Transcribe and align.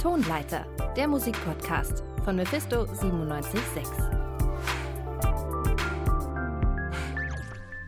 Tonleiter, 0.00 0.64
der 0.96 1.08
Musikpodcast 1.08 2.02
von 2.24 2.34
Mephisto 2.34 2.86
976. 2.86 3.84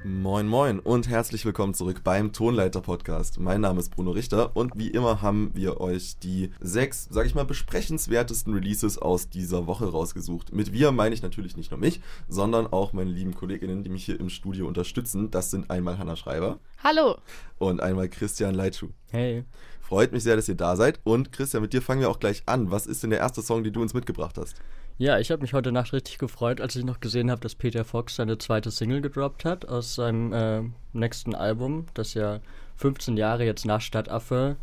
Moin 0.04 0.46
Moin 0.46 0.78
und 0.78 1.08
herzlich 1.08 1.46
willkommen 1.46 1.72
zurück 1.72 2.03
beim 2.04 2.35
Tonleiter 2.35 2.83
Podcast. 2.83 3.40
Mein 3.40 3.62
Name 3.62 3.80
ist 3.80 3.96
Bruno 3.96 4.10
Richter 4.10 4.54
und 4.54 4.76
wie 4.76 4.88
immer 4.88 5.22
haben 5.22 5.53
wir 5.54 5.80
euch 5.80 6.19
die 6.19 6.51
sechs, 6.60 7.08
sag 7.10 7.24
ich 7.24 7.35
mal, 7.35 7.46
besprechenswertesten 7.46 8.53
Releases 8.53 8.99
aus 8.99 9.31
dieser 9.31 9.67
Woche 9.67 9.87
rausgesucht. 9.90 10.53
Mit 10.53 10.74
wir 10.74 10.92
meine 10.92 11.15
ich 11.15 11.22
natürlich 11.22 11.56
nicht 11.56 11.71
nur 11.71 11.81
mich, 11.81 12.03
sondern 12.29 12.67
auch 12.67 12.92
meine 12.92 13.10
lieben 13.10 13.35
Kolleginnen, 13.35 13.85
die 13.85 13.90
mich 13.90 14.04
hier 14.04 14.21
im 14.21 14.29
Studio 14.29 14.69
unterstützen. 14.69 15.31
Das 15.31 15.51
sind 15.51 15.71
einmal 15.71 15.97
Hanna 15.97 16.16
Schreiber. 16.16 16.59
Hallo. 16.84 17.16
Und 17.59 17.80
einmal 17.80 18.10
Christian 18.10 18.55
Leitschuh. 18.55 18.91
Hey. 19.10 19.45
Freut 19.93 20.11
mich 20.11 20.23
sehr, 20.23 20.37
dass 20.37 20.48
ihr 20.48 20.55
da 20.55 20.74
seid. 20.74 21.01
Und 21.05 21.33
Christian, 21.33 21.62
mit 21.62 21.74
dir 21.74 21.82
fangen 21.82 22.00
wir 22.00 22.09
auch 22.09 22.19
gleich 22.19 22.45
an. 22.46 22.70
Was 22.70 22.87
ist 22.87 23.02
denn 23.02 23.10
der 23.10 23.19
erste 23.19 23.42
Song, 23.42 23.62
den 23.62 23.74
du 23.74 23.83
uns 23.83 23.92
mitgebracht 23.92 24.38
hast? 24.38 24.56
Ja, 24.96 25.19
ich 25.19 25.30
habe 25.30 25.42
mich 25.42 25.52
heute 25.52 25.70
Nacht 25.70 25.92
richtig 25.92 26.16
gefreut, 26.16 26.62
als 26.62 26.74
ich 26.77 26.84
noch 26.87 27.00
gesehen 27.00 27.30
habe, 27.30 27.42
dass 27.42 27.55
Peter 27.55 27.84
Fox 27.84 28.16
seine 28.16 28.38
zweite 28.38 28.70
Single 28.70 29.02
gedroppt 29.02 29.45
hat 29.45 29.69
aus 29.69 29.95
seinem 29.95 30.33
äh, 30.33 30.62
nächsten 30.95 31.34
Album, 31.34 31.84
das 31.92 32.14
ja 32.14 32.41
15 32.77 33.19
Jahre 33.19 33.45
jetzt 33.45 33.66
nach 33.66 33.83
Stadtaffe 33.83 34.56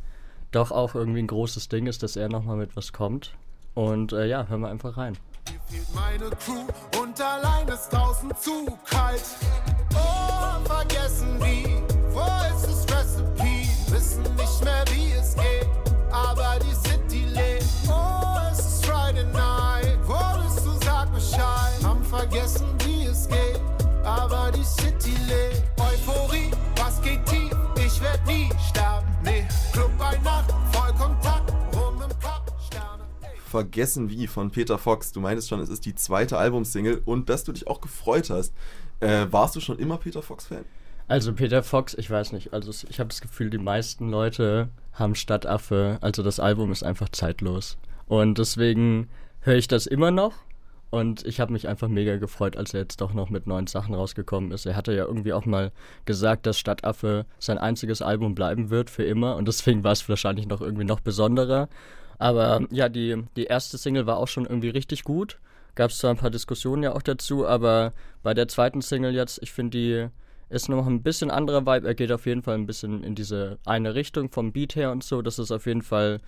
doch 0.50 0.72
auch 0.72 0.96
irgendwie 0.96 1.20
ein 1.20 1.28
großes 1.28 1.70
Ding 1.70 1.86
ist, 1.86 2.02
dass 2.02 2.16
er 2.16 2.28
nochmal 2.28 2.58
mit 2.58 2.76
was 2.76 2.92
kommt. 2.92 3.36
Und 3.76 4.14
äh, 4.14 4.26
ja, 4.26 4.48
hören 4.48 4.62
wir 4.62 4.70
einfach 4.70 4.98
rein. 4.98 5.16
Mir 5.46 5.60
fehlt 5.68 5.94
meine 5.94 6.36
Crew 6.38 6.66
und 7.04 7.22
allein 7.22 7.68
ist 7.68 7.90
draußen 7.90 8.32
zu 8.36 8.66
kalt. 8.84 9.22
Oh, 9.94 10.66
vergessen 10.66 11.28
wie, 11.40 11.68
wo 12.12 12.26
ist 12.52 12.66
das 12.66 12.88
Recipe? 12.98 13.70
Wissen 13.92 14.24
nicht 14.36 14.64
mehr 14.64 14.84
wie 14.90 15.09
vergessen 22.30 22.68
wie 22.86 23.06
es 23.06 23.28
geht, 23.28 23.60
aber 24.04 24.52
die 24.52 24.64
City 24.64 25.16
lebt. 25.28 25.64
Euphorie, 25.80 26.52
was 26.78 27.02
geht 27.02 27.26
tief, 27.26 27.52
ich 27.76 28.02
werd 28.02 28.26
nie 28.28 28.50
sterben. 28.70 29.08
Nee, 29.24 29.48
Club 29.74 29.92
bei 29.98 30.16
Nacht, 30.24 30.54
Vollkontakt, 30.72 31.52
rum 31.74 31.96
im 31.96 32.20
Cup, 32.20 32.52
Sterne. 32.68 33.04
Vergessen 33.46 34.10
wie 34.10 34.28
von 34.28 34.52
Peter 34.52 34.78
Fox. 34.78 35.12
Du 35.12 35.20
meintest 35.20 35.50
schon, 35.50 35.60
es 35.60 35.70
ist 35.70 35.86
die 35.86 35.96
zweite 35.96 36.38
Albumsingle 36.38 37.02
und 37.04 37.30
dass 37.30 37.44
du 37.44 37.52
dich 37.52 37.68
auch 37.68 37.82
gefreut 37.82 38.30
hast. 38.30 38.54
Äh, 39.00 39.26
warst 39.32 39.56
du 39.56 39.60
schon 39.60 39.80
immer 39.80 39.98
Peter 39.98 40.22
Fox-Fan? 40.22 40.66
Also 41.08 41.34
Peter 41.34 41.64
Fox, 41.64 41.96
ich 41.96 42.12
weiß 42.12 42.34
nicht, 42.34 42.54
also 42.54 42.72
ich 42.88 43.00
habe 43.00 43.08
das 43.08 43.22
Gefühl, 43.22 43.50
die 43.50 43.58
meisten 43.58 44.10
Leute 44.10 44.70
haben 44.94 45.16
Stadtaffe, 45.16 45.98
also 46.02 46.22
das 46.22 46.40
Album 46.40 46.72
ist 46.72 46.84
einfach 46.84 47.10
zeitlos. 47.10 47.78
Und 48.08 48.38
deswegen 48.38 49.10
höre 49.42 49.56
ich 49.56 49.68
das 49.68 49.88
immer 49.88 50.12
noch. 50.12 50.34
Und 50.92 51.26
ich 51.26 51.40
habe 51.40 51.54
mich 51.54 51.68
einfach 51.68 51.88
mega 51.88 52.18
gefreut, 52.18 52.58
als 52.58 52.74
er 52.74 52.82
jetzt 52.82 53.00
doch 53.02 53.14
noch 53.14 53.30
mit 53.30 53.46
neuen 53.46 53.68
Sachen 53.68 53.94
rausgekommen 53.94 54.52
ist. 54.52 54.66
Er 54.66 54.76
hatte 54.76 54.94
ja 54.94 55.06
irgendwie 55.06 55.34
auch 55.34 55.46
mal 55.46 55.72
gesagt, 56.06 56.48
dass 56.48 56.58
Stadtaffe 56.58 57.26
sein 57.38 57.60
einziges 57.60 58.02
Album 58.02 58.34
bleiben 58.34 58.72
wird 58.72 58.90
für 58.90 59.04
immer. 59.04 59.36
Und 59.36 59.48
deswegen 59.48 59.84
war 59.84 59.92
es 59.92 60.08
wahrscheinlich 60.10 60.48
noch 60.48 60.62
irgendwie 60.62 60.86
noch 60.86 61.00
besonderer. 61.00 61.70
Aber 62.18 62.62
ja, 62.72 62.90
die, 62.90 63.24
die 63.36 63.46
erste 63.46 63.78
Single 63.78 64.08
war 64.08 64.18
auch 64.18 64.28
schon 64.28 64.46
irgendwie 64.46 64.70
richtig 64.70 65.04
gut. 65.04 65.40
Gab 65.76 65.92
es 65.92 66.00
zwar 66.00 66.12
ein 66.12 66.18
paar 66.18 66.32
Diskussionen 66.32 66.84
ja 66.84 66.94
auch 66.94 67.04
dazu, 67.04 67.48
aber 67.48 67.94
bei 68.24 68.34
der 68.34 68.48
zweiten 68.48 68.82
Single 68.82 69.14
jetzt, 69.14 69.40
ich 69.42 69.52
finde 69.52 69.78
die 69.78 70.10
ist 70.50 70.68
noch 70.68 70.88
ein 70.88 71.04
bisschen 71.04 71.30
anderer 71.30 71.66
Vibe. 71.66 71.88
Er 71.88 71.96
geht 71.96 72.12
auf 72.12 72.26
jeden 72.26 72.42
Fall 72.42 72.56
ein 72.56 72.66
bisschen 72.66 73.04
in 73.04 73.14
diese 73.14 73.60
eine 73.66 73.94
Richtung 73.94 74.30
vom 74.30 74.52
Beat 74.52 74.76
her 74.76 74.92
und 74.92 75.04
so. 75.04 75.22
Das 75.22 75.38
ist 75.38 75.52
auf 75.52 75.68
jeden 75.68 75.84
Fall 75.84 76.20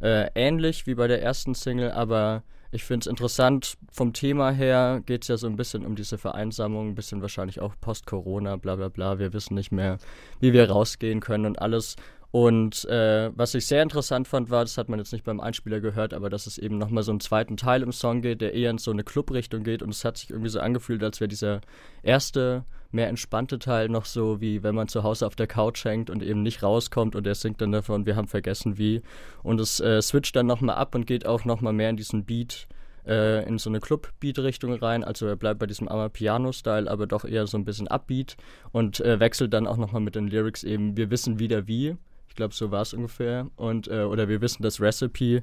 äh, 0.00 0.28
ähnlich 0.34 0.86
wie 0.86 0.94
bei 0.94 1.08
der 1.08 1.22
ersten 1.22 1.54
Single, 1.54 1.90
aber 1.90 2.42
ich 2.72 2.84
finde 2.84 3.04
es 3.04 3.06
interessant. 3.06 3.76
Vom 3.90 4.14
Thema 4.14 4.50
her 4.50 5.02
geht 5.04 5.22
es 5.22 5.28
ja 5.28 5.36
so 5.36 5.46
ein 5.46 5.56
bisschen 5.56 5.84
um 5.84 5.94
diese 5.94 6.16
Vereinsamung, 6.16 6.88
ein 6.88 6.94
bisschen 6.94 7.20
wahrscheinlich 7.20 7.60
auch 7.60 7.74
Post-Corona, 7.80 8.56
bla 8.56 8.76
bla 8.76 8.88
bla. 8.88 9.18
Wir 9.18 9.34
wissen 9.34 9.54
nicht 9.54 9.72
mehr, 9.72 9.98
wie 10.40 10.54
wir 10.54 10.70
rausgehen 10.70 11.20
können 11.20 11.44
und 11.44 11.60
alles. 11.60 11.96
Und 12.30 12.86
äh, 12.86 13.30
was 13.36 13.54
ich 13.54 13.66
sehr 13.66 13.82
interessant 13.82 14.26
fand, 14.26 14.48
war, 14.48 14.64
das 14.64 14.78
hat 14.78 14.88
man 14.88 14.98
jetzt 14.98 15.12
nicht 15.12 15.24
beim 15.24 15.38
Einspieler 15.38 15.80
gehört, 15.80 16.14
aber 16.14 16.30
dass 16.30 16.46
es 16.46 16.56
eben 16.56 16.78
nochmal 16.78 17.02
so 17.02 17.12
einen 17.12 17.20
zweiten 17.20 17.58
Teil 17.58 17.82
im 17.82 17.92
Song 17.92 18.22
geht, 18.22 18.40
der 18.40 18.54
eher 18.54 18.70
in 18.70 18.78
so 18.78 18.90
eine 18.90 19.04
Club-Richtung 19.04 19.64
geht. 19.64 19.82
Und 19.82 19.90
es 19.90 20.02
hat 20.02 20.16
sich 20.16 20.30
irgendwie 20.30 20.48
so 20.48 20.58
angefühlt, 20.58 21.04
als 21.04 21.20
wäre 21.20 21.28
dieser 21.28 21.60
erste, 22.02 22.64
mehr 22.92 23.08
entspannte 23.08 23.58
Teil 23.58 23.88
noch 23.88 24.04
so, 24.04 24.40
wie 24.40 24.62
wenn 24.62 24.74
man 24.74 24.88
zu 24.88 25.02
Hause 25.02 25.26
auf 25.26 25.36
der 25.36 25.46
Couch 25.46 25.84
hängt 25.84 26.10
und 26.10 26.22
eben 26.22 26.42
nicht 26.42 26.62
rauskommt 26.62 27.16
und 27.16 27.26
er 27.26 27.34
singt 27.34 27.60
dann 27.60 27.72
davon, 27.72 28.06
wir 28.06 28.16
haben 28.16 28.28
vergessen 28.28 28.78
wie. 28.78 29.02
Und 29.42 29.60
es 29.60 29.80
äh, 29.80 30.00
switcht 30.02 30.36
dann 30.36 30.46
nochmal 30.46 30.76
ab 30.76 30.94
und 30.94 31.06
geht 31.06 31.26
auch 31.26 31.44
nochmal 31.44 31.72
mehr 31.72 31.90
in 31.90 31.96
diesen 31.96 32.24
Beat 32.24 32.66
äh, 33.06 33.46
in 33.46 33.58
so 33.58 33.70
eine 33.70 33.80
Club-Beat-Richtung 33.80 34.74
rein. 34.74 35.04
Also 35.04 35.26
er 35.26 35.36
bleibt 35.36 35.60
bei 35.60 35.66
diesem 35.66 35.88
Amapiano-Style, 35.88 36.90
aber 36.90 37.06
doch 37.06 37.24
eher 37.24 37.46
so 37.46 37.56
ein 37.56 37.64
bisschen 37.64 37.88
Upbeat 37.88 38.36
und 38.70 39.00
äh, 39.00 39.20
wechselt 39.20 39.52
dann 39.52 39.66
auch 39.66 39.76
nochmal 39.76 40.02
mit 40.02 40.14
den 40.14 40.28
Lyrics 40.28 40.64
eben, 40.64 40.96
wir 40.96 41.10
wissen 41.10 41.38
wieder 41.38 41.66
wie. 41.66 41.96
Ich 42.28 42.36
glaube, 42.36 42.54
so 42.54 42.70
war 42.70 42.82
es 42.82 42.94
ungefähr. 42.94 43.48
Und, 43.56 43.88
äh, 43.88 44.04
oder 44.04 44.28
wir 44.28 44.40
wissen 44.40 44.62
das 44.62 44.80
Recipe. 44.80 45.42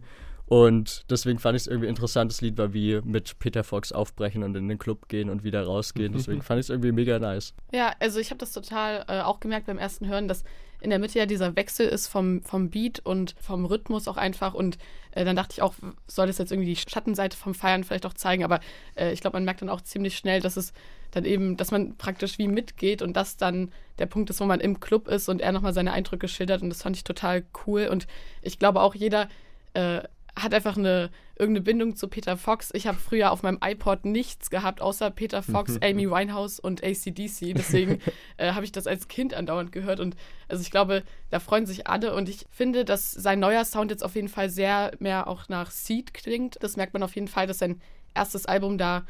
Und 0.50 1.06
deswegen 1.12 1.38
fand 1.38 1.56
ich 1.56 1.62
es 1.62 1.68
irgendwie 1.68 1.88
interessant. 1.88 2.32
Das 2.32 2.42
Lied 2.42 2.58
war 2.58 2.74
wie 2.74 3.02
mit 3.04 3.38
Peter 3.38 3.64
Fox 3.64 3.92
aufbrechen 3.92 4.42
und 4.42 4.56
in 4.58 4.68
den 4.68 4.80
Club 4.80 5.08
gehen 5.08 5.30
und 5.30 5.44
wieder 5.44 5.64
rausgehen. 5.64 6.12
Deswegen 6.12 6.42
fand 6.42 6.60
ich 6.60 6.66
es 6.66 6.70
irgendwie 6.72 6.92
mega 6.92 7.20
nice. 7.20 7.54
Ja, 7.72 7.94
also 8.00 8.20
ich 8.20 8.32
habe 8.32 8.40
das 8.40 8.52
total 8.52 9.06
äh, 9.08 9.22
auch 9.22 9.40
gemerkt 9.42 9.68
beim 9.68 9.78
ersten 9.78 10.08
Hören, 10.08 10.28
dass 10.28 10.44
in 10.82 10.90
der 10.90 10.98
Mitte 10.98 11.20
ja 11.20 11.28
dieser 11.28 11.56
Wechsel 11.56 11.88
ist 11.88 12.08
vom, 12.08 12.42
vom 12.42 12.72
Beat 12.72 13.00
und 13.00 13.36
vom 13.40 13.64
Rhythmus 13.66 14.08
auch 14.08 14.18
einfach. 14.18 14.56
Und 14.56 14.80
äh, 15.12 15.24
dann 15.24 15.36
dachte 15.36 15.54
ich 15.54 15.62
auch, 15.62 15.76
soll 16.08 16.26
das 16.26 16.40
jetzt 16.40 16.52
irgendwie 16.52 16.74
die 16.74 16.90
Schattenseite 16.90 17.38
vom 17.38 17.54
Feiern 17.54 17.84
vielleicht 17.84 18.08
auch 18.08 18.16
zeigen. 18.16 18.44
Aber 18.44 18.60
äh, 18.96 19.14
ich 19.14 19.22
glaube, 19.22 19.38
man 19.38 19.46
merkt 19.46 19.62
dann 19.62 19.70
auch 19.70 19.82
ziemlich 19.82 20.18
schnell, 20.18 20.42
dass 20.42 20.58
es 20.58 20.74
dann 21.12 21.26
eben, 21.26 21.58
dass 21.58 21.70
man 21.70 21.96
praktisch 21.96 22.40
wie 22.40 22.48
mitgeht 22.48 23.04
und 23.04 23.16
das 23.16 23.38
dann 23.38 23.72
der 24.00 24.08
Punkt 24.08 24.32
ist, 24.32 24.40
wo 24.40 24.46
man 24.46 24.62
im 24.62 24.80
Club 24.80 25.08
ist 25.10 25.30
und 25.30 25.42
er 25.42 25.52
nochmal 25.52 25.74
seine 25.74 25.92
Eindrücke 25.92 26.28
schildert. 26.28 26.64
Und 26.64 26.70
das 26.70 26.82
fand 26.82 26.96
ich 26.96 27.04
total 27.04 27.44
cool. 27.68 27.88
Und 27.92 28.08
ich 28.42 28.58
glaube 28.58 28.82
auch 28.82 28.96
jeder 28.96 29.30
äh, 29.76 30.02
hat 30.40 30.54
einfach 30.54 30.78
eine 30.78 31.10
irgendeine 31.36 31.64
Bindung 31.64 31.96
zu 31.96 32.08
Peter 32.08 32.38
Fox. 32.38 32.70
Ich 32.74 32.88
habe 32.88 32.98
früher 32.98 33.32
auf 33.32 33.44
meinem 33.44 33.60
iPod 33.64 34.06
nichts 34.06 34.50
gehabt, 34.50 34.82
außer 34.82 35.10
Peter 35.12 35.42
Fox, 35.42 35.78
Amy 35.82 36.10
Winehouse 36.10 36.60
und 36.60 36.84
ACDC. 36.84 37.54
Deswegen 37.56 38.00
äh, 38.38 38.52
habe 38.52 38.66
ich 38.66 38.72
das 38.72 38.88
als 38.88 39.08
Kind 39.08 39.34
andauernd 39.34 39.72
gehört. 39.72 40.00
Und 40.00 40.16
also 40.48 40.62
ich 40.62 40.72
glaube, 40.72 41.04
da 41.30 41.40
freuen 41.40 41.66
sich 41.66 41.88
alle. 41.88 42.14
Und 42.14 42.30
ich 42.30 42.46
finde, 42.52 42.86
dass 42.86 43.12
sein 43.12 43.40
neuer 43.40 43.66
Sound 43.66 43.92
jetzt 43.92 44.04
auf 44.04 44.16
jeden 44.16 44.30
Fall 44.30 44.50
sehr 44.50 44.92
mehr 45.00 45.28
auch 45.28 45.50
nach 45.50 45.72
Seed 45.72 46.14
klingt. 46.14 46.58
Das 46.62 46.76
merkt 46.76 46.94
man 46.94 47.04
auf 47.04 47.16
jeden 47.16 47.28
Fall, 47.28 47.48
dass 47.48 47.60
sein 47.60 47.82
erstes 48.14 48.46
Album 48.46 48.78
da 48.78 49.06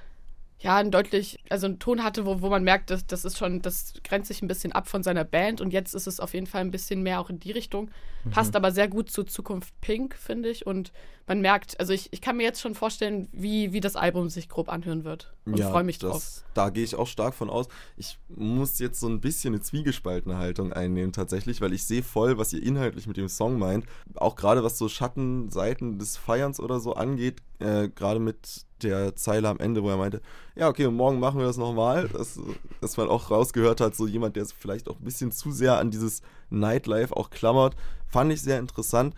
ja, 0.62 0.76
ein 0.76 0.92
deutlich, 0.92 1.40
also 1.50 1.68
einen 1.68 1.80
Ton 1.80 2.04
hatte, 2.04 2.26
wo, 2.26 2.42
wo 2.42 2.50
man 2.50 2.64
merkt, 2.64 2.90
dass 2.90 3.08
das 3.08 3.24
ist 3.24 3.38
schon, 3.38 3.62
das 3.62 3.94
grenzt 4.04 4.28
sich 4.28 4.42
ein 4.42 4.50
bisschen 4.50 4.74
ab 4.74 4.90
von 4.90 5.04
seiner 5.04 5.24
Band 5.24 5.62
und 5.62 5.72
jetzt 5.72 5.96
ist 5.96 6.06
es 6.06 6.20
auf 6.20 6.34
jeden 6.34 6.48
Fall 6.48 6.62
ein 6.62 6.72
bisschen 6.72 7.02
mehr 7.02 7.22
auch 7.22 7.30
in 7.30 7.40
die 7.40 7.52
Richtung. 7.52 7.90
Mhm. 8.26 8.32
Passt 8.32 8.58
aber 8.58 8.74
sehr 8.74 8.90
gut 8.90 9.10
zu 9.10 9.24
Zukunft 9.24 9.74
Pink, 9.80 10.16
finde 10.16 10.50
ich. 10.50 10.68
Und 10.68 10.92
man 11.28 11.40
merkt, 11.40 11.80
also 11.80 11.94
ich, 11.94 12.12
ich 12.12 12.20
kann 12.20 12.36
mir 12.36 12.44
jetzt 12.44 12.60
schon 12.60 12.76
vorstellen, 12.76 13.30
wie, 13.32 13.72
wie 13.72 13.80
das 13.80 13.96
Album 13.96 14.28
sich 14.28 14.50
grob 14.50 14.68
anhören 14.68 15.06
wird. 15.06 15.34
Und 15.46 15.58
ja, 15.58 15.70
freue 15.70 15.86
mich 15.86 15.98
das, 16.00 16.12
drauf. 16.12 16.44
Da 16.54 16.70
gehe 16.72 16.84
ich 16.84 16.96
auch 16.96 17.08
stark 17.08 17.36
von 17.36 17.50
aus. 17.50 17.68
Ich 17.96 18.20
muss 18.28 18.80
jetzt 18.80 19.00
so 19.00 19.08
ein 19.08 19.22
bisschen 19.22 19.54
eine 19.54 19.64
zwiegespaltene 19.64 20.38
Haltung 20.38 20.74
einnehmen, 20.74 21.14
tatsächlich, 21.14 21.62
weil 21.62 21.72
ich 21.72 21.86
sehe 21.86 22.04
voll, 22.04 22.38
was 22.38 22.52
ihr 22.52 22.62
inhaltlich 22.62 23.08
mit 23.08 23.16
dem 23.16 23.30
Song 23.30 23.58
meint. 23.58 23.86
Auch 24.16 24.36
gerade 24.36 24.62
was 24.62 24.78
so 24.78 24.90
Schattenseiten 24.90 26.00
des 26.00 26.18
Feierns 26.18 26.60
oder 26.60 26.82
so 26.82 26.96
angeht, 26.96 27.42
äh, 27.60 27.88
gerade 27.88 28.20
mit 28.20 28.66
der 28.84 29.16
Zeile 29.16 29.50
am 29.50 29.60
Ende, 29.60 29.84
wo 29.84 29.90
er 29.90 29.98
meinte, 29.98 30.22
ja, 30.56 30.68
okay, 30.68 30.88
morgen 30.90 31.20
machen 31.20 31.40
wir 31.40 31.46
das 31.46 31.58
nochmal, 31.58 32.08
dass, 32.10 32.40
dass 32.82 32.98
man 32.98 33.08
auch 33.08 33.32
rausgehört 33.32 33.82
hat, 33.82 33.96
so 33.96 34.08
jemand, 34.08 34.36
der 34.36 34.44
es 34.44 34.52
vielleicht 34.52 34.90
auch 34.90 34.98
ein 34.98 35.04
bisschen 35.04 35.32
zu 35.32 35.52
sehr 35.52 35.78
an 35.78 35.92
dieses 35.92 36.22
Nightlife 36.50 37.16
auch 37.16 37.30
klammert, 37.30 37.76
fand 38.08 38.32
ich 38.32 38.42
sehr 38.42 38.60
interessant. 38.60 39.14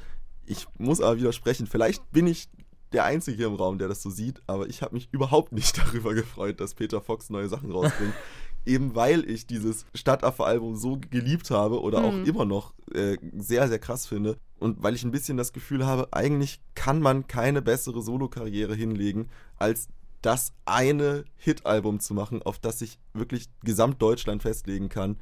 Ich 0.46 0.68
muss 0.78 1.02
aber 1.02 1.18
widersprechen, 1.18 1.68
vielleicht 1.68 2.12
bin 2.12 2.28
ich 2.28 2.50
der 2.92 3.06
Einzige 3.06 3.38
hier 3.38 3.48
im 3.48 3.56
Raum, 3.56 3.78
der 3.78 3.88
das 3.88 4.02
so 4.02 4.10
sieht, 4.10 4.42
aber 4.48 4.68
ich 4.68 4.82
habe 4.82 4.96
mich 4.96 5.10
überhaupt 5.12 5.54
nicht 5.54 5.78
darüber 5.86 6.14
gefreut, 6.14 6.60
dass 6.60 6.74
Peter 6.74 7.02
Fox 7.02 7.30
neue 7.30 7.48
Sachen 7.48 7.72
rausbringt. 7.72 8.14
eben 8.66 8.96
weil 8.96 9.30
ich 9.30 9.48
dieses 9.48 9.86
Stadtaffe-Album 9.96 10.76
so 10.76 11.00
geliebt 11.10 11.52
habe 11.52 11.82
oder 11.82 12.02
mhm. 12.02 12.06
auch 12.06 12.28
immer 12.28 12.46
noch 12.46 12.74
äh, 12.94 13.18
sehr, 13.38 13.68
sehr 13.68 13.80
krass 13.80 14.06
finde. 14.06 14.38
Und 14.62 14.84
weil 14.84 14.94
ich 14.94 15.04
ein 15.04 15.12
bisschen 15.12 15.38
das 15.38 15.54
Gefühl 15.54 15.88
habe, 15.88 16.10
eigentlich 16.12 16.62
kann 16.76 17.02
man 17.02 17.26
keine 17.26 17.64
bessere 17.64 18.02
Solokarriere 18.04 18.76
hinlegen, 18.76 19.28
als 19.58 19.90
das 20.22 20.54
eine 20.66 21.26
Hit-Album 21.38 22.00
zu 22.00 22.14
machen, 22.14 22.44
auf 22.44 22.60
das 22.60 22.78
sich 22.78 23.00
wirklich 23.14 23.50
Gesamtdeutschland 23.64 24.44
festlegen 24.44 24.88
kann 24.88 25.18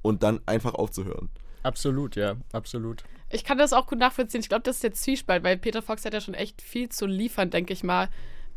und 0.00 0.22
dann 0.22 0.40
einfach 0.46 0.74
aufzuhören. 0.74 1.28
Absolut, 1.64 2.14
ja, 2.14 2.36
absolut. 2.52 3.02
Ich 3.30 3.42
kann 3.42 3.58
das 3.58 3.72
auch 3.72 3.88
gut 3.88 3.98
nachvollziehen. 3.98 4.40
Ich 4.40 4.48
glaube, 4.48 4.62
das 4.62 4.76
ist 4.76 4.82
jetzt 4.84 5.02
Zwiespalt, 5.02 5.42
weil 5.42 5.58
Peter 5.58 5.82
Fox 5.82 6.04
hat 6.04 6.14
ja 6.14 6.20
schon 6.20 6.34
echt 6.34 6.62
viel 6.62 6.88
zu 6.88 7.06
liefern, 7.06 7.50
denke 7.50 7.72
ich 7.72 7.82
mal. 7.82 8.08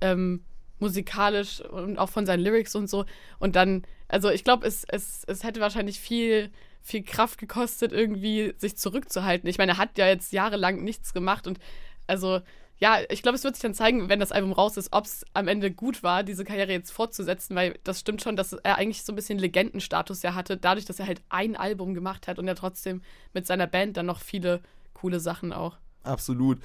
Ähm, 0.01 0.43
musikalisch 0.77 1.61
und 1.61 1.97
auch 1.97 2.09
von 2.09 2.27
seinen 2.27 2.41
Lyrics 2.41 2.75
und 2.75 2.87
so. 2.87 3.05
Und 3.39 3.55
dann, 3.55 3.87
also 4.07 4.29
ich 4.29 4.43
glaube, 4.43 4.67
es, 4.67 4.83
es, 4.83 5.23
es 5.25 5.43
hätte 5.43 5.61
wahrscheinlich 5.61 5.99
viel 5.99 6.51
viel 6.87 7.03
Kraft 7.03 7.37
gekostet, 7.37 7.91
irgendwie 7.91 8.53
sich 8.57 8.77
zurückzuhalten. 8.77 9.49
Ich 9.49 9.57
meine, 9.57 9.73
er 9.73 9.77
hat 9.77 9.97
ja 9.97 10.07
jetzt 10.07 10.31
jahrelang 10.31 10.83
nichts 10.83 11.13
gemacht 11.13 11.47
und 11.47 11.59
also 12.07 12.39
ja, 12.79 12.99
ich 13.09 13.23
glaube, 13.23 13.35
es 13.35 13.43
wird 13.43 13.55
sich 13.55 13.63
dann 13.63 13.73
zeigen, 13.73 14.07
wenn 14.07 14.19
das 14.19 14.31
Album 14.31 14.51
raus 14.51 14.77
ist, 14.77 14.93
ob 14.93 15.05
es 15.05 15.25
am 15.33 15.47
Ende 15.47 15.71
gut 15.71 16.03
war, 16.03 16.23
diese 16.23 16.45
Karriere 16.45 16.71
jetzt 16.71 16.91
fortzusetzen, 16.91 17.55
weil 17.55 17.79
das 17.83 17.99
stimmt 17.99 18.21
schon, 18.21 18.35
dass 18.35 18.53
er 18.53 18.77
eigentlich 18.77 19.03
so 19.03 19.13
ein 19.13 19.15
bisschen 19.15 19.39
Legendenstatus 19.39 20.21
ja 20.21 20.35
hatte, 20.35 20.57
dadurch, 20.57 20.85
dass 20.85 20.99
er 20.99 21.07
halt 21.07 21.21
ein 21.29 21.55
Album 21.55 21.95
gemacht 21.95 22.27
hat 22.27 22.37
und 22.37 22.47
er 22.47 22.55
trotzdem 22.55 23.01
mit 23.33 23.47
seiner 23.47 23.65
Band 23.65 23.97
dann 23.97 24.05
noch 24.05 24.19
viele 24.19 24.61
coole 24.93 25.19
Sachen 25.19 25.53
auch. 25.53 25.77
Absolut. 26.03 26.59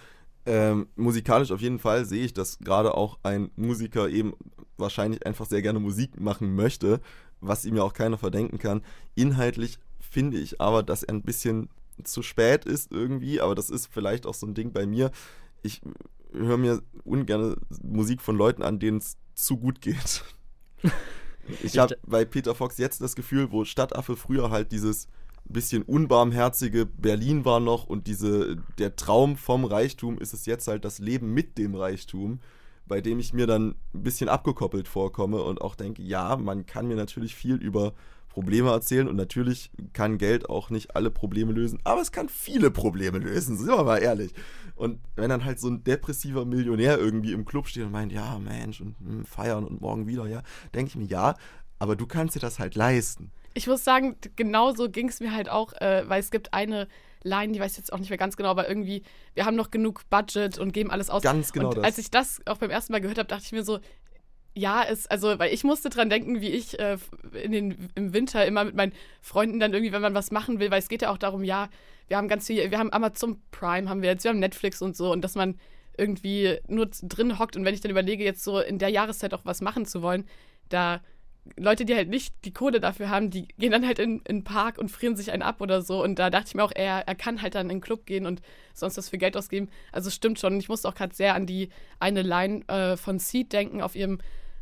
Ähm, 0.45 0.89
musikalisch 0.97 1.51
auf 1.51 1.61
jeden 1.61 1.79
Fall 1.79 2.05
sehe 2.05 2.25
ich, 2.25 2.35
dass 2.35 2.59
gerade 2.59 2.95
auch 2.95 3.19
ein 3.23 3.51
Musiker 3.57 4.09
eben 4.09 4.35
wahrscheinlich 4.77 5.25
einfach 5.27 5.47
sehr 5.47 5.63
gerne 5.63 5.81
Musik 5.81 6.21
machen 6.21 6.55
möchte, 6.55 7.01
was 7.41 7.65
ihm 7.65 7.77
ja 7.77 7.83
auch 7.83 7.95
keiner 7.95 8.19
verdenken 8.19 8.59
kann. 8.59 8.83
Inhaltlich 9.15 9.79
finde 10.03 10.39
ich 10.39 10.61
aber, 10.61 10.83
dass 10.83 11.03
er 11.03 11.15
ein 11.15 11.23
bisschen 11.23 11.69
zu 12.05 12.23
spät 12.23 12.65
ist 12.65 12.91
irgendwie, 12.91 13.41
aber 13.41 13.55
das 13.55 13.71
ist 13.71 13.87
vielleicht 13.87 14.27
auch 14.27 14.35
so 14.35 14.47
ein 14.47 14.55
Ding 14.55 14.73
bei 14.73 14.87
mir. 14.87 15.11
Ich 15.63 15.81
höre 16.33 16.57
mir 16.57 16.83
ungern 17.05 17.57
Musik 17.83 18.21
von 18.21 18.37
Leuten 18.37 18.63
an, 18.63 18.79
denen 18.79 18.99
es 18.99 19.17
zu 19.35 19.57
gut 19.57 19.81
geht. 19.81 20.25
Ich 21.61 21.77
habe 21.77 21.99
bei 22.07 22.25
Peter 22.25 22.55
Fox 22.55 22.79
jetzt 22.79 23.01
das 23.01 23.17
Gefühl, 23.17 23.51
wo 23.51 23.65
Stadtaffe 23.65 24.17
früher 24.17 24.51
halt 24.51 24.71
dieses 24.71 25.09
bisschen 25.45 25.83
unbarmherzige 25.83 26.87
Berlin 26.87 27.45
war 27.45 27.61
noch 27.61 27.87
und 27.87 28.07
diese 28.07 28.57
der 28.79 28.97
Traum 28.97 29.37
vom 29.37 29.65
Reichtum 29.65 30.19
ist 30.19 30.33
es 30.35 30.47
jetzt 30.47 30.69
halt 30.69 30.85
das 30.85 30.99
Leben 30.99 31.35
mit 31.35 31.59
dem 31.59 31.75
Reichtum, 31.75 32.41
bei 32.87 33.01
dem 33.01 33.19
ich 33.19 33.33
mir 33.33 33.47
dann 33.47 33.75
ein 33.95 34.03
bisschen 34.03 34.29
abgekoppelt 34.29 34.89
vorkomme 34.89 35.43
und 35.43 35.61
auch 35.61 35.75
denke, 35.75 36.03
ja, 36.03 36.37
man 36.37 36.67
kann 36.67 36.87
mir 36.87 36.97
natürlich 36.97 37.35
viel 37.35 37.57
über 37.57 37.95
Probleme 38.33 38.71
erzählen 38.71 39.09
und 39.09 39.17
natürlich 39.17 39.71
kann 39.93 40.17
Geld 40.17 40.49
auch 40.49 40.71
nicht 40.71 40.97
alle 40.97 41.11
Probleme 41.11 41.53
lösen, 41.53 41.79
aber 41.85 42.01
es 42.01 42.13
kann 42.13 42.31
viele 42.31 42.71
Probleme 42.71 43.19
lösen, 43.19 43.59
sind 43.59 43.69
wir 43.69 43.85
mal 43.85 43.99
ehrlich. 43.99 44.33
Und 44.75 45.01
wenn 45.17 45.29
dann 45.29 45.45
halt 45.45 45.61
so 45.61 45.69
ein 45.69 45.85
depressiver 45.85 46.47
Millionär 46.47 46.99
irgendwie 46.99 47.33
im 47.33 47.45
Club 47.45 47.69
steht 47.69 47.85
und 47.85 47.93
meint, 47.93 48.11
ja, 48.11 48.39
Mensch, 48.39 48.81
und 48.81 48.97
hm, 49.01 49.27
feiern 49.27 49.65
und 49.65 49.83
morgen 49.83 50.07
wieder, 50.07 50.27
ja, 50.27 50.43
denke 50.75 50.89
ich 50.89 50.97
mir, 50.97 51.05
ja, 51.05 51.35
aber 51.79 51.95
du 51.95 52.07
kannst 52.07 52.35
dir 52.35 52.41
das 52.41 52.59
halt 52.59 52.75
leisten. 52.75 53.31
Ich 53.53 53.67
muss 53.67 53.85
sagen, 53.85 54.17
genau 54.35 54.73
so 54.73 54.89
ging 54.89 55.11
es 55.11 55.21
mir 55.21 55.35
halt 55.35 55.51
auch, 55.51 55.75
äh, 55.75 56.09
weil 56.09 56.21
es 56.21 56.31
gibt 56.31 56.55
eine 56.55 56.89
Line, 57.23 57.53
die 57.53 57.61
weiß 57.61 57.73
ich 57.73 57.79
jetzt 57.79 57.93
auch 57.93 57.99
nicht 57.99 58.09
mehr 58.09 58.19
ganz 58.19 58.39
genau, 58.39 58.49
aber 58.49 58.67
irgendwie, 58.67 59.03
wir 59.35 59.45
haben 59.45 59.57
noch 59.57 59.71
genug 59.71 60.09
Budget 60.09 60.59
und 60.59 60.73
geben 60.73 60.91
alles 60.91 61.11
aus. 61.11 61.23
Ganz 61.23 61.53
genau 61.53 61.69
und 61.69 61.77
das. 61.77 61.85
als 61.85 61.99
ich 61.99 62.11
das 62.11 62.41
auch 62.47 62.57
beim 62.57 62.71
ersten 62.71 62.93
Mal 62.93 63.03
gehört 63.03 63.19
habe, 63.19 63.29
dachte 63.29 63.45
ich 63.45 63.53
mir 63.53 63.63
so, 63.63 63.79
ja, 64.55 64.85
es, 64.85 65.07
also, 65.07 65.39
weil 65.39 65.53
ich 65.53 65.65
musste 65.65 65.89
dran 65.89 66.11
denken, 66.11 66.41
wie 66.41 66.51
ich 66.51 66.79
äh, 66.79 66.99
in 67.43 67.53
den, 67.53 67.91
im 67.95 68.13
Winter 68.13 68.45
immer 68.45 68.65
mit 68.65 68.75
meinen 68.75 68.93
Freunden 69.21 69.61
dann 69.61 69.73
irgendwie, 69.73 69.93
wenn 69.93 70.03
man 70.03 70.15
was 70.15 70.31
machen 70.31 70.61
will, 70.61 70.71
weil 70.71 70.81
es 70.81 70.89
geht 70.89 71.03
ja 71.03 71.11
auch 71.11 71.19
darum, 71.19 71.43
ja, 71.43 71.69
wir 72.09 72.19
haben 72.19 72.29
ganz 72.29 72.47
viel, 72.47 72.71
wir 72.71 72.79
haben 72.79 72.93
Amazon 72.93 73.41
Prime, 73.51 73.89
haben 73.89 74.03
wir 74.03 74.11
jetzt, 74.11 74.25
wir 74.25 74.31
haben 74.31 74.39
Netflix 74.39 74.83
und 74.83 74.97
so 74.97 75.13
und 75.13 75.23
dass 75.23 75.35
man 75.35 75.59
irgendwie 75.97 76.59
nur 76.69 76.87
drin 77.03 77.39
hockt. 77.39 77.57
Und 77.57 77.65
wenn 77.65 77.75
ich 77.75 77.81
dann 77.81 77.91
überlege, 77.91 78.25
jetzt 78.25 78.45
so 78.45 78.61
in 78.61 78.79
der 78.79 78.89
Jahreszeit 78.89 79.35
auch 79.35 79.45
was 79.45 79.61
machen 79.61 79.87
zu 79.87 80.03
wollen, 80.03 80.27
da 80.69 81.01
Leute, 81.57 81.85
die 81.85 81.95
halt 81.95 82.09
nicht 82.09 82.35
die 82.45 82.53
Kohle 82.53 82.79
dafür 82.79 83.11
haben, 83.11 83.31
die 83.31 83.49
gehen 83.59 83.73
dann 83.73 83.85
halt 83.85 83.99
in, 83.99 84.19
in 84.21 84.39
den 84.39 84.45
Park 84.45 84.79
und 84.79 84.91
frieren 84.91 85.17
sich 85.17 85.33
einen 85.33 85.43
ab 85.43 85.61
oder 85.61 85.83
so. 85.83 86.03
Und 86.03 86.19
da 86.19 86.31
dachte 86.31 86.47
ich 86.49 86.55
mir 86.55 86.63
auch, 86.63 86.73
er, 86.75 87.09
er 87.09 87.15
kann 87.17 87.43
halt 87.43 87.57
dann 87.57 87.67
in 87.67 87.77
den 87.77 87.81
Club 87.81 88.07
gehen 88.07 88.27
und 88.27 88.41
sonst 88.75 88.97
was 88.97 89.09
für 89.09 89.19
Geld 89.19 89.37
ausgeben. 89.37 89.69
Also 89.91 90.11
stimmt 90.11 90.39
schon. 90.39 90.59
Ich 90.59 90.69
musste 90.69 90.89
auch 90.89 90.95
gerade 90.95 91.15
sehr 91.15 91.35
an 91.35 91.47
die 91.47 91.71
eine 91.99 92.23
Line 92.23 92.67
äh, 92.69 92.97
von 92.97 93.19
Seed 93.19 93.53
denken 93.53 93.83
auf 93.83 93.97
ihrem 93.97 94.19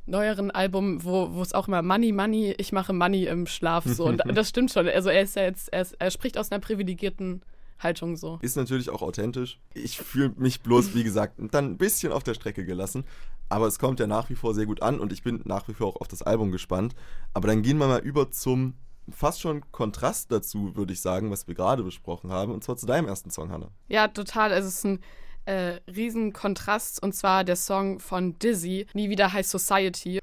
neueren 0.06 0.50
Album, 0.50 1.05
wo 1.05 1.41
es 1.43 1.53
auch 1.53 1.69
immer 1.69 1.82
Money, 1.82 2.12
Money, 2.12 2.55
ich 2.56 2.73
mache 2.73 2.93
Money 2.93 3.27
im 3.27 3.47
Schlaf 3.47 3.85
so. 3.85 4.06
Und 4.06 4.23
das 4.35 4.49
stimmt 4.49 4.73
schon. 4.73 4.88
Also 4.88 5.11
er 5.11 5.23
ist 5.23 5.37
ja 5.37 5.43
jetzt, 5.43 5.73
er, 5.73 5.82
ist, 5.82 5.97
er 5.99 6.11
spricht 6.11 6.38
aus 6.38 6.50
einer 6.50 6.61
privilegierten 6.61 7.43
Haltung 7.79 8.17
so. 8.17 8.38
Ist 8.43 8.56
natürlich 8.56 8.91
auch 8.91 9.03
authentisch. 9.03 9.59
Ich 9.75 9.99
fühle 9.99 10.32
mich 10.37 10.61
bloß, 10.61 10.94
wie 10.94 11.05
gesagt, 11.05 11.35
dann 11.38 11.73
ein 11.73 11.77
bisschen 11.79 12.12
auf 12.12 12.23
der 12.23 12.35
Strecke 12.35 12.65
gelassen. 12.65 13.05
Aber 13.50 13.67
es 13.67 13.79
kommt 13.79 14.00
ja 14.00 14.06
nach 14.06 14.31
wie 14.31 14.37
vor 14.37 14.55
sehr 14.55 14.64
gut 14.64 14.81
an 14.81 15.00
und 15.00 15.12
ich 15.12 15.23
bin 15.23 15.43
nach 15.44 15.69
wie 15.69 15.75
vor 15.75 15.88
auch 15.88 16.00
auf 16.00 16.08
das 16.08 16.23
Album 16.23 16.52
gespannt. 16.52 16.94
Aber 17.35 17.49
dann 17.49 17.62
gehen 17.62 17.76
wir 17.79 17.88
mal 17.88 18.00
über 18.00 18.31
zum 18.31 18.75
fast 19.11 19.41
schon 19.41 19.70
Kontrast 19.73 20.31
dazu, 20.31 20.76
würde 20.76 20.93
ich 20.93 21.00
sagen, 21.00 21.31
was 21.31 21.49
wir 21.49 21.55
gerade 21.55 21.82
besprochen 21.82 22.31
haben. 22.31 22.52
Und 22.52 22.62
zwar 22.62 22.76
zu 22.76 22.87
deinem 22.87 23.08
ersten 23.08 23.31
Song, 23.31 23.50
Hannah. 23.50 23.73
Ja, 23.88 24.08
total. 24.08 24.52
Also 24.52 24.69
es 24.69 24.76
ist 24.76 24.85
ein 24.85 25.00
äh, 25.47 25.81
riesen 25.91 26.32
Kontrast 26.32 27.02
und 27.02 27.12
zwar 27.12 27.43
der 27.43 27.56
Song 27.56 27.99
von 27.99 28.38
Dizzy, 28.38 28.87
Nie 28.94 29.11
wieder 29.11 29.32
High 29.32 29.47
Society. 29.47 30.20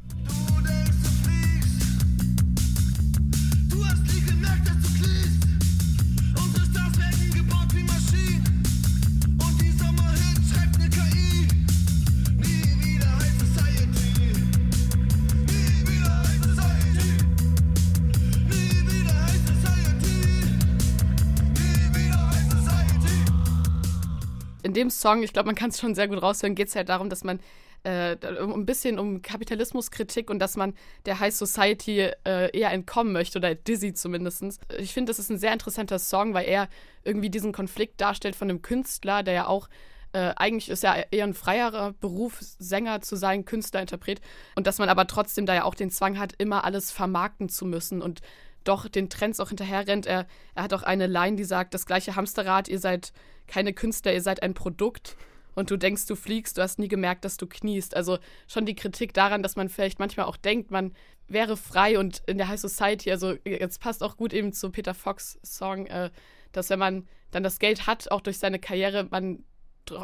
Dem 24.77 24.89
Song, 24.89 25.23
ich 25.23 25.33
glaube, 25.33 25.47
man 25.47 25.55
kann 25.55 25.71
es 25.71 25.79
schon 25.79 25.95
sehr 25.95 26.07
gut 26.07 26.21
raushören, 26.21 26.55
geht 26.55 26.69
es 26.69 26.75
halt 26.75 26.89
darum, 26.89 27.09
dass 27.09 27.23
man 27.23 27.39
äh, 27.83 28.15
ein 28.21 28.65
bisschen 28.65 28.99
um 28.99 29.21
Kapitalismuskritik 29.21 30.29
und 30.29 30.39
dass 30.39 30.55
man 30.55 30.73
der 31.05 31.19
High 31.19 31.33
Society 31.33 32.09
äh, 32.25 32.57
eher 32.57 32.71
entkommen 32.71 33.13
möchte 33.13 33.39
oder 33.39 33.55
Dizzy 33.55 33.93
zumindest. 33.93 34.43
Ich 34.77 34.93
finde, 34.93 35.09
das 35.09 35.19
ist 35.19 35.29
ein 35.29 35.37
sehr 35.37 35.53
interessanter 35.53 35.99
Song, 35.99 36.33
weil 36.33 36.47
er 36.47 36.69
irgendwie 37.03 37.29
diesen 37.29 37.51
Konflikt 37.51 37.99
darstellt 37.99 38.35
von 38.35 38.49
einem 38.49 38.61
Künstler, 38.61 39.23
der 39.23 39.33
ja 39.33 39.47
auch 39.47 39.67
äh, 40.13 40.33
eigentlich 40.37 40.69
ist 40.69 40.83
ja 40.83 40.95
eher 41.11 41.25
ein 41.25 41.33
freierer 41.33 41.93
Beruf, 41.93 42.39
Sänger 42.39 43.01
zu 43.01 43.15
sein, 43.15 43.45
Künstler, 43.45 43.81
Interpret. 43.81 44.21
Und 44.55 44.65
dass 44.65 44.79
man 44.79 44.89
aber 44.89 45.05
trotzdem 45.07 45.45
da 45.45 45.53
ja 45.53 45.63
auch 45.63 45.75
den 45.75 45.91
Zwang 45.91 46.17
hat, 46.17 46.33
immer 46.37 46.63
alles 46.63 46.91
vermarkten 46.91 47.49
zu 47.49 47.65
müssen 47.65 48.01
und 48.01 48.21
doch 48.67 48.87
den 48.87 49.09
Trends 49.09 49.39
auch 49.39 49.49
hinterher 49.49 49.87
rennt. 49.87 50.05
Er, 50.05 50.27
er 50.55 50.63
hat 50.63 50.73
auch 50.73 50.83
eine 50.83 51.07
Line, 51.07 51.35
die 51.35 51.43
sagt, 51.43 51.73
das 51.73 51.85
gleiche 51.85 52.15
Hamsterrad, 52.15 52.67
ihr 52.67 52.79
seid 52.79 53.13
keine 53.47 53.73
Künstler, 53.73 54.13
ihr 54.13 54.21
seid 54.21 54.43
ein 54.43 54.53
Produkt. 54.53 55.15
Und 55.55 55.71
du 55.71 55.77
denkst, 55.77 56.05
du 56.05 56.15
fliegst, 56.15 56.57
du 56.57 56.61
hast 56.61 56.77
nie 56.77 56.87
gemerkt, 56.87 57.25
dass 57.25 57.37
du 57.37 57.47
kniest. 57.47 57.95
Also 57.95 58.19
schon 58.47 58.65
die 58.65 58.75
Kritik 58.75 59.13
daran, 59.13 59.41
dass 59.41 59.55
man 59.55 59.69
vielleicht 59.69 59.97
manchmal 59.97 60.27
auch 60.27 60.37
denkt, 60.37 60.69
man 60.69 60.93
wäre 61.27 61.57
frei 61.57 61.97
und 61.97 62.21
in 62.27 62.37
der 62.37 62.47
High 62.47 62.59
Society, 62.59 63.11
also 63.11 63.35
jetzt 63.43 63.81
passt 63.81 64.03
auch 64.03 64.17
gut 64.17 64.33
eben 64.33 64.53
zu 64.53 64.69
Peter 64.69 64.93
Fox 64.93 65.39
Song, 65.43 65.87
äh, 65.87 66.11
dass 66.51 66.69
wenn 66.69 66.79
man 66.79 67.07
dann 67.31 67.43
das 67.43 67.59
Geld 67.59 67.87
hat, 67.87 68.11
auch 68.11 68.21
durch 68.21 68.37
seine 68.37 68.59
Karriere, 68.59 69.07
man 69.09 69.43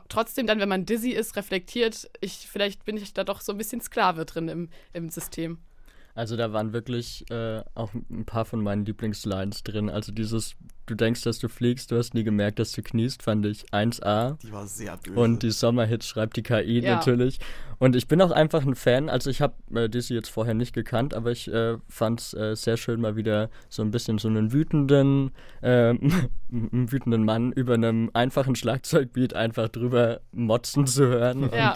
trotzdem 0.10 0.48
dann, 0.48 0.60
wenn 0.60 0.70
man 0.70 0.86
dizzy 0.86 1.12
ist, 1.12 1.36
reflektiert, 1.36 2.10
ich, 2.22 2.48
vielleicht 2.50 2.86
bin 2.86 2.98
ich 2.98 3.14
da 3.14 3.24
doch 3.24 3.42
so 3.42 3.52
ein 3.52 3.58
bisschen 3.58 3.82
Sklave 3.82 4.26
drin 4.26 4.48
im, 4.48 4.70
im 4.94 5.10
System. 5.10 5.60
Also 6.16 6.38
da 6.38 6.54
waren 6.54 6.74
wirklich 6.74 7.26
äh, 7.32 7.62
auch 7.74 7.92
ein 7.94 8.26
paar 8.26 8.46
von 8.46 8.62
meinen 8.62 8.86
Lieblingslines 8.86 9.64
drin. 9.64 9.90
Also 9.90 10.12
dieses, 10.12 10.56
du 10.86 10.94
denkst, 10.94 11.24
dass 11.24 11.40
du 11.40 11.50
fliegst, 11.50 11.90
du 11.92 11.98
hast 11.98 12.14
nie 12.14 12.24
gemerkt, 12.24 12.60
dass 12.60 12.72
du 12.72 12.84
kniest, 12.84 13.24
fand 13.24 13.46
ich 13.48 13.66
1A. 13.72 14.38
Die 14.44 14.52
war 14.52 14.68
sehr 14.68 14.98
böse. 14.98 15.20
Und 15.20 15.42
die 15.42 15.50
Sommerhits 15.50 16.08
schreibt 16.08 16.38
die 16.38 16.44
KI 16.44 16.82
ja. 16.82 16.96
natürlich. 16.96 17.40
Und 17.80 17.96
ich 17.96 18.08
bin 18.08 18.22
auch 18.22 18.30
einfach 18.30 18.64
ein 18.64 18.76
Fan. 18.76 19.10
Also 19.10 19.32
ich 19.32 19.42
habe 19.42 19.56
äh, 19.74 19.90
Dizzy 19.90 20.14
jetzt 20.14 20.30
vorher 20.30 20.54
nicht 20.54 20.74
gekannt, 20.74 21.16
aber 21.16 21.32
ich 21.32 21.52
äh, 21.52 21.78
fand 21.90 22.22
es 22.22 22.34
äh, 22.36 22.56
sehr 22.56 22.78
schön, 22.78 23.02
mal 23.02 23.16
wieder 23.16 23.50
so 23.70 23.82
ein 23.82 23.90
bisschen 23.90 24.20
so 24.20 24.28
einen 24.28 24.54
wütenden, 24.54 25.32
äh, 25.62 25.96
wütenden 26.50 27.26
Mann 27.26 27.52
über 27.54 27.74
einem 27.74 28.12
einfachen 28.14 28.56
Schlagzeugbeat 28.56 29.34
einfach 29.34 29.68
drüber 29.68 30.22
motzen 30.32 30.86
zu 30.86 31.08
hören. 31.08 31.50
Ja. 31.52 31.74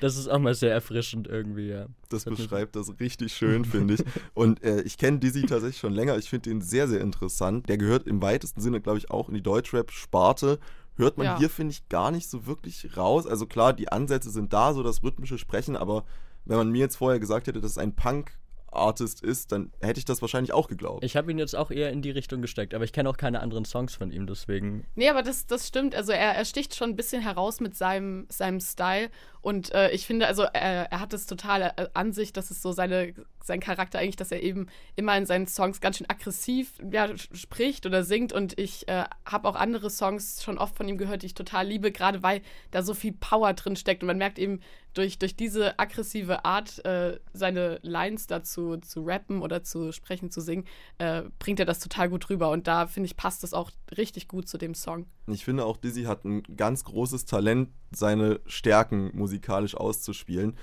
Das 0.00 0.16
ist 0.16 0.28
auch 0.28 0.38
mal 0.38 0.54
sehr 0.54 0.72
erfrischend 0.72 1.26
irgendwie, 1.26 1.68
ja. 1.68 1.86
Das 2.08 2.24
beschreibt 2.24 2.76
das 2.76 2.92
richtig 3.00 3.34
schön, 3.34 3.64
finde 3.64 3.94
ich. 3.94 4.04
Und 4.34 4.62
äh, 4.62 4.82
ich 4.82 4.98
kenne 4.98 5.18
Dizzy 5.18 5.42
tatsächlich 5.42 5.78
schon 5.78 5.92
länger. 5.92 6.16
Ich 6.18 6.30
finde 6.30 6.50
ihn 6.50 6.60
sehr, 6.60 6.88
sehr 6.88 7.00
interessant. 7.00 7.68
Der 7.68 7.78
gehört 7.78 8.06
im 8.06 8.22
weitesten 8.22 8.60
Sinne, 8.60 8.80
glaube 8.80 8.98
ich, 8.98 9.10
auch 9.10 9.28
in 9.28 9.34
die 9.34 9.42
Deutschrap-Sparte. 9.42 10.58
Hört 10.96 11.18
man 11.18 11.26
ja. 11.26 11.38
hier, 11.38 11.50
finde 11.50 11.72
ich, 11.72 11.88
gar 11.88 12.10
nicht 12.10 12.28
so 12.30 12.46
wirklich 12.46 12.96
raus. 12.96 13.26
Also 13.26 13.46
klar, 13.46 13.72
die 13.72 13.90
Ansätze 13.90 14.30
sind 14.30 14.52
da, 14.52 14.72
so 14.74 14.82
das 14.82 15.02
rhythmische 15.02 15.38
Sprechen, 15.38 15.76
aber 15.76 16.04
wenn 16.44 16.56
man 16.56 16.70
mir 16.70 16.78
jetzt 16.78 16.96
vorher 16.96 17.18
gesagt 17.18 17.46
hätte, 17.46 17.60
dass 17.60 17.72
es 17.72 17.78
ein 17.78 17.96
Punk 17.96 18.32
Artist 18.76 19.22
ist, 19.22 19.52
dann 19.52 19.72
hätte 19.80 19.98
ich 19.98 20.04
das 20.04 20.22
wahrscheinlich 20.22 20.52
auch 20.52 20.68
geglaubt. 20.68 21.04
Ich 21.04 21.16
habe 21.16 21.30
ihn 21.30 21.38
jetzt 21.38 21.54
auch 21.54 21.70
eher 21.70 21.90
in 21.90 22.02
die 22.02 22.10
Richtung 22.10 22.42
gesteckt, 22.42 22.74
aber 22.74 22.84
ich 22.84 22.92
kenne 22.92 23.08
auch 23.08 23.16
keine 23.16 23.40
anderen 23.40 23.64
Songs 23.64 23.94
von 23.94 24.10
ihm, 24.10 24.26
deswegen. 24.26 24.86
Nee, 24.94 25.08
aber 25.08 25.22
das, 25.22 25.46
das 25.46 25.66
stimmt. 25.66 25.94
Also 25.94 26.12
er, 26.12 26.34
er 26.34 26.44
sticht 26.44 26.74
schon 26.74 26.90
ein 26.90 26.96
bisschen 26.96 27.22
heraus 27.22 27.60
mit 27.60 27.76
seinem, 27.76 28.26
seinem 28.28 28.60
Style. 28.60 29.10
Und 29.40 29.74
äh, 29.74 29.90
ich 29.90 30.06
finde, 30.06 30.26
also 30.26 30.42
er, 30.42 30.90
er 30.90 31.00
hat 31.00 31.12
es 31.12 31.26
total 31.26 31.74
äh, 31.76 31.88
an 31.92 32.12
sich, 32.12 32.32
dass 32.32 32.50
es 32.50 32.62
so 32.62 32.72
seine, 32.72 33.14
sein 33.42 33.60
Charakter 33.60 33.98
eigentlich, 33.98 34.16
dass 34.16 34.32
er 34.32 34.42
eben 34.42 34.68
immer 34.96 35.16
in 35.16 35.26
seinen 35.26 35.46
Songs 35.46 35.80
ganz 35.80 35.98
schön 35.98 36.08
aggressiv 36.08 36.72
ja, 36.90 37.10
spricht 37.16 37.84
oder 37.84 38.04
singt. 38.04 38.32
Und 38.32 38.58
ich 38.58 38.88
äh, 38.88 39.04
habe 39.26 39.48
auch 39.48 39.56
andere 39.56 39.90
Songs 39.90 40.42
schon 40.42 40.58
oft 40.58 40.76
von 40.76 40.88
ihm 40.88 40.96
gehört, 40.96 41.22
die 41.22 41.26
ich 41.26 41.34
total 41.34 41.66
liebe, 41.66 41.92
gerade 41.92 42.22
weil 42.22 42.40
da 42.70 42.82
so 42.82 42.94
viel 42.94 43.12
Power 43.12 43.52
drin 43.52 43.76
steckt. 43.76 44.02
Und 44.02 44.06
man 44.06 44.18
merkt 44.18 44.38
eben, 44.38 44.60
durch, 44.94 45.18
durch 45.18 45.36
diese 45.36 45.78
aggressive 45.78 46.44
Art, 46.44 46.84
äh, 46.84 47.18
seine 47.32 47.78
Lines 47.82 48.26
dazu 48.26 48.76
zu 48.78 49.02
rappen 49.02 49.42
oder 49.42 49.62
zu 49.62 49.92
sprechen, 49.92 50.30
zu 50.30 50.40
singen, 50.40 50.64
äh, 50.98 51.22
bringt 51.38 51.60
er 51.60 51.66
das 51.66 51.80
total 51.80 52.08
gut 52.08 52.30
rüber. 52.30 52.50
Und 52.50 52.66
da, 52.66 52.86
finde 52.86 53.06
ich, 53.06 53.16
passt 53.16 53.42
das 53.42 53.52
auch 53.52 53.70
richtig 53.96 54.28
gut 54.28 54.48
zu 54.48 54.56
dem 54.56 54.74
Song. 54.74 55.06
Ich 55.26 55.44
finde 55.44 55.64
auch, 55.64 55.76
Dizzy 55.76 56.04
hat 56.04 56.24
ein 56.24 56.42
ganz 56.56 56.84
großes 56.84 57.26
Talent, 57.26 57.70
seine 57.94 58.40
Stärken 58.46 59.10
musikalisch 59.14 59.76
auszuspielen. 59.76 60.56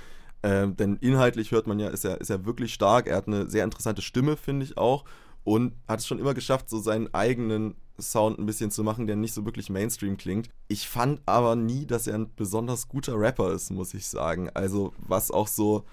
Ähm, 0.43 0.75
denn 0.75 0.97
inhaltlich 0.97 1.51
hört 1.51 1.67
man 1.67 1.79
ja, 1.79 1.89
ist 1.89 2.03
er, 2.03 2.19
ist 2.19 2.29
er 2.29 2.45
wirklich 2.45 2.73
stark. 2.73 3.07
Er 3.07 3.17
hat 3.17 3.27
eine 3.27 3.50
sehr 3.50 3.63
interessante 3.63 4.01
Stimme, 4.01 4.38
finde 4.38 4.65
ich 4.65 4.77
auch. 4.77 5.05
Und 5.43 5.74
hat 5.88 6.00
es 6.00 6.07
schon 6.07 6.19
immer 6.19 6.33
geschafft, 6.33 6.69
so 6.69 6.79
seinen 6.79 7.13
eigenen 7.13 7.75
Sound 8.00 8.39
ein 8.39 8.45
bisschen 8.45 8.71
zu 8.71 8.83
machen, 8.83 9.07
der 9.07 9.15
nicht 9.15 9.33
so 9.33 9.45
wirklich 9.45 9.69
Mainstream 9.69 10.17
klingt. 10.17 10.50
Ich 10.67 10.88
fand 10.88 11.21
aber 11.25 11.55
nie, 11.55 11.86
dass 11.86 12.07
er 12.07 12.15
ein 12.15 12.33
besonders 12.36 12.88
guter 12.88 13.19
Rapper 13.19 13.51
ist, 13.51 13.71
muss 13.71 13.93
ich 13.93 14.07
sagen. 14.07 14.50
Also 14.53 14.93
was 14.98 15.31
auch 15.31 15.48
so 15.48 15.86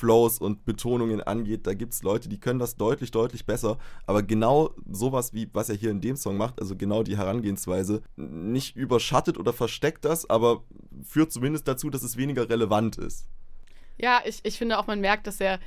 Flows 0.00 0.38
und 0.38 0.64
Betonungen 0.64 1.20
angeht, 1.20 1.66
da 1.66 1.74
gibt 1.74 1.92
es 1.92 2.02
Leute, 2.02 2.28
die 2.28 2.40
können 2.40 2.58
das 2.58 2.76
deutlich, 2.76 3.10
deutlich 3.10 3.44
besser. 3.44 3.76
Aber 4.06 4.22
genau 4.22 4.74
sowas, 4.90 5.34
wie 5.34 5.50
was 5.52 5.68
er 5.68 5.76
hier 5.76 5.90
in 5.90 6.00
dem 6.00 6.16
Song 6.16 6.36
macht, 6.36 6.60
also 6.60 6.74
genau 6.74 7.02
die 7.02 7.18
Herangehensweise, 7.18 8.00
nicht 8.16 8.76
überschattet 8.76 9.36
oder 9.36 9.52
versteckt 9.52 10.04
das, 10.04 10.28
aber 10.30 10.64
führt 11.04 11.32
zumindest 11.32 11.68
dazu, 11.68 11.90
dass 11.90 12.02
es 12.02 12.16
weniger 12.16 12.48
relevant 12.48 12.96
ist. 12.96 13.26
Ja, 13.98 14.22
ich, 14.24 14.40
ich 14.44 14.56
finde 14.56 14.78
auch, 14.78 14.86
man 14.86 15.00
merkt, 15.00 15.26
dass 15.26 15.40
er 15.40 15.60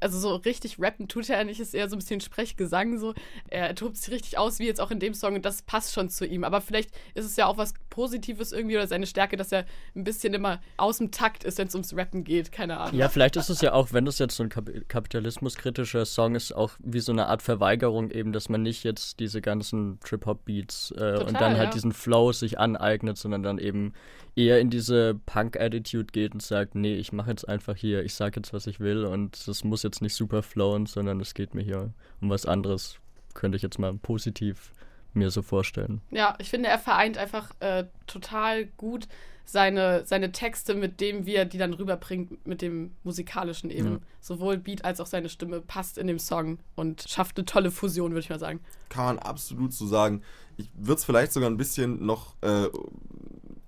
also 0.00 0.18
so 0.18 0.34
richtig 0.36 0.76
rappen 0.78 1.08
tut 1.08 1.28
er 1.28 1.44
nicht, 1.44 1.60
ist 1.60 1.74
eher 1.74 1.88
so 1.88 1.96
ein 1.96 1.98
bisschen 1.98 2.20
Sprechgesang 2.20 2.98
so. 2.98 3.14
Er 3.48 3.74
tobt 3.74 3.96
sich 3.96 4.12
richtig 4.12 4.38
aus, 4.38 4.58
wie 4.58 4.66
jetzt 4.66 4.80
auch 4.80 4.90
in 4.90 5.00
dem 5.00 5.14
Song 5.14 5.34
und 5.34 5.44
das 5.44 5.62
passt 5.62 5.92
schon 5.94 6.08
zu 6.08 6.26
ihm. 6.26 6.44
Aber 6.44 6.60
vielleicht 6.60 6.90
ist 7.14 7.24
es 7.24 7.36
ja 7.36 7.46
auch 7.46 7.56
was 7.56 7.74
Positives 7.90 8.52
irgendwie 8.52 8.76
oder 8.76 8.86
seine 8.86 9.06
Stärke, 9.06 9.36
dass 9.36 9.52
er 9.52 9.64
ein 9.96 10.04
bisschen 10.04 10.34
immer 10.34 10.60
aus 10.76 10.98
dem 10.98 11.10
Takt 11.10 11.44
ist, 11.44 11.58
wenn 11.58 11.68
es 11.68 11.74
ums 11.74 11.96
Rappen 11.96 12.24
geht, 12.24 12.52
keine 12.52 12.78
Ahnung. 12.78 12.98
Ja, 12.98 13.08
vielleicht 13.08 13.36
ist 13.36 13.48
es 13.48 13.60
ja 13.60 13.72
auch, 13.72 13.92
wenn 13.92 14.04
das 14.04 14.18
jetzt 14.18 14.36
so 14.36 14.42
ein 14.42 14.48
Kap 14.48 14.68
kapitalismuskritischer 14.88 16.04
Song 16.04 16.34
ist, 16.34 16.52
auch 16.52 16.72
wie 16.78 17.00
so 17.00 17.12
eine 17.12 17.26
Art 17.26 17.42
Verweigerung 17.42 18.10
eben, 18.10 18.32
dass 18.32 18.48
man 18.48 18.62
nicht 18.62 18.84
jetzt 18.84 19.20
diese 19.20 19.40
ganzen 19.40 19.98
Trip-Hop-Beats 20.00 20.92
äh, 20.96 21.18
und 21.26 21.34
dann 21.34 21.56
halt 21.56 21.68
ja. 21.68 21.70
diesen 21.70 21.92
Flow 21.92 22.32
sich 22.32 22.58
aneignet, 22.58 23.18
sondern 23.18 23.42
dann 23.42 23.58
eben 23.58 23.94
eher 24.36 24.60
in 24.60 24.70
diese 24.70 25.14
Punk-Attitude 25.26 26.12
geht 26.12 26.32
und 26.32 26.42
sagt, 26.42 26.74
nee, 26.74 26.94
ich 26.94 27.12
mache 27.12 27.30
jetzt 27.30 27.48
einfach 27.48 27.76
hier, 27.76 28.04
ich 28.04 28.14
sage 28.14 28.36
jetzt, 28.36 28.52
was 28.52 28.66
ich 28.66 28.78
will 28.78 29.04
und 29.04 29.48
das 29.48 29.64
muss 29.64 29.82
jetzt 29.82 29.87
nicht 30.00 30.14
super 30.14 30.42
flowen, 30.42 30.86
sondern 30.86 31.20
es 31.20 31.34
geht 31.34 31.54
mir 31.54 31.62
hier 31.62 31.92
um 32.20 32.30
was 32.30 32.46
anderes. 32.46 32.98
Könnte 33.34 33.56
ich 33.56 33.62
jetzt 33.62 33.78
mal 33.78 33.94
positiv 33.94 34.72
mir 35.14 35.30
so 35.30 35.42
vorstellen. 35.42 36.00
Ja, 36.10 36.36
ich 36.38 36.50
finde, 36.50 36.68
er 36.68 36.78
vereint 36.78 37.18
einfach 37.18 37.50
äh, 37.60 37.84
total 38.06 38.66
gut 38.76 39.08
seine, 39.48 40.04
seine 40.04 40.30
Texte 40.30 40.74
mit 40.74 41.00
dem, 41.00 41.24
wie 41.24 41.34
er 41.34 41.46
die 41.46 41.56
dann 41.56 41.72
rüberbringt, 41.72 42.46
mit 42.46 42.60
dem 42.60 42.92
musikalischen 43.02 43.70
eben. 43.70 43.92
Ja. 43.92 43.98
Sowohl 44.20 44.58
Beat 44.58 44.84
als 44.84 45.00
auch 45.00 45.06
seine 45.06 45.30
Stimme 45.30 45.62
passt 45.62 45.96
in 45.96 46.06
dem 46.06 46.18
Song 46.18 46.58
und 46.74 47.04
schafft 47.08 47.38
eine 47.38 47.46
tolle 47.46 47.70
Fusion, 47.70 48.10
würde 48.12 48.20
ich 48.20 48.30
mal 48.30 48.38
sagen. 48.38 48.60
Kann 48.90 49.06
man 49.06 49.18
absolut 49.18 49.72
so 49.72 49.86
sagen. 49.86 50.22
Ich 50.58 50.70
würde 50.74 50.98
es 50.98 51.04
vielleicht 51.04 51.32
sogar 51.32 51.48
ein 51.48 51.56
bisschen 51.56 52.04
noch 52.04 52.34
äh, 52.42 52.68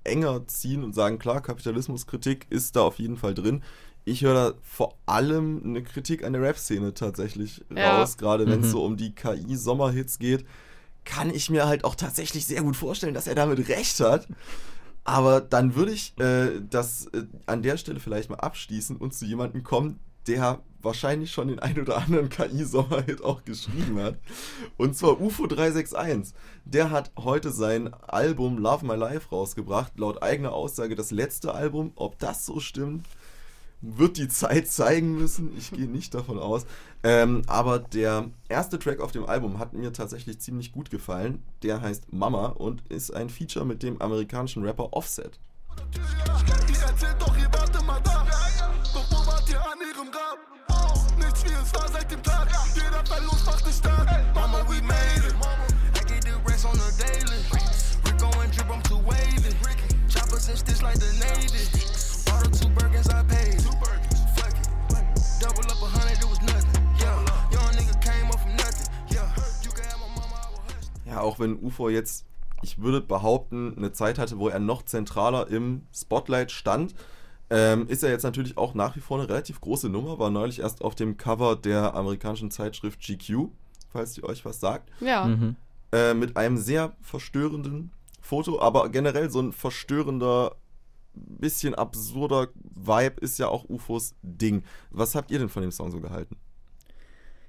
enger 0.05 0.47
ziehen 0.49 0.85
und 0.85 0.95
sagen, 0.95 1.19
klar, 1.19 1.41
Kapitalismuskritik 1.41 2.47
ist 2.51 2.77
da 2.77 2.83
auf 2.83 2.99
jeden 2.99 3.17
Fall 3.17 3.33
drin. 3.33 3.63
Ich 4.05 4.23
höre 4.23 4.35
da 4.35 4.59
vor 4.63 4.97
allem 5.07 5.63
eine 5.65 5.83
Kritik 5.83 6.25
an 6.25 6.33
der 6.33 6.43
Rap-Szene 6.43 6.95
tatsächlich 6.95 7.65
ja. 7.75 7.99
raus, 7.99 8.17
gerade 8.17 8.47
wenn 8.47 8.61
es 8.61 8.67
mhm. 8.67 8.71
so 8.71 8.85
um 8.85 8.97
die 8.97 9.15
KI-Sommerhits 9.15 10.19
geht. 10.19 10.45
Kann 11.05 11.31
ich 11.31 11.51
mir 11.51 11.67
halt 11.67 11.85
auch 11.85 11.95
tatsächlich 11.95 12.47
sehr 12.47 12.63
gut 12.63 12.77
vorstellen, 12.77 13.15
dass 13.15 13.27
er 13.27 13.35
damit 13.35 13.69
recht 13.69 14.01
hat. 14.01 14.27
Aber 15.05 15.41
dann 15.41 15.75
würde 15.75 15.93
ich 15.93 16.19
äh, 16.21 16.61
das 16.69 17.07
äh, 17.07 17.25
an 17.47 17.63
der 17.63 17.77
Stelle 17.77 18.01
vielleicht 18.01 18.31
mal 18.31 18.37
abschließen 18.37 18.97
und 18.97 19.15
zu 19.15 19.25
jemandem 19.25 19.63
kommen, 19.63 19.99
der 20.27 20.61
wahrscheinlich 20.83 21.31
schon 21.31 21.49
den 21.49 21.59
ein 21.59 21.79
oder 21.81 21.99
anderen 21.99 22.29
KI-Sommerhit 22.29 23.23
auch 23.23 23.45
geschrieben 23.45 24.01
hat. 24.01 24.17
Und 24.77 24.97
zwar 24.97 25.21
UFO 25.21 25.47
361. 25.47 26.35
Der 26.65 26.91
hat 26.91 27.11
heute 27.19 27.51
sein 27.51 27.93
Album 27.95 28.59
Love 28.59 28.87
My 28.87 28.95
Life 28.95 29.29
rausgebracht. 29.31 29.99
Laut 29.99 30.23
eigener 30.23 30.53
Aussage 30.53 30.95
das 30.95 31.11
letzte 31.11 31.55
Album. 31.55 31.93
Ob 31.97 32.19
das 32.19 32.47
so 32.47 32.61
stimmt, 32.61 33.07
wird 33.81 34.17
die 34.17 34.29
Zeit 34.29 34.69
zeigen 34.69 35.15
müssen. 35.17 35.57
Ich 35.57 35.71
gehe 35.71 35.87
nicht 35.87 36.15
davon 36.15 36.39
aus. 36.39 36.67
Ähm, 37.03 37.43
aber 37.47 37.79
der 37.79 38.31
erste 38.49 38.79
Track 38.79 39.01
auf 39.01 39.13
dem 39.13 39.27
Album 39.27 39.59
hat 39.59 39.73
mir 39.73 39.93
tatsächlich 39.93 40.41
ziemlich 40.41 40.73
gut 40.73 40.91
gefallen. 40.91 41.43
Der 41.63 41.81
heißt 41.81 42.13
Mama 42.13 42.47
und 42.47 42.87
ist 42.89 43.15
ein 43.15 43.31
Feature 43.31 43.65
mit 43.65 43.83
dem 43.83 44.01
amerikanischen 44.01 44.63
Rapper 44.65 44.93
Offset. 44.93 45.39
Stitch 60.57 60.83
like 60.83 60.97
the 60.97 61.19
Navy. 61.21 62.00
Bought 62.31 62.47
her 62.47 62.53
two 62.53 62.69
burgers, 62.71 63.09
I 63.09 63.23
paid. 63.25 63.59
Two 63.59 63.75
burgers, 63.83 64.21
fuck 64.37 64.55
it. 64.55 64.69
Double 65.41 65.67
up 65.67 65.83
a 65.83 65.89
hundred, 65.97 66.19
it 66.19 66.29
was 66.31 66.41
nothing. 66.43 66.83
Yeah, 67.03 67.19
young 67.51 67.73
nigga 67.75 67.95
came 68.01 68.27
up 68.31 68.41
from 68.41 68.55
nothing. 68.57 68.89
Yeah, 69.11 69.29
you 69.65 69.71
can 69.71 69.85
have 69.85 69.99
my 69.99 70.09
mama, 70.15 70.37
I 70.37 70.51
will 70.53 70.63
hush. 70.69 70.87
Ja, 71.07 71.21
auch 71.21 71.41
wenn 71.41 71.59
UFO 71.61 71.89
jetzt 71.89 72.25
ich 72.63 72.79
würde 72.79 73.01
behaupten, 73.01 73.75
eine 73.77 73.93
Zeit 73.93 74.19
hatte, 74.19 74.39
wo 74.39 74.49
er 74.49 74.59
noch 74.59 74.83
zentraler 74.85 75.49
im 75.49 75.83
Spotlight 75.95 76.51
stand. 76.51 76.95
Ähm, 77.53 77.89
ist 77.89 78.05
er 78.05 78.11
jetzt 78.11 78.23
natürlich 78.23 78.57
auch 78.57 78.75
nach 78.75 78.95
wie 78.95 79.01
vor 79.01 79.19
eine 79.19 79.29
relativ 79.29 79.61
große 79.61 79.89
Nummer, 79.89 80.19
war 80.19 80.31
neulich 80.31 80.61
erst 80.61 80.83
auf 80.85 80.95
dem 80.95 81.17
Cover 81.17 81.57
der 81.57 81.95
amerikanischen 81.95 82.51
Zeitschrift 82.53 83.01
GQ, 83.01 83.49
falls 83.89 84.13
die 84.13 84.23
euch 84.23 84.45
was 84.45 84.61
sagt. 84.61 84.89
Ja. 85.01 85.25
Mhm. 85.25 85.57
Äh, 85.93 86.15
mit 86.15 86.37
einem 86.37 86.59
sehr 86.59 86.93
verstörenden 87.01 87.91
Foto, 88.21 88.61
aber 88.61 88.89
generell 88.91 89.31
so 89.31 89.41
ein 89.41 89.53
verstörender, 89.53 90.55
bisschen 91.15 91.75
absurder 91.75 92.49
Vibe 92.55 93.21
ist 93.21 93.39
ja 93.39 93.49
auch 93.49 93.69
UFOs 93.69 94.15
Ding. 94.23 94.65
Was 94.91 95.15
habt 95.15 95.31
ihr 95.31 95.39
denn 95.39 95.49
von 95.49 95.63
dem 95.63 95.73
Song 95.73 95.91
so 95.91 96.01
gehalten? 96.01 96.37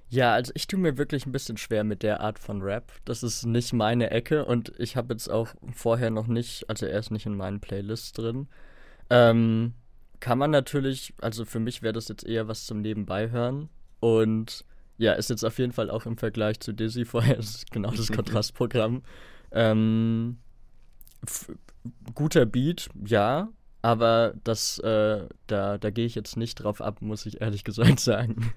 Ja, 0.09 0.33
also 0.33 0.51
ich 0.55 0.67
tue 0.67 0.77
mir 0.77 0.97
wirklich 0.97 1.25
ein 1.25 1.31
bisschen 1.31 1.55
schwer 1.55 1.85
mit 1.85 2.03
der 2.03 2.19
Art 2.19 2.37
von 2.37 2.61
Rap. 2.61 2.91
Das 3.05 3.23
ist 3.23 3.45
nicht 3.45 3.71
meine 3.71 4.11
Ecke 4.11 4.43
und 4.43 4.73
ich 4.77 4.97
habe 4.97 5.13
jetzt 5.13 5.29
auch 5.29 5.53
vorher 5.73 6.09
noch 6.09 6.27
nicht, 6.27 6.69
also 6.69 6.85
er 6.85 6.99
ist 6.99 7.11
nicht 7.11 7.25
in 7.25 7.37
meinen 7.37 7.61
Playlists 7.61 8.11
drin. 8.11 8.49
Ähm, 9.09 9.73
kann 10.19 10.37
man 10.37 10.51
natürlich, 10.51 11.13
also 11.21 11.45
für 11.45 11.59
mich 11.59 11.81
wäre 11.81 11.93
das 11.93 12.09
jetzt 12.09 12.25
eher 12.25 12.49
was 12.49 12.65
zum 12.65 12.81
Nebenbei 12.81 13.29
hören 13.29 13.69
und 14.01 14.65
ja, 14.97 15.13
ist 15.13 15.29
jetzt 15.29 15.45
auf 15.45 15.57
jeden 15.57 15.71
Fall 15.71 15.89
auch 15.89 16.05
im 16.05 16.17
Vergleich 16.17 16.59
zu 16.59 16.73
Dizzy 16.73 17.05
vorher 17.05 17.37
ist 17.37 17.71
genau 17.71 17.91
das 17.91 18.11
Kontrastprogramm. 18.11 19.03
ähm, 19.53 20.39
guter 22.21 22.45
Beat, 22.45 22.89
ja, 23.03 23.49
aber 23.81 24.33
das, 24.43 24.77
äh, 24.79 25.27
da, 25.47 25.77
da 25.79 25.89
gehe 25.89 26.05
ich 26.05 26.13
jetzt 26.13 26.37
nicht 26.37 26.55
drauf 26.55 26.81
ab, 26.81 27.01
muss 27.01 27.25
ich 27.25 27.41
ehrlich 27.41 27.63
gesagt 27.65 27.99
sagen. 27.99 28.53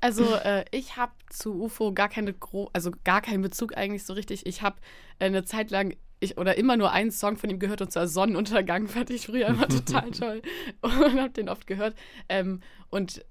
Also 0.00 0.34
äh, 0.34 0.64
ich 0.72 0.96
habe 0.96 1.12
zu 1.30 1.62
UFO 1.62 1.92
gar 1.92 2.08
keine 2.08 2.32
Gro 2.32 2.68
also 2.72 2.90
gar 3.04 3.20
keinen 3.20 3.40
Bezug 3.40 3.76
eigentlich 3.76 4.02
so 4.02 4.14
richtig. 4.14 4.46
Ich 4.46 4.60
habe 4.60 4.76
äh, 5.20 5.26
eine 5.26 5.44
Zeit 5.44 5.70
lang 5.70 5.94
ich, 6.18 6.38
oder 6.38 6.58
immer 6.58 6.76
nur 6.76 6.90
einen 6.90 7.12
Song 7.12 7.36
von 7.36 7.50
ihm 7.50 7.60
gehört 7.60 7.82
und 7.82 7.92
zwar 7.92 8.08
Sonnenuntergang 8.08 8.88
fand 8.88 9.10
ich 9.10 9.26
früher 9.26 9.46
immer 9.46 9.68
total 9.68 10.10
toll 10.12 10.42
und 10.80 11.20
habe 11.20 11.30
den 11.30 11.48
oft 11.48 11.68
gehört. 11.68 11.94
Ähm, 12.28 12.62
und 12.90 13.24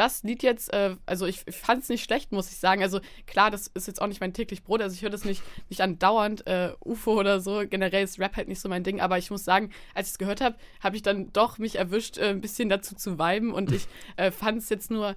das 0.00 0.22
Lied 0.22 0.42
jetzt, 0.42 0.72
äh, 0.72 0.96
also 1.04 1.26
ich, 1.26 1.42
ich 1.46 1.54
fand 1.54 1.82
es 1.82 1.90
nicht 1.90 2.02
schlecht, 2.02 2.32
muss 2.32 2.50
ich 2.50 2.56
sagen. 2.56 2.82
Also 2.82 3.00
klar, 3.26 3.50
das 3.50 3.66
ist 3.66 3.86
jetzt 3.86 4.00
auch 4.00 4.06
nicht 4.06 4.22
mein 4.22 4.32
täglich 4.32 4.64
Brot, 4.64 4.80
also 4.80 4.94
ich 4.94 5.02
höre 5.02 5.10
das 5.10 5.26
nicht, 5.26 5.42
nicht 5.68 5.82
andauernd, 5.82 6.46
äh, 6.46 6.72
UFO 6.82 7.20
oder 7.20 7.38
so. 7.40 7.64
Generell 7.68 8.02
ist 8.02 8.18
Rap 8.18 8.34
halt 8.36 8.48
nicht 8.48 8.60
so 8.60 8.70
mein 8.70 8.82
Ding, 8.82 9.02
aber 9.02 9.18
ich 9.18 9.30
muss 9.30 9.44
sagen, 9.44 9.70
als 9.94 10.08
ich 10.08 10.12
es 10.12 10.18
gehört 10.18 10.40
habe, 10.40 10.56
habe 10.82 10.96
ich 10.96 11.02
dann 11.02 11.30
doch 11.34 11.58
mich 11.58 11.76
erwischt, 11.76 12.16
äh, 12.16 12.30
ein 12.30 12.40
bisschen 12.40 12.70
dazu 12.70 12.94
zu 12.94 13.18
viben 13.18 13.52
und 13.52 13.72
ich 13.72 13.88
äh, 14.16 14.30
fand 14.30 14.62
es 14.62 14.70
jetzt 14.70 14.90
nur 14.90 15.16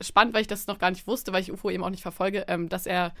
spannend, 0.00 0.32
weil 0.32 0.40
ich 0.40 0.48
das 0.48 0.66
noch 0.66 0.78
gar 0.78 0.90
nicht 0.90 1.06
wusste, 1.06 1.34
weil 1.34 1.42
ich 1.42 1.52
UFO 1.52 1.68
eben 1.68 1.84
auch 1.84 1.90
nicht 1.90 2.02
verfolge, 2.02 2.46
ähm, 2.48 2.70
dass 2.70 2.86
er 2.86 3.12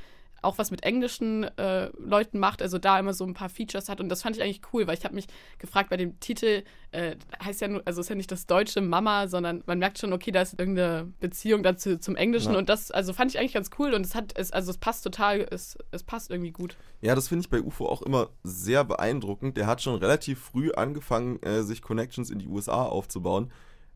auch 0.42 0.58
was 0.58 0.70
mit 0.70 0.82
englischen 0.82 1.44
äh, 1.56 1.90
Leuten 1.98 2.38
macht, 2.38 2.62
also 2.62 2.78
da 2.78 2.98
immer 2.98 3.14
so 3.14 3.24
ein 3.24 3.34
paar 3.34 3.48
Features 3.48 3.88
hat 3.88 4.00
und 4.00 4.08
das 4.08 4.22
fand 4.22 4.36
ich 4.36 4.42
eigentlich 4.42 4.60
cool, 4.72 4.86
weil 4.86 4.96
ich 4.96 5.04
habe 5.04 5.14
mich 5.14 5.26
gefragt 5.58 5.90
bei 5.90 5.96
dem 5.96 6.18
Titel, 6.20 6.64
äh, 6.90 7.16
heißt 7.42 7.60
ja 7.60 7.68
nur, 7.68 7.82
also 7.84 8.00
ist 8.00 8.08
ja 8.08 8.14
nicht 8.14 8.30
das 8.30 8.46
deutsche 8.46 8.80
Mama, 8.80 9.28
sondern 9.28 9.62
man 9.66 9.78
merkt 9.78 9.98
schon, 9.98 10.12
okay, 10.12 10.30
da 10.30 10.42
ist 10.42 10.58
irgendeine 10.58 11.12
Beziehung 11.20 11.62
dazu 11.62 11.98
zum 11.98 12.16
Englischen 12.16 12.52
ja. 12.52 12.58
und 12.58 12.68
das, 12.68 12.90
also 12.90 13.12
fand 13.12 13.30
ich 13.30 13.38
eigentlich 13.38 13.54
ganz 13.54 13.70
cool 13.78 13.94
und 13.94 14.04
es 14.04 14.14
hat, 14.14 14.32
es, 14.36 14.52
also 14.52 14.70
es 14.70 14.78
passt 14.78 15.04
total, 15.04 15.46
es, 15.50 15.78
es 15.90 16.02
passt 16.02 16.30
irgendwie 16.30 16.52
gut. 16.52 16.76
Ja, 17.00 17.14
das 17.14 17.28
finde 17.28 17.44
ich 17.44 17.50
bei 17.50 17.60
UFO 17.60 17.86
auch 17.86 18.02
immer 18.02 18.30
sehr 18.44 18.84
beeindruckend. 18.84 19.56
Der 19.56 19.66
hat 19.66 19.82
schon 19.82 19.96
relativ 19.96 20.38
früh 20.38 20.70
angefangen, 20.72 21.42
äh, 21.42 21.62
sich 21.62 21.82
Connections 21.82 22.30
in 22.30 22.38
die 22.38 22.46
USA 22.46 22.84
aufzubauen 22.84 23.50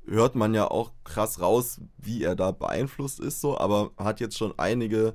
hört 0.07 0.35
man 0.35 0.55
ja 0.55 0.71
auch 0.71 0.93
krass 1.05 1.41
raus, 1.41 1.81
wie 1.99 2.23
er 2.23 2.37
da 2.37 2.53
beeinflusst 2.53 3.21
ist, 3.21 3.41
so, 3.41 3.59
aber 3.59 3.91
hat 3.99 4.21
jetzt 4.21 4.39
schon 4.39 4.55
einige 4.59 5.15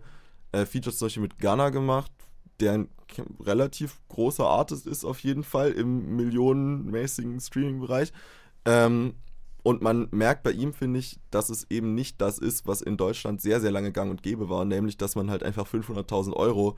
äh, 0.51 0.65
Features 0.65 0.99
Beispiel 0.99 1.23
mit 1.23 1.39
Gunner 1.39 1.71
gemacht, 1.71 2.11
der 2.59 2.73
ein 2.73 2.89
relativ 3.41 3.99
großer 4.09 4.45
Artist 4.45 4.87
ist 4.87 5.03
auf 5.03 5.19
jeden 5.19 5.43
Fall 5.43 5.71
im 5.71 6.15
millionenmäßigen 6.15 7.39
Streaming-Bereich. 7.39 8.13
Ähm, 8.65 9.15
und 9.63 9.81
man 9.81 10.07
merkt 10.11 10.43
bei 10.43 10.51
ihm, 10.51 10.73
finde 10.73 10.99
ich, 10.99 11.19
dass 11.29 11.49
es 11.49 11.69
eben 11.69 11.93
nicht 11.93 12.19
das 12.19 12.39
ist, 12.39 12.65
was 12.65 12.81
in 12.81 12.97
Deutschland 12.97 13.41
sehr, 13.41 13.61
sehr 13.61 13.71
lange 13.71 13.91
gang 13.91 14.09
und 14.09 14.23
gäbe 14.23 14.49
war, 14.49 14.65
nämlich, 14.65 14.97
dass 14.97 15.15
man 15.15 15.29
halt 15.29 15.43
einfach 15.43 15.67
500.000 15.67 16.33
Euro 16.33 16.77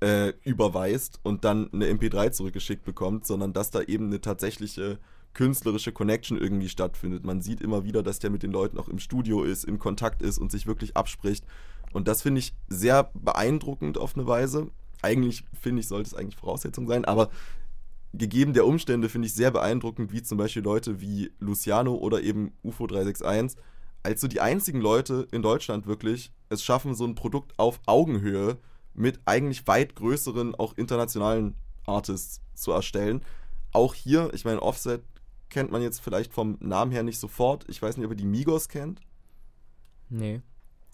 äh, 0.00 0.32
überweist 0.42 1.20
und 1.22 1.44
dann 1.44 1.70
eine 1.72 1.86
MP3 1.86 2.32
zurückgeschickt 2.32 2.84
bekommt, 2.84 3.26
sondern 3.26 3.52
dass 3.52 3.70
da 3.70 3.82
eben 3.82 4.06
eine 4.06 4.20
tatsächliche 4.20 4.98
künstlerische 5.34 5.92
Connection 5.92 6.38
irgendwie 6.38 6.68
stattfindet. 6.68 7.24
Man 7.24 7.40
sieht 7.40 7.60
immer 7.60 7.84
wieder, 7.84 8.02
dass 8.02 8.18
der 8.18 8.30
mit 8.30 8.42
den 8.42 8.52
Leuten 8.52 8.78
auch 8.78 8.88
im 8.88 8.98
Studio 8.98 9.44
ist, 9.44 9.64
in 9.64 9.78
Kontakt 9.78 10.22
ist 10.22 10.38
und 10.38 10.50
sich 10.50 10.66
wirklich 10.66 10.96
abspricht. 10.96 11.44
Und 11.92 12.08
das 12.08 12.22
finde 12.22 12.40
ich 12.40 12.54
sehr 12.68 13.10
beeindruckend 13.14 13.98
auf 13.98 14.16
eine 14.16 14.26
Weise. 14.26 14.70
Eigentlich 15.02 15.44
finde 15.52 15.80
ich, 15.80 15.88
sollte 15.88 16.08
es 16.08 16.14
eigentlich 16.14 16.36
Voraussetzung 16.36 16.86
sein, 16.86 17.04
aber 17.04 17.30
gegeben 18.14 18.52
der 18.52 18.66
Umstände 18.66 19.08
finde 19.08 19.26
ich 19.26 19.34
sehr 19.34 19.50
beeindruckend, 19.50 20.12
wie 20.12 20.22
zum 20.22 20.38
Beispiel 20.38 20.62
Leute 20.62 21.00
wie 21.00 21.32
Luciano 21.38 21.94
oder 21.94 22.22
eben 22.22 22.52
UFO 22.62 22.86
361 22.86 23.58
als 24.02 24.20
so 24.20 24.28
die 24.28 24.40
einzigen 24.40 24.80
Leute 24.80 25.28
in 25.30 25.42
Deutschland 25.42 25.86
wirklich 25.86 26.32
es 26.48 26.62
schaffen, 26.62 26.94
so 26.94 27.04
ein 27.04 27.14
Produkt 27.14 27.58
auf 27.58 27.80
Augenhöhe 27.86 28.58
mit 28.94 29.20
eigentlich 29.24 29.66
weit 29.66 29.94
größeren, 29.94 30.54
auch 30.54 30.76
internationalen 30.76 31.54
Artists 31.86 32.40
zu 32.54 32.72
erstellen. 32.72 33.24
Auch 33.72 33.94
hier, 33.94 34.30
ich 34.34 34.44
meine, 34.44 34.60
Offset 34.60 35.02
kennt 35.48 35.70
man 35.70 35.82
jetzt 35.82 36.00
vielleicht 36.00 36.32
vom 36.32 36.58
Namen 36.60 36.90
her 36.90 37.02
nicht 37.02 37.18
sofort. 37.18 37.64
Ich 37.68 37.80
weiß 37.80 37.96
nicht, 37.96 38.06
ob 38.06 38.12
ihr 38.12 38.16
die 38.16 38.26
Migos 38.26 38.68
kennt. 38.68 39.00
Nee. 40.08 40.42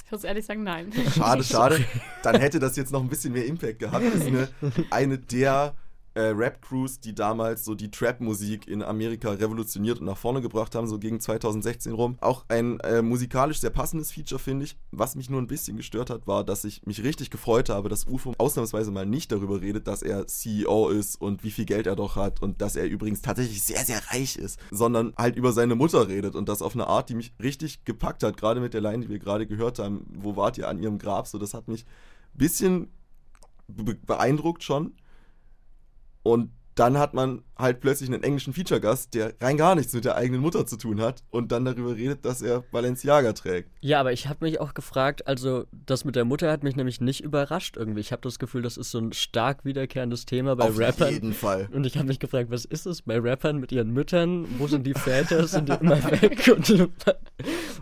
Ich 0.08 0.12
muss 0.12 0.24
ehrlich 0.24 0.46
sagen, 0.46 0.62
nein. 0.62 0.90
Schade, 1.14 1.44
schade. 1.44 1.84
Dann 2.22 2.40
hätte 2.40 2.58
das 2.58 2.76
jetzt 2.76 2.92
noch 2.92 3.02
ein 3.02 3.10
bisschen 3.10 3.34
mehr 3.34 3.44
Impact 3.44 3.78
gehabt. 3.78 4.06
Das 4.06 4.14
ist 4.14 4.26
eine, 4.26 4.48
eine 4.88 5.18
der 5.18 5.74
äh, 6.18 6.30
Rap-Crews, 6.30 6.98
die 6.98 7.14
damals 7.14 7.64
so 7.64 7.76
die 7.76 7.92
Trap-Musik 7.92 8.66
in 8.66 8.82
Amerika 8.82 9.30
revolutioniert 9.30 10.00
und 10.00 10.06
nach 10.06 10.16
vorne 10.16 10.40
gebracht 10.40 10.74
haben, 10.74 10.88
so 10.88 10.98
gegen 10.98 11.20
2016 11.20 11.92
rum. 11.92 12.18
Auch 12.20 12.44
ein 12.48 12.80
äh, 12.80 13.02
musikalisch 13.02 13.60
sehr 13.60 13.70
passendes 13.70 14.10
Feature, 14.10 14.40
finde 14.40 14.64
ich. 14.64 14.76
Was 14.90 15.14
mich 15.14 15.30
nur 15.30 15.40
ein 15.40 15.46
bisschen 15.46 15.76
gestört 15.76 16.10
hat, 16.10 16.26
war, 16.26 16.42
dass 16.42 16.64
ich 16.64 16.84
mich 16.84 17.04
richtig 17.04 17.30
gefreut 17.30 17.68
habe, 17.68 17.88
dass 17.88 18.08
UFO 18.08 18.34
ausnahmsweise 18.36 18.90
mal 18.90 19.06
nicht 19.06 19.30
darüber 19.30 19.60
redet, 19.60 19.86
dass 19.86 20.02
er 20.02 20.26
CEO 20.26 20.88
ist 20.88 21.20
und 21.20 21.44
wie 21.44 21.52
viel 21.52 21.66
Geld 21.66 21.86
er 21.86 21.94
doch 21.94 22.16
hat 22.16 22.42
und 22.42 22.60
dass 22.60 22.74
er 22.74 22.86
übrigens 22.86 23.22
tatsächlich 23.22 23.62
sehr, 23.62 23.84
sehr 23.84 24.00
reich 24.10 24.36
ist, 24.36 24.58
sondern 24.72 25.14
halt 25.16 25.36
über 25.36 25.52
seine 25.52 25.76
Mutter 25.76 26.08
redet 26.08 26.34
und 26.34 26.48
das 26.48 26.62
auf 26.62 26.74
eine 26.74 26.88
Art, 26.88 27.10
die 27.10 27.14
mich 27.14 27.32
richtig 27.40 27.84
gepackt 27.84 28.24
hat, 28.24 28.36
gerade 28.36 28.60
mit 28.60 28.74
der 28.74 28.80
Line, 28.80 29.04
die 29.04 29.08
wir 29.08 29.20
gerade 29.20 29.46
gehört 29.46 29.78
haben, 29.78 30.04
wo 30.12 30.34
wart 30.34 30.58
ihr 30.58 30.68
an 30.68 30.82
ihrem 30.82 30.98
Grab, 30.98 31.28
so 31.28 31.38
das 31.38 31.54
hat 31.54 31.68
mich 31.68 31.84
ein 32.34 32.38
bisschen 32.38 32.88
beeindruckt 33.68 34.64
schon. 34.64 34.94
Und 36.22 36.52
dann 36.74 36.98
hat 36.98 37.14
man 37.14 37.42
halt 37.58 37.80
plötzlich 37.80 38.08
einen 38.10 38.22
englischen 38.22 38.52
Feature-Gast, 38.52 39.14
der 39.14 39.34
rein 39.40 39.56
gar 39.56 39.74
nichts 39.74 39.92
mit 39.92 40.04
der 40.04 40.16
eigenen 40.16 40.40
Mutter 40.40 40.66
zu 40.66 40.76
tun 40.76 41.00
hat 41.00 41.22
und 41.30 41.52
dann 41.52 41.64
darüber 41.64 41.96
redet, 41.96 42.24
dass 42.24 42.42
er 42.42 42.62
Balenciaga 42.70 43.32
trägt. 43.32 43.70
Ja, 43.80 44.00
aber 44.00 44.12
ich 44.12 44.28
habe 44.28 44.44
mich 44.44 44.60
auch 44.60 44.74
gefragt, 44.74 45.26
also 45.26 45.64
das 45.86 46.04
mit 46.04 46.16
der 46.16 46.24
Mutter 46.24 46.50
hat 46.50 46.62
mich 46.62 46.76
nämlich 46.76 47.00
nicht 47.00 47.20
überrascht 47.20 47.76
irgendwie. 47.76 48.00
Ich 48.00 48.12
habe 48.12 48.22
das 48.22 48.38
Gefühl, 48.38 48.62
das 48.62 48.76
ist 48.76 48.90
so 48.90 48.98
ein 48.98 49.12
stark 49.12 49.64
wiederkehrendes 49.64 50.24
Thema 50.24 50.56
bei 50.56 50.68
Auf 50.68 50.78
Rappern. 50.78 51.08
Auf 51.08 51.12
jeden 51.12 51.34
Fall. 51.34 51.68
Und 51.72 51.84
ich 51.84 51.96
habe 51.96 52.06
mich 52.06 52.18
gefragt, 52.18 52.50
was 52.50 52.64
ist 52.64 52.86
es 52.86 53.02
bei 53.02 53.18
Rappern 53.18 53.58
mit 53.58 53.72
ihren 53.72 53.90
Müttern? 53.90 54.46
Wo 54.58 54.66
sind 54.66 54.86
die 54.86 54.94
Väter? 54.94 55.46
sind 55.48 55.68
die 55.68 55.72
immer 55.72 56.02
weg? 56.20 56.48
Und, 56.58 56.70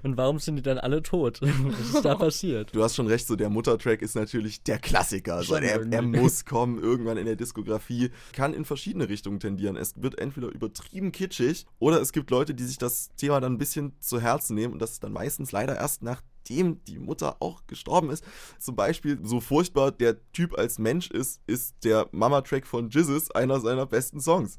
und 0.03 0.17
warum 0.17 0.39
sind 0.39 0.57
die 0.57 0.63
dann 0.63 0.79
alle 0.79 1.03
tot? 1.03 1.41
Was 1.43 1.95
ist 1.95 2.05
da 2.05 2.15
passiert? 2.15 2.75
Du 2.75 2.83
hast 2.83 2.95
schon 2.95 3.07
recht, 3.07 3.27
so 3.27 3.37
der 3.37 3.49
Muttertrack 3.49 4.03
ist 4.03 4.15
natürlich 4.15 4.63
der 4.63 4.79
Klassiker. 4.79 5.37
Also 5.37 5.55
er, 5.55 5.91
er 5.91 6.03
muss 6.03 6.45
kommen 6.45 6.79
irgendwann 6.79 7.17
in 7.17 7.27
der 7.27 7.37
Diskografie. 7.37 8.11
Kann 8.33 8.55
in 8.55 8.65
verschiedene 8.65 9.09
Richtungen 9.09 9.41
tendieren. 9.41 9.66
Es 9.75 10.01
wird 10.01 10.19
entweder 10.21 10.49
übertrieben 10.49 11.11
kitschig 11.11 11.67
oder 11.81 12.01
es 12.01 12.13
gibt 12.13 12.31
Leute, 12.31 12.55
die 12.55 12.65
sich 12.65 12.79
das 12.79 13.11
Thema 13.17 13.41
dann 13.41 13.55
ein 13.55 13.59
bisschen 13.59 13.99
zu 13.99 14.21
Herzen 14.21 14.55
nehmen 14.55 14.75
und 14.75 14.79
das 14.81 15.01
dann 15.01 15.13
meistens 15.13 15.51
leider 15.51 15.75
erst 15.77 16.03
nachdem 16.03 16.85
die 16.85 16.99
Mutter 16.99 17.39
auch 17.41 17.67
gestorben 17.67 18.11
ist. 18.11 18.25
Zum 18.61 18.77
Beispiel, 18.77 19.19
so 19.25 19.41
furchtbar 19.41 19.91
der 19.91 20.17
Typ 20.33 20.57
als 20.57 20.79
Mensch 20.79 21.11
ist, 21.11 21.41
ist 21.47 21.75
der 21.83 22.09
Mama-Track 22.13 22.67
von 22.67 22.91
Jizzes 22.91 23.31
einer 23.31 23.59
seiner 23.61 23.87
besten 23.87 24.21
Songs. 24.21 24.59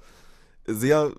Sehr 0.66 1.14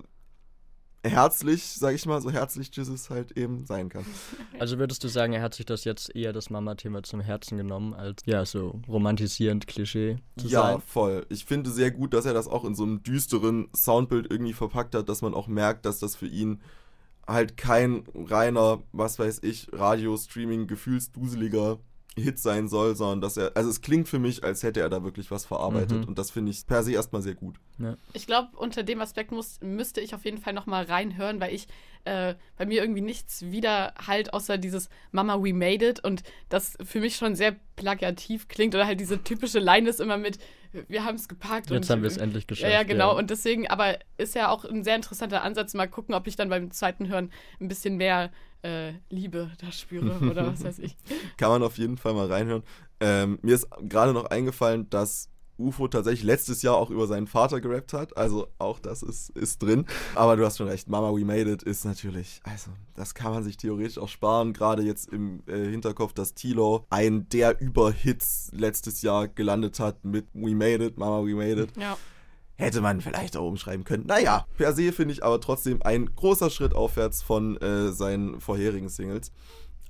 herzlich, 1.05 1.63
sag 1.65 1.95
ich 1.95 2.07
mal, 2.07 2.21
so 2.21 2.31
herzlich 2.31 2.71
Jesus 2.75 3.11
halt 3.11 3.33
eben 3.37 3.67
sein 3.67 3.89
kann. 3.89 4.05
Also 4.59 4.79
würdest 4.79 5.05
du 5.05 5.09
sagen, 5.09 5.35
er 5.35 5.43
hat 5.43 5.55
sich 5.55 5.67
das 5.67 5.85
jetzt 5.85 6.15
eher 6.17 6.33
das 6.33 6.51
Mama-Thema 6.51 7.05
zum 7.05 7.21
Herzen 7.21 7.57
genommen, 7.57 7.95
als 7.95 8.23
ja, 8.27 8.45
so 8.45 8.81
romantisierend 8.89 9.69
Klischee 9.69 10.17
zu 10.37 10.49
ja, 10.49 10.63
sein? 10.63 10.75
Ja, 10.75 10.81
voll. 10.81 11.27
Ich 11.29 11.45
finde 11.45 11.71
sehr 11.71 11.93
gut, 11.93 12.13
dass 12.13 12.25
er 12.25 12.35
das 12.35 12.49
auch 12.49 12.65
in 12.65 12.75
so 12.75 12.83
einem 12.83 13.03
düsteren 13.05 13.69
Soundbild 13.75 14.31
irgendwie 14.31 14.53
verpackt 14.53 14.97
hat, 14.97 15.09
dass 15.09 15.23
man 15.23 15.35
auch 15.35 15.47
merkt, 15.47 15.87
dass 15.87 16.01
das 16.01 16.17
für 16.17 16.27
ihn 16.27 16.61
halt 17.27 17.57
kein 17.57 18.05
reiner, 18.15 18.83
was 18.93 19.19
weiß 19.19 19.41
ich, 19.43 19.69
Radio-Streaming, 19.73 20.67
gefühlsduseliger 20.67 21.79
Hit 22.19 22.39
sein 22.39 22.69
soll, 22.69 22.95
sondern 22.97 23.21
dass 23.21 23.37
er, 23.37 23.53
also 23.57 23.71
es 23.71 23.81
klingt 23.81 24.09
für 24.09 24.19
mich, 24.19 24.45
als 24.45 24.63
hätte 24.63 24.81
er 24.81 24.89
da 24.89 25.03
wirklich 25.05 25.31
was 25.31 25.45
verarbeitet 25.47 25.99
Mhm. 26.03 26.05
und 26.09 26.19
das 26.19 26.31
finde 26.31 26.51
ich 26.51 26.67
per 26.67 26.83
se 26.83 26.93
erstmal 26.93 27.23
sehr 27.23 27.35
gut. 27.35 27.57
Ja. 27.79 27.97
Ich 28.13 28.27
glaube, 28.27 28.57
unter 28.57 28.83
dem 28.83 29.01
Aspekt 29.01 29.33
muss, 29.33 29.61
müsste 29.61 30.01
ich 30.01 30.15
auf 30.15 30.25
jeden 30.25 30.39
Fall 30.39 30.53
nochmal 30.53 30.85
reinhören, 30.85 31.41
weil 31.41 31.55
ich 31.55 31.69
äh, 32.05 32.35
bei 32.57 32.67
mir 32.67 32.81
irgendwie 32.83 33.01
nichts 33.01 33.43
wieder 33.51 33.95
halt 34.07 34.33
außer 34.33 34.59
dieses 34.59 34.89
Mama, 35.13 35.43
we 35.43 35.53
made 35.53 35.87
it 35.87 36.03
und 36.05 36.23
das 36.49 36.77
für 36.83 37.01
mich 37.01 37.17
schon 37.17 37.35
sehr 37.35 37.57
plakativ 37.77 38.49
klingt 38.49 38.75
oder 38.75 38.87
halt 38.87 39.01
diese 39.01 39.23
typische 39.23 39.59
Line 39.59 39.89
ist 39.89 40.01
immer 40.01 40.17
mit, 40.17 40.39
wir 40.89 41.05
haben 41.05 41.17
es 41.17 41.29
gepackt. 41.29 41.71
Jetzt 41.71 41.89
und, 41.89 41.91
haben 41.91 42.03
wir 42.03 42.09
es 42.09 42.17
endlich 42.17 42.45
Ja, 42.45 42.49
geschafft. 42.49 42.73
ja, 42.73 42.83
genau. 42.83 43.17
Und 43.17 43.31
deswegen, 43.31 43.69
aber 43.69 43.99
ist 44.17 44.35
ja 44.35 44.51
auch 44.51 44.65
ein 44.65 44.85
sehr 44.85 44.97
interessanter 44.97 45.43
Ansatz. 45.43 45.75
Mal 45.75 45.89
gucken, 45.89 46.15
ob 46.15 46.27
ich 46.27 46.37
dann 46.37 46.49
beim 46.49 46.71
zweiten 46.71 47.09
Hören 47.09 47.31
ein 47.61 47.69
bisschen 47.69 47.97
mehr 47.97 48.31
äh, 48.63 48.93
Liebe 49.09 49.51
da 49.61 49.71
spüre 49.73 50.19
oder 50.31 50.47
was 50.47 50.65
weiß 50.65 50.79
ich. 50.81 50.97
Kann 51.37 51.51
man 51.51 51.63
auf 51.63 51.79
jeden 51.79 51.97
Fall 51.97 52.15
mal 52.15 52.27
reinhören. 52.27 52.63
Ähm, 53.01 53.39
mir 53.43 53.55
ist 53.55 53.69
gerade 53.89 54.13
noch 54.13 54.27
eingefallen, 54.27 54.91
dass 54.91 55.31
UFO 55.59 55.89
tatsächlich 55.89 56.25
letztes 56.25 56.63
Jahr 56.63 56.77
auch 56.77 56.91
über 56.91 57.07
seinen 57.07 57.27
Vater 57.27 57.61
gerappt 57.61 57.93
hat. 57.93 58.17
Also 58.17 58.49
auch 58.59 58.79
das 58.79 59.03
ist, 59.03 59.31
ist 59.31 59.63
drin. 59.63 59.87
Aber 60.15 60.37
du 60.37 60.45
hast 60.45 60.59
schon 60.59 60.69
recht, 60.69 60.89
Mama 60.89 61.11
We 61.13 61.25
Made 61.25 61.51
It 61.51 61.63
ist 61.63 61.85
natürlich, 61.85 62.41
also 62.45 62.71
das 62.95 63.15
kann 63.15 63.33
man 63.33 63.43
sich 63.45 63.57
theoretisch 63.57 63.99
auch 63.99 64.09
sparen. 64.09 64.53
Gerade 64.53 64.83
jetzt 64.83 65.13
im 65.13 65.43
äh, 65.47 65.69
Hinterkopf, 65.71 66.13
dass 66.13 66.35
Tilo 66.35 66.87
ein 66.91 67.29
der 67.29 67.61
Überhits 67.61 68.51
letztes 68.53 69.03
Jahr 69.03 69.29
gelandet 69.29 69.81
hat 69.81 70.05
mit 70.05 70.27
We 70.33 70.55
Made 70.55 70.85
It, 70.85 70.99
Mama 70.99 71.25
We 71.25 71.35
Made 71.35 71.63
It. 71.63 71.77
Ja. 71.77 71.97
Hätte 72.57 72.81
man 72.81 73.01
vielleicht 73.01 73.37
auch 73.37 73.47
umschreiben 73.47 73.85
können. 73.85 74.07
Naja, 74.07 74.45
per 74.57 74.73
se 74.75 74.93
finde 74.93 75.15
ich 75.15 75.23
aber 75.23 75.41
trotzdem 75.41 75.81
ein 75.83 76.11
großer 76.17 76.51
Schritt 76.51 76.75
aufwärts 76.75 77.23
von 77.23 77.57
äh, 77.59 77.93
seinen 77.93 78.41
vorherigen 78.41 78.89
Singles. 78.89 79.31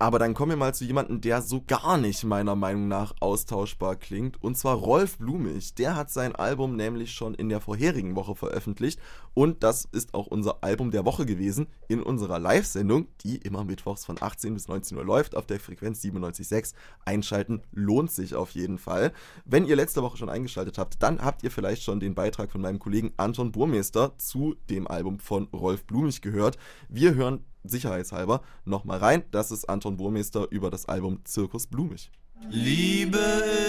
Aber 0.01 0.21
dann 0.21 0.33
kommen 0.33 0.51
wir 0.51 0.57
mal 0.57 0.75
zu 0.75 0.85
jemandem, 0.85 1.21
der 1.21 1.43
so 1.43 1.65
gar 1.67 1.99
nicht 1.99 2.23
meiner 2.23 2.55
Meinung 2.55 2.87
nach 2.87 3.15
austauschbar 3.19 3.97
klingt. 3.97 4.41
Und 4.41 4.57
zwar 4.57 4.77
Rolf 4.77 5.19
Blumig. 5.19 5.75
Der 5.75 5.97
hat 5.97 6.11
sein 6.11 6.37
Album 6.37 6.77
nämlich 6.77 7.13
schon 7.13 7.35
in 7.35 7.49
der 7.49 7.61
vorherigen 7.61 8.15
Woche 8.15 8.37
veröffentlicht. 8.37 9.01
Und 9.35 9.65
das 9.65 9.87
ist 9.91 10.15
auch 10.15 10.29
unser 10.29 10.63
Album 10.63 10.93
der 10.93 11.05
Woche 11.05 11.27
gewesen 11.27 11.67
in 11.89 12.01
unserer 12.01 12.39
Live-Sendung, 12.39 13.09
die 13.23 13.39
immer 13.39 13.65
mittwochs 13.65 14.05
von 14.05 14.19
18 14.21 14.55
bis 14.55 14.69
19 14.69 14.97
Uhr 14.97 15.05
läuft 15.05 15.37
auf 15.37 15.47
der 15.47 15.59
Frequenz 15.59 16.01
97.6. 16.05 16.75
Einschalten 17.05 17.63
lohnt 17.73 18.13
sich 18.13 18.37
auf 18.37 18.53
jeden 18.53 18.79
Fall. 18.79 19.13
Wenn 19.45 19.67
ihr 19.67 19.75
letzte 19.75 20.03
Woche 20.03 20.17
schon 20.17 20.31
eingeschaltet 20.31 20.79
habt, 20.79 21.03
dann 21.03 21.25
habt 21.25 21.43
ihr 21.43 21.51
vielleicht 21.51 21.83
schon 21.83 21.99
den 21.99 22.15
Beitrag 22.15 22.53
von 22.53 22.61
meinem 22.61 22.79
Kollegen 22.79 23.13
Anton 23.17 23.51
Burmeister 23.51 24.17
zu 24.17 24.55
dem 24.71 24.87
Album 24.87 25.19
von 25.19 25.49
Rolf 25.53 25.85
Blumig 25.85 26.23
gehört. 26.23 26.57
Wir 26.89 27.15
hören 27.15 27.45
sicherheitshalber 27.69 28.43
nochmal 28.65 28.99
rein. 28.99 29.23
Das 29.31 29.51
ist 29.51 29.69
Anton 29.69 29.97
Burmeister 29.97 30.47
über 30.51 30.71
das 30.71 30.87
Album 30.87 31.21
Zirkus 31.25 31.67
Blumig. 31.67 32.11
Liebe 32.51 33.19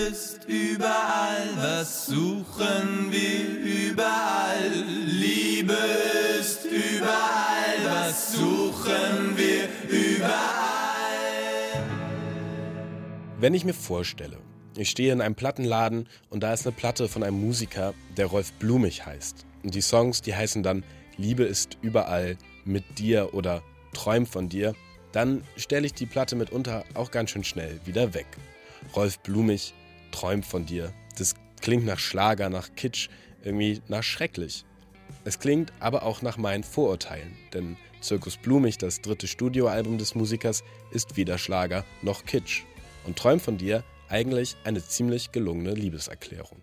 ist 0.09 0.45
überall, 0.47 1.49
was 1.57 2.05
suchen 2.05 3.11
wir 3.11 3.89
überall? 3.91 4.71
Liebe 5.05 5.77
ist 6.39 6.65
überall, 6.65 7.83
was 7.83 8.33
suchen 8.33 9.35
wir 9.35 9.63
überall? 9.89 10.39
Wenn 13.39 13.53
ich 13.53 13.65
mir 13.65 13.73
vorstelle, 13.73 14.37
ich 14.77 14.89
stehe 14.89 15.11
in 15.11 15.19
einem 15.21 15.35
Plattenladen 15.35 16.07
und 16.29 16.41
da 16.41 16.53
ist 16.53 16.65
eine 16.65 16.75
Platte 16.75 17.09
von 17.09 17.23
einem 17.23 17.41
Musiker, 17.41 17.93
der 18.15 18.27
Rolf 18.27 18.53
Blumig 18.53 19.05
heißt. 19.05 19.45
Und 19.63 19.75
die 19.75 19.81
Songs, 19.81 20.21
die 20.21 20.35
heißen 20.35 20.63
dann 20.63 20.83
Liebe 21.17 21.43
ist 21.43 21.77
überall, 21.81 22.37
mit 22.63 22.97
dir 22.97 23.33
oder 23.33 23.61
Träum 23.93 24.25
von 24.25 24.49
dir, 24.49 24.73
dann 25.11 25.43
stelle 25.57 25.85
ich 25.85 25.93
die 25.93 26.05
Platte 26.05 26.35
mitunter 26.35 26.83
auch 26.93 27.11
ganz 27.11 27.31
schön 27.31 27.43
schnell 27.43 27.79
wieder 27.85 28.13
weg. 28.13 28.27
Rolf 28.95 29.19
Blumig, 29.19 29.73
Träum 30.11 30.43
von 30.43 30.65
dir. 30.65 30.93
Das 31.17 31.35
klingt 31.61 31.85
nach 31.85 31.99
Schlager, 31.99 32.49
nach 32.49 32.69
Kitsch, 32.75 33.09
irgendwie 33.43 33.81
nach 33.87 34.03
schrecklich. 34.03 34.65
Es 35.25 35.39
klingt 35.39 35.73
aber 35.79 36.03
auch 36.03 36.21
nach 36.21 36.37
meinen 36.37 36.63
Vorurteilen, 36.63 37.35
denn 37.53 37.77
Zirkus 38.01 38.37
Blumig, 38.37 38.77
das 38.77 39.01
dritte 39.01 39.27
Studioalbum 39.27 39.97
des 39.97 40.15
Musikers, 40.15 40.63
ist 40.91 41.17
weder 41.17 41.37
Schlager 41.37 41.83
noch 42.01 42.25
Kitsch. 42.25 42.63
Und 43.05 43.17
Träum 43.17 43.39
von 43.39 43.57
dir 43.57 43.83
eigentlich 44.07 44.55
eine 44.63 44.83
ziemlich 44.83 45.31
gelungene 45.31 45.73
Liebeserklärung. 45.73 46.61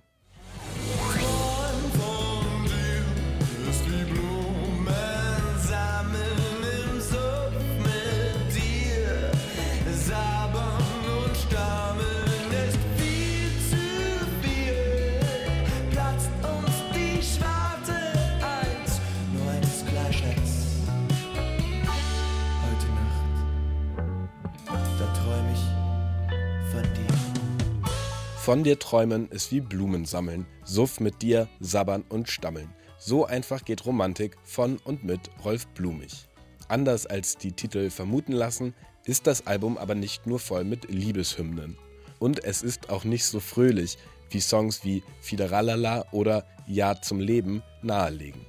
Von 28.47 28.63
dir 28.63 28.79
träumen 28.79 29.29
ist 29.31 29.51
wie 29.51 29.61
Blumen 29.61 30.05
sammeln, 30.05 30.47
Suff 30.63 31.01
mit 31.01 31.21
dir, 31.21 31.49
sabbern 31.59 32.05
und 32.09 32.29
stammeln. 32.29 32.73
So 32.97 33.27
einfach 33.27 33.65
geht 33.65 33.85
Romantik 33.85 34.37
von 34.45 34.77
und 34.85 35.03
mit 35.03 35.19
Rolf 35.45 35.67
Blumig. 35.75 36.29
Anders 36.69 37.07
als 37.07 37.37
die 37.39 37.51
Titel 37.51 37.91
vermuten 37.91 38.31
lassen, 38.31 38.73
ist 39.05 39.27
das 39.27 39.49
Album 39.49 39.77
aber 39.77 39.97
nicht 39.97 40.29
nur 40.29 40.39
voll 40.39 40.63
mit 40.63 40.89
Liebeshymnen. 40.89 41.77
Und 42.21 42.45
es 42.45 42.63
ist 42.63 42.89
auch 42.89 43.03
nicht 43.03 43.25
so 43.25 43.41
fröhlich, 43.41 43.99
wie 44.31 44.41
Songs 44.41 44.85
wie 44.85 45.03
Fideralala 45.23 46.05
oder 46.13 46.47
Ja 46.69 47.03
zum 47.03 47.19
Leben 47.19 47.65
nahelegen. 47.83 48.47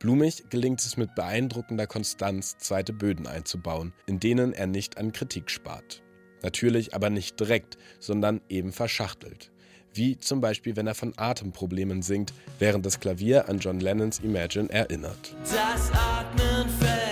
Blumig 0.00 0.50
gelingt 0.50 0.80
es 0.80 0.98
mit 0.98 1.14
beeindruckender 1.14 1.86
Konstanz, 1.86 2.58
zweite 2.58 2.92
Böden 2.92 3.26
einzubauen, 3.26 3.94
in 4.04 4.20
denen 4.20 4.52
er 4.52 4.66
nicht 4.66 4.98
an 4.98 5.12
Kritik 5.12 5.48
spart. 5.48 6.02
Natürlich 6.42 6.94
aber 6.94 7.10
nicht 7.10 7.38
direkt, 7.38 7.78
sondern 7.98 8.40
eben 8.48 8.72
verschachtelt. 8.72 9.50
Wie 9.92 10.18
zum 10.18 10.40
Beispiel, 10.40 10.76
wenn 10.76 10.86
er 10.86 10.94
von 10.94 11.12
Atemproblemen 11.16 12.02
singt, 12.02 12.32
während 12.58 12.86
das 12.86 13.00
Klavier 13.00 13.48
an 13.48 13.58
John 13.58 13.80
Lennons 13.80 14.20
Imagine 14.20 14.70
erinnert. 14.70 15.34
Das 15.44 15.90
Atmen 15.92 16.68
fällt 16.78 17.09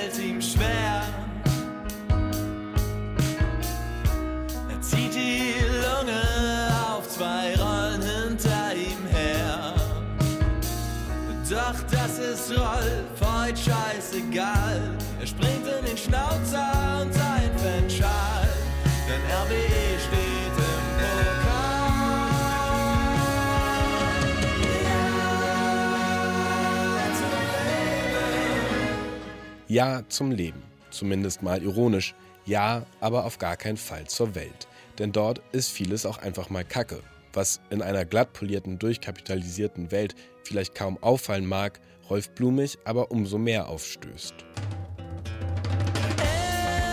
Ja 29.69 30.03
zum 30.09 30.31
Leben, 30.31 30.63
zumindest 30.91 31.43
mal 31.43 31.63
ironisch. 31.63 32.15
Ja, 32.47 32.87
aber 33.01 33.27
auf 33.27 33.39
gar 33.39 33.59
keinen 33.59 33.77
Fall 33.77 34.07
zur 34.07 34.35
Welt. 34.35 34.67
Denn 34.99 35.13
dort 35.13 35.43
ist 35.53 35.69
vieles 35.71 36.07
auch 36.07 36.17
einfach 36.17 36.49
mal 36.49 36.65
Kacke. 36.65 37.03
Was 37.35 37.61
in 37.69 37.83
einer 37.83 38.07
glatt 38.07 38.33
polierten, 38.33 38.79
durchkapitalisierten 38.79 39.91
Welt 39.91 40.15
vielleicht 40.43 40.75
kaum 40.75 40.97
auffallen 41.03 41.47
mag, 41.47 41.81
Rolf 42.09 42.31
Blumig 42.31 42.79
aber 42.87 43.11
umso 43.11 43.37
mehr 43.37 43.69
aufstößt. 43.69 44.33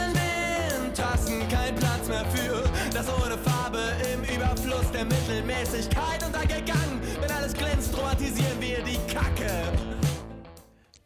In 0.10 0.84
den 0.84 0.94
Tassen 0.94 1.48
kein 1.48 1.76
Platz 1.76 2.10
mehr 2.10 2.26
für 2.26 2.64
das 2.94 3.08
ohne 3.08 3.38
Farbe 3.38 3.80
im 4.14 4.24
Überfluss 4.36 4.92
der 4.92 5.06
Mittelmäßigkeit 5.06 6.26
untergegangen. 6.26 7.00
Wenn 7.22 7.32
alles 7.32 7.54
glänzt, 7.54 7.98
romantisieren 7.98 8.60
wir 8.60 8.84
die 8.84 9.00
Kacke. 9.14 9.85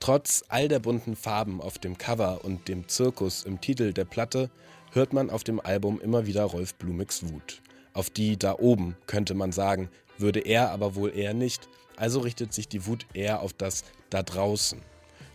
Trotz 0.09 0.43
all 0.47 0.67
der 0.67 0.79
bunten 0.79 1.15
Farben 1.15 1.61
auf 1.61 1.77
dem 1.77 1.95
Cover 1.95 2.43
und 2.43 2.67
dem 2.67 2.87
Zirkus 2.87 3.43
im 3.43 3.61
Titel 3.61 3.93
der 3.93 4.05
Platte 4.05 4.49
hört 4.91 5.13
man 5.13 5.29
auf 5.29 5.43
dem 5.43 5.59
Album 5.59 6.01
immer 6.01 6.25
wieder 6.25 6.45
Rolf 6.45 6.73
Blumigs 6.73 7.29
Wut. 7.29 7.61
Auf 7.93 8.09
die 8.09 8.35
da 8.35 8.55
oben, 8.57 8.97
könnte 9.05 9.35
man 9.35 9.51
sagen, 9.51 9.87
würde 10.17 10.39
er 10.39 10.71
aber 10.71 10.95
wohl 10.95 11.15
eher 11.15 11.35
nicht, 11.35 11.69
also 11.95 12.21
richtet 12.21 12.53
sich 12.53 12.67
die 12.67 12.87
Wut 12.87 13.05
eher 13.13 13.41
auf 13.41 13.53
das 13.53 13.83
da 14.09 14.23
draußen. 14.23 14.81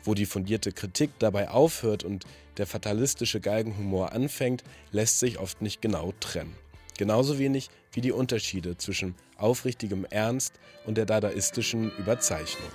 Wo 0.02 0.14
die 0.14 0.26
fundierte 0.26 0.72
Kritik 0.72 1.12
dabei 1.20 1.50
aufhört 1.50 2.02
und 2.02 2.24
der 2.56 2.66
fatalistische 2.66 3.38
Galgenhumor 3.38 4.10
anfängt, 4.10 4.64
lässt 4.90 5.20
sich 5.20 5.38
oft 5.38 5.62
nicht 5.62 5.82
genau 5.82 6.12
trennen. 6.18 6.56
Genauso 6.98 7.38
wenig 7.38 7.68
wie 7.92 8.00
die 8.00 8.10
Unterschiede 8.10 8.76
zwischen 8.76 9.14
aufrichtigem 9.36 10.04
Ernst 10.04 10.54
und 10.84 10.98
der 10.98 11.06
dadaistischen 11.06 11.92
Überzeichnung. 11.96 12.72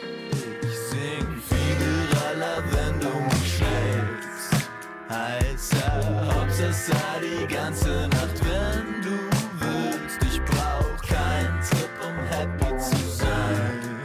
Hauptsache 6.69 7.21
die 7.21 7.51
ganze 7.51 8.07
Nacht, 8.09 8.39
wenn 8.45 9.01
du 9.01 9.17
willst. 9.59 10.19
Ich 10.21 10.39
brauch 10.43 11.01
keinen 11.01 11.59
Tipp, 11.63 11.89
um 12.05 12.15
happy 12.27 12.77
zu 12.77 13.09
sein. 13.09 13.99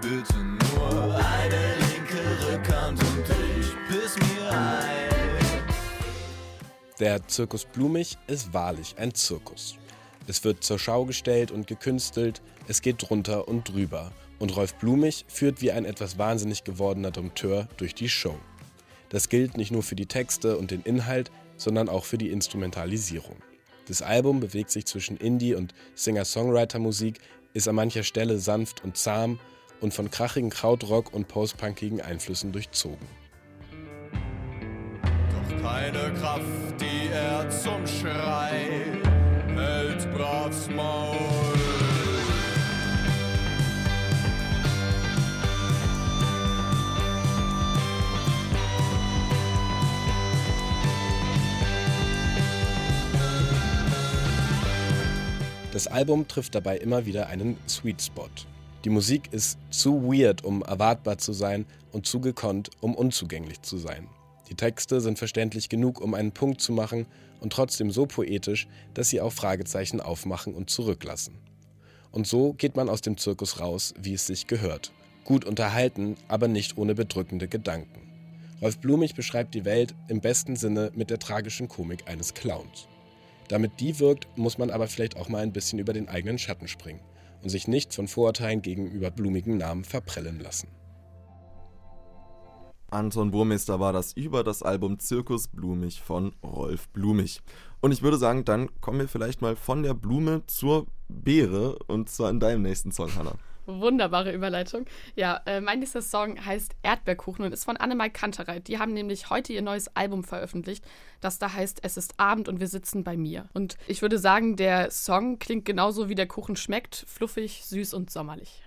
Bitte 0.00 0.38
nur 0.38 1.16
eine 1.16 1.74
linke 1.90 2.52
Rückhand 2.52 3.02
und 3.02 3.24
ich 3.58 3.74
piss 3.88 4.16
mir 4.16 4.48
ein. 4.48 5.64
Der 7.00 7.26
Zirkus 7.26 7.64
Blumig 7.64 8.16
ist 8.28 8.54
wahrlich 8.54 8.94
ein 8.96 9.12
Zirkus. 9.12 9.74
Es 10.28 10.44
wird 10.44 10.62
zur 10.62 10.78
Schau 10.78 11.04
gestellt 11.04 11.50
und 11.50 11.66
gekünstelt, 11.66 12.42
es 12.68 12.80
geht 12.80 13.08
drunter 13.08 13.48
und 13.48 13.68
drüber. 13.68 14.12
Und 14.38 14.54
Rolf 14.54 14.76
Blumig 14.76 15.24
führt 15.26 15.62
wie 15.62 15.72
ein 15.72 15.84
etwas 15.84 16.16
wahnsinnig 16.16 16.62
gewordener 16.62 17.10
Dompteur 17.10 17.66
durch 17.76 17.96
die 17.96 18.08
Show. 18.08 18.38
Das 19.08 19.28
gilt 19.28 19.56
nicht 19.56 19.72
nur 19.72 19.82
für 19.82 19.96
die 19.96 20.06
Texte 20.06 20.58
und 20.58 20.70
den 20.70 20.82
Inhalt, 20.82 21.32
sondern 21.58 21.90
auch 21.90 22.06
für 22.06 22.16
die 22.16 22.30
Instrumentalisierung. 22.30 23.36
Das 23.86 24.00
Album 24.00 24.40
bewegt 24.40 24.70
sich 24.70 24.86
zwischen 24.86 25.18
Indie- 25.18 25.54
und 25.54 25.74
Singer-Songwriter-Musik, 25.94 27.20
ist 27.52 27.68
an 27.68 27.74
mancher 27.74 28.04
Stelle 28.04 28.38
sanft 28.38 28.82
und 28.84 28.96
zahm 28.96 29.38
und 29.80 29.94
von 29.94 30.10
krachigen 30.10 30.50
Krautrock 30.50 31.12
und 31.12 31.28
postpunkigen 31.28 32.00
Einflüssen 32.00 32.52
durchzogen. 32.52 33.06
Doch 35.02 35.62
keine 35.62 36.14
Kraft, 36.14 36.80
die 36.80 37.08
er 37.12 37.48
zum 37.50 37.86
Schrei 37.86 38.98
hält 39.54 40.10
bravs 40.12 40.68
Maul. 40.70 41.47
Das 55.78 55.86
Album 55.86 56.26
trifft 56.26 56.56
dabei 56.56 56.78
immer 56.78 57.06
wieder 57.06 57.28
einen 57.28 57.56
Sweet 57.68 58.02
Spot. 58.02 58.28
Die 58.84 58.90
Musik 58.90 59.32
ist 59.32 59.60
zu 59.70 60.02
weird, 60.12 60.42
um 60.42 60.62
erwartbar 60.62 61.18
zu 61.18 61.32
sein 61.32 61.66
und 61.92 62.04
zu 62.04 62.20
gekonnt, 62.20 62.70
um 62.80 62.96
unzugänglich 62.96 63.62
zu 63.62 63.78
sein. 63.78 64.08
Die 64.48 64.56
Texte 64.56 65.00
sind 65.00 65.18
verständlich 65.18 65.68
genug, 65.68 66.00
um 66.00 66.14
einen 66.14 66.32
Punkt 66.32 66.60
zu 66.60 66.72
machen 66.72 67.06
und 67.38 67.52
trotzdem 67.52 67.92
so 67.92 68.06
poetisch, 68.06 68.66
dass 68.94 69.10
sie 69.10 69.20
auch 69.20 69.32
Fragezeichen 69.32 70.00
aufmachen 70.00 70.52
und 70.52 70.68
zurücklassen. 70.68 71.38
Und 72.10 72.26
so 72.26 72.54
geht 72.54 72.74
man 72.74 72.88
aus 72.88 73.00
dem 73.00 73.16
Zirkus 73.16 73.60
raus, 73.60 73.94
wie 74.00 74.14
es 74.14 74.26
sich 74.26 74.48
gehört. 74.48 74.90
Gut 75.22 75.44
unterhalten, 75.44 76.16
aber 76.26 76.48
nicht 76.48 76.76
ohne 76.76 76.96
bedrückende 76.96 77.46
Gedanken. 77.46 78.00
Rolf 78.60 78.78
Blumig 78.78 79.14
beschreibt 79.14 79.54
die 79.54 79.64
Welt 79.64 79.94
im 80.08 80.20
besten 80.20 80.56
Sinne 80.56 80.90
mit 80.96 81.08
der 81.08 81.20
tragischen 81.20 81.68
Komik 81.68 82.08
eines 82.08 82.34
Clowns. 82.34 82.87
Damit 83.48 83.80
die 83.80 83.98
wirkt, 83.98 84.28
muss 84.36 84.58
man 84.58 84.70
aber 84.70 84.86
vielleicht 84.86 85.16
auch 85.16 85.28
mal 85.28 85.42
ein 85.42 85.52
bisschen 85.52 85.78
über 85.78 85.92
den 85.92 86.08
eigenen 86.08 86.38
Schatten 86.38 86.68
springen 86.68 87.00
und 87.42 87.48
sich 87.48 87.68
nicht 87.68 87.94
von 87.94 88.08
Vorurteilen 88.08 88.62
gegenüber 88.62 89.10
blumigen 89.10 89.56
Namen 89.56 89.84
verprellen 89.84 90.40
lassen. 90.40 90.68
Anton 92.90 93.30
Burmeister 93.30 93.80
war 93.80 93.92
das 93.92 94.12
über 94.12 94.42
das 94.42 94.62
Album 94.62 94.98
Zirkus 94.98 95.48
Blumig 95.48 96.00
von 96.00 96.32
Rolf 96.42 96.88
Blumig. 96.88 97.40
Und 97.80 97.92
ich 97.92 98.02
würde 98.02 98.16
sagen, 98.16 98.44
dann 98.46 98.68
kommen 98.80 99.00
wir 99.00 99.08
vielleicht 99.08 99.42
mal 99.42 99.56
von 99.56 99.82
der 99.82 99.92
Blume 99.92 100.42
zur 100.46 100.86
Beere 101.08 101.78
und 101.86 102.08
zwar 102.08 102.30
in 102.30 102.40
deinem 102.40 102.62
nächsten 102.62 102.90
Song, 102.90 103.14
Hannah. 103.14 103.36
Wunderbare 103.68 104.32
Überleitung. 104.32 104.86
Ja, 105.14 105.42
äh, 105.46 105.60
mein 105.60 105.80
nächster 105.80 106.02
Song 106.02 106.44
heißt 106.44 106.74
Erdbeerkuchen 106.82 107.44
und 107.44 107.52
ist 107.52 107.64
von 107.64 107.76
Annemai 107.76 108.08
Kantereit. 108.08 108.66
Die 108.66 108.78
haben 108.78 108.94
nämlich 108.94 109.30
heute 109.30 109.52
ihr 109.52 109.62
neues 109.62 109.94
Album 109.94 110.24
veröffentlicht, 110.24 110.84
das 111.20 111.38
da 111.38 111.52
heißt 111.52 111.80
Es 111.82 111.96
ist 111.96 112.18
Abend 112.18 112.48
und 112.48 112.60
wir 112.60 112.68
sitzen 112.68 113.04
bei 113.04 113.16
mir. 113.16 113.48
Und 113.52 113.76
ich 113.86 114.00
würde 114.02 114.18
sagen, 114.18 114.56
der 114.56 114.90
Song 114.90 115.38
klingt 115.38 115.66
genauso 115.66 116.08
wie 116.08 116.14
der 116.14 116.26
Kuchen 116.26 116.56
schmeckt, 116.56 117.04
fluffig, 117.06 117.64
süß 117.64 117.92
und 117.94 118.10
sommerlich. 118.10 118.62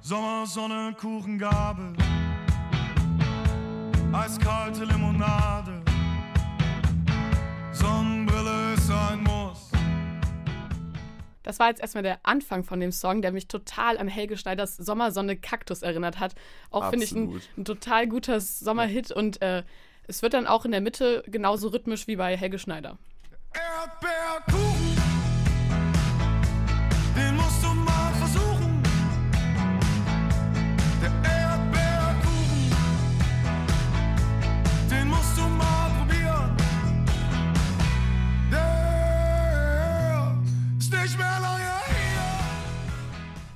Sommersonne, 0.00 0.94
Kuchengabel, 0.98 1.92
eiskalte 4.12 4.84
Limonade, 4.84 5.82
Sonnenbrille 7.72 8.09
Das 11.42 11.58
war 11.58 11.68
jetzt 11.68 11.80
erstmal 11.80 12.02
der 12.02 12.20
Anfang 12.22 12.64
von 12.64 12.80
dem 12.80 12.92
Song, 12.92 13.22
der 13.22 13.32
mich 13.32 13.48
total 13.48 13.98
an 13.98 14.08
Helge 14.08 14.36
Schneiders 14.36 14.76
Sommersonne 14.76 15.36
Kaktus 15.36 15.82
erinnert 15.82 16.18
hat. 16.18 16.34
Auch 16.70 16.90
finde 16.90 17.04
ich 17.04 17.12
ein, 17.12 17.40
ein 17.56 17.64
total 17.64 18.06
guter 18.08 18.40
Sommerhit 18.40 19.10
und 19.10 19.40
äh, 19.42 19.62
es 20.06 20.22
wird 20.22 20.34
dann 20.34 20.46
auch 20.46 20.64
in 20.64 20.72
der 20.72 20.80
Mitte 20.80 21.22
genauso 21.26 21.68
rhythmisch 21.68 22.06
wie 22.06 22.16
bei 22.16 22.36
Helge 22.36 22.58
Schneider. 22.58 22.98
Erdbeerkuchen, 23.52 24.89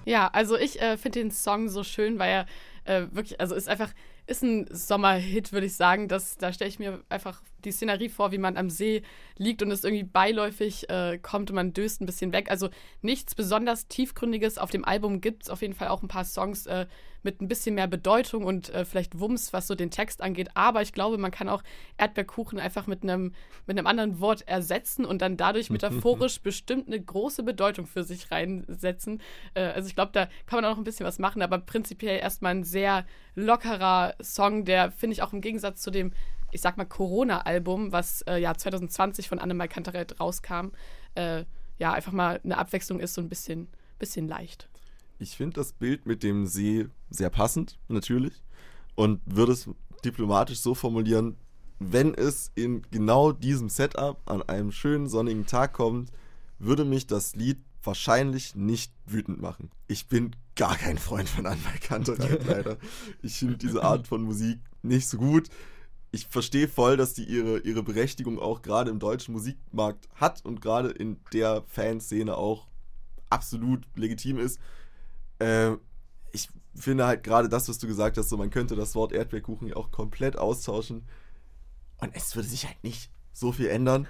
Ja, 0.05 0.29
also 0.29 0.57
ich 0.57 0.81
äh, 0.81 0.97
finde 0.97 1.21
den 1.21 1.31
Song 1.31 1.69
so 1.69 1.83
schön, 1.83 2.19
weil 2.19 2.31
er 2.31 2.47
äh, 2.85 3.07
wirklich, 3.13 3.41
also 3.41 3.55
ist 3.55 3.69
einfach, 3.69 3.93
ist 4.27 4.43
ein 4.43 4.67
Sommerhit, 4.71 5.53
würde 5.53 5.67
ich 5.67 5.77
sagen. 5.77 6.09
Das, 6.09 6.37
da 6.37 6.53
stelle 6.53 6.69
ich 6.69 6.79
mir 6.79 7.03
einfach 7.09 7.43
die 7.65 7.73
Szenerie 7.73 8.09
vor, 8.09 8.33
wie 8.33 8.39
man 8.39 8.57
am 8.57 8.71
See 8.71 9.03
liegt 9.37 9.63
und 9.63 9.71
es 9.71 9.85
irgendwie 9.85 10.05
beiläufig 10.05 10.89
äh, 10.89 11.19
kommt 11.19 11.51
und 11.51 11.57
man 11.57 11.73
döst 11.73 12.01
ein 12.01 12.07
bisschen 12.07 12.33
weg. 12.33 12.51
Also 12.51 12.69
nichts 13.03 13.35
besonders 13.35 13.89
tiefgründiges. 13.89 14.59
Auf 14.59 14.71
dem 14.71 14.85
Album 14.85 15.21
gibt 15.21 15.45
es 15.45 15.51
auf 15.51 15.63
jeden 15.63 15.75
Fall 15.75 15.89
auch 15.89 16.03
ein 16.03 16.09
paar 16.09 16.25
Songs 16.25 16.67
äh, 16.67 16.87
mit 17.25 17.41
ein 17.41 17.49
bisschen 17.49 17.75
mehr 17.75 17.87
Bedeutung 17.87 18.45
und 18.45 18.71
äh, 18.71 18.85
vielleicht 18.85 19.19
Wumms, 19.19 19.53
was 19.53 19.67
so 19.67 19.75
den 19.75 19.91
Text 19.91 20.23
angeht. 20.23 20.51
Aber 20.55 20.83
ich 20.83 20.93
glaube, 20.93 21.19
man 21.19 21.31
kann 21.31 21.49
auch 21.49 21.63
Erdbeerkuchen 21.99 22.59
einfach 22.59 22.87
mit 22.87 23.03
einem 23.03 23.33
mit 23.67 23.79
einem 23.79 23.87
anderen 23.87 24.21
Wort 24.21 24.47
ersetzen 24.47 25.05
und 25.05 25.23
dann 25.23 25.37
dadurch 25.37 25.71
metaphorisch 25.71 26.41
bestimmt 26.41 26.87
eine 26.87 27.01
große 27.01 27.43
Bedeutung 27.43 27.87
für 27.87 28.05
sich 28.05 28.31
reinsetzen. 28.31 29.21
Äh, 29.55 29.63
also 29.63 29.89
ich 29.89 29.95
glaube, 29.95 30.13
da 30.13 30.27
kann 30.47 30.59
man 30.59 30.65
auch 30.67 30.71
noch 30.71 30.79
ein 30.79 30.85
bisschen 30.85 31.07
was 31.07 31.19
machen, 31.19 31.43
aber 31.43 31.59
prinzipiell 31.59 32.19
erstmal 32.19 32.55
ein 32.55 32.65
sehr 32.65 33.07
lockerer 33.35 34.15
Song, 34.23 34.65
der 34.65 34.93
finde 34.93 35.15
ich 35.15 35.23
auch 35.23 35.33
im 35.33 35.41
Gegensatz 35.41 35.83
zu 35.83 35.91
dem 35.91 36.13
ich 36.55 36.61
sag 36.61 36.77
mal, 36.77 36.85
Corona-Album, 36.85 37.91
was 37.91 38.23
äh, 38.23 38.37
ja 38.37 38.55
2020 38.55 39.29
von 39.29 39.41
Annemai 39.41 39.67
Kantereit 39.67 40.21
rauskam, 40.21 40.69
äh, 41.17 41.45
ja, 41.79 41.93
einfach 41.93 42.13
mal 42.13 42.41
eine 42.45 42.59
Abwechslung 42.59 43.01
ist, 43.01 43.15
so 43.15 43.21
ein 43.21 43.29
bisschen, 43.29 43.67
bisschen 43.99 44.29
leicht. 44.29 44.69
Ich 45.25 45.39
finde 45.39 45.55
das 45.55 45.73
Bild 45.73 46.05
mit 46.05 46.23
dem 46.23 46.47
See 46.47 46.87
sehr 47.09 47.31
passend, 47.31 47.79
natürlich. 47.89 48.43
Und 48.95 49.23
würde 49.25 49.53
es 49.53 49.71
diplomatisch 50.05 50.59
so 50.59 50.75
formulieren, 50.75 51.39
wenn 51.79 52.13
es 52.13 52.53
in 52.55 52.83
genau 52.91 53.33
diesem 53.33 53.71
Setup 53.71 54.21
an 54.27 54.43
einem 54.43 54.71
schönen 54.71 55.09
sonnigen 55.09 55.47
Tag 55.47 55.73
kommt, 55.73 56.11
würde 56.59 56.85
mich 56.85 57.07
das 57.07 57.35
Lied 57.37 57.57
wahrscheinlich 57.83 58.55
nicht 58.55 58.93
wütend 59.07 59.41
machen. 59.41 59.71
Ich 59.89 60.09
bin 60.09 60.37
gar 60.57 60.77
kein 60.77 60.99
Freund 60.99 61.31
von 61.31 61.47
Anwalt 61.47 62.47
leider. 62.47 62.77
Ich 63.23 63.39
finde 63.39 63.57
diese 63.57 63.83
Art 63.83 64.07
von 64.07 64.25
Musik 64.25 64.59
nicht 64.83 65.09
so 65.09 65.17
gut. 65.17 65.49
Ich 66.13 66.27
verstehe 66.27 66.69
voll, 66.69 66.99
dass 66.99 67.15
die 67.15 67.25
ihre, 67.25 67.61
ihre 67.61 67.83
Berechtigung 67.83 68.39
auch 68.39 68.61
gerade 68.61 68.91
im 68.91 68.99
deutschen 68.99 69.33
Musikmarkt 69.33 70.07
hat 70.17 70.45
und 70.45 70.61
gerade 70.61 70.91
in 70.91 71.17
der 71.33 71.63
Fanszene 71.67 72.37
auch 72.37 72.67
absolut 73.31 73.87
legitim 73.97 74.39
ist. 74.39 74.61
Äh, 75.39 75.73
ich 76.33 76.49
finde 76.75 77.07
halt 77.07 77.23
gerade 77.23 77.49
das, 77.49 77.69
was 77.69 77.79
du 77.79 77.87
gesagt 77.87 78.19
hast, 78.19 78.29
so 78.29 78.37
man 78.37 78.51
könnte 78.51 78.77
das 78.77 78.95
Wort 78.95 79.13
Erdbeerkuchen 79.13 79.69
ja 79.69 79.77
auch 79.77 79.91
komplett 79.91 80.37
austauschen 80.37 81.05
und 81.99 82.15
es 82.15 82.35
würde 82.35 82.49
sich 82.49 82.67
halt 82.67 82.83
nicht 82.83 83.11
so 83.33 83.53
viel 83.53 83.69
ändern. 83.69 84.09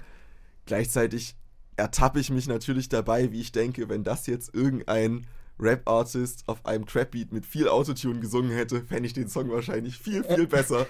Gleichzeitig 0.67 1.37
ertappe 1.77 2.21
ich 2.21 2.31
mich 2.31 2.47
natürlich 2.47 2.89
dabei, 2.89 3.33
wie 3.33 3.41
ich 3.41 3.53
denke, 3.53 3.89
wenn 3.89 4.05
das 4.05 4.27
jetzt 4.27 4.55
irgendein 4.55 5.27
Rap-Artist 5.59 6.45
auf 6.47 6.65
einem 6.67 6.87
Trap-Beat 6.87 7.33
mit 7.33 7.47
viel 7.47 7.69
Autotune 7.69 8.21
gesungen 8.21 8.51
hätte, 8.51 8.83
fände 8.83 9.07
ich 9.07 9.13
den 9.13 9.29
Song 9.29 9.51
wahrscheinlich 9.51 9.99
viel, 9.99 10.25
viel 10.25 10.47
besser. 10.47 10.87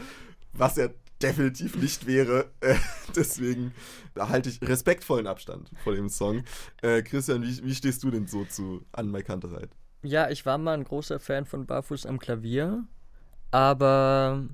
Was 0.53 0.79
er 0.79 0.95
definitiv 1.23 1.77
nicht 1.77 2.07
wäre. 2.07 2.51
Äh, 2.61 2.77
deswegen 3.17 3.73
da 4.15 4.29
halte 4.29 4.49
ich 4.49 4.61
respektvollen 4.63 5.27
Abstand 5.27 5.71
vor 5.83 5.95
dem 5.95 6.09
Song. 6.09 6.45
Äh, 6.83 7.03
Christian, 7.03 7.43
wie, 7.43 7.65
wie 7.65 7.75
stehst 7.75 8.03
du 8.03 8.11
denn 8.11 8.27
so 8.27 8.45
zu 8.45 8.85
Anne 8.93 9.23
Kantereit? 9.23 9.71
Ja, 10.05 10.29
ich 10.29 10.45
war 10.45 10.59
mal 10.59 10.75
ein 10.75 10.85
großer 10.85 11.19
Fan 11.19 11.47
von 11.47 11.65
Barfuß 11.65 12.05
am 12.05 12.19
Klavier, 12.19 12.85
aber 13.51 14.47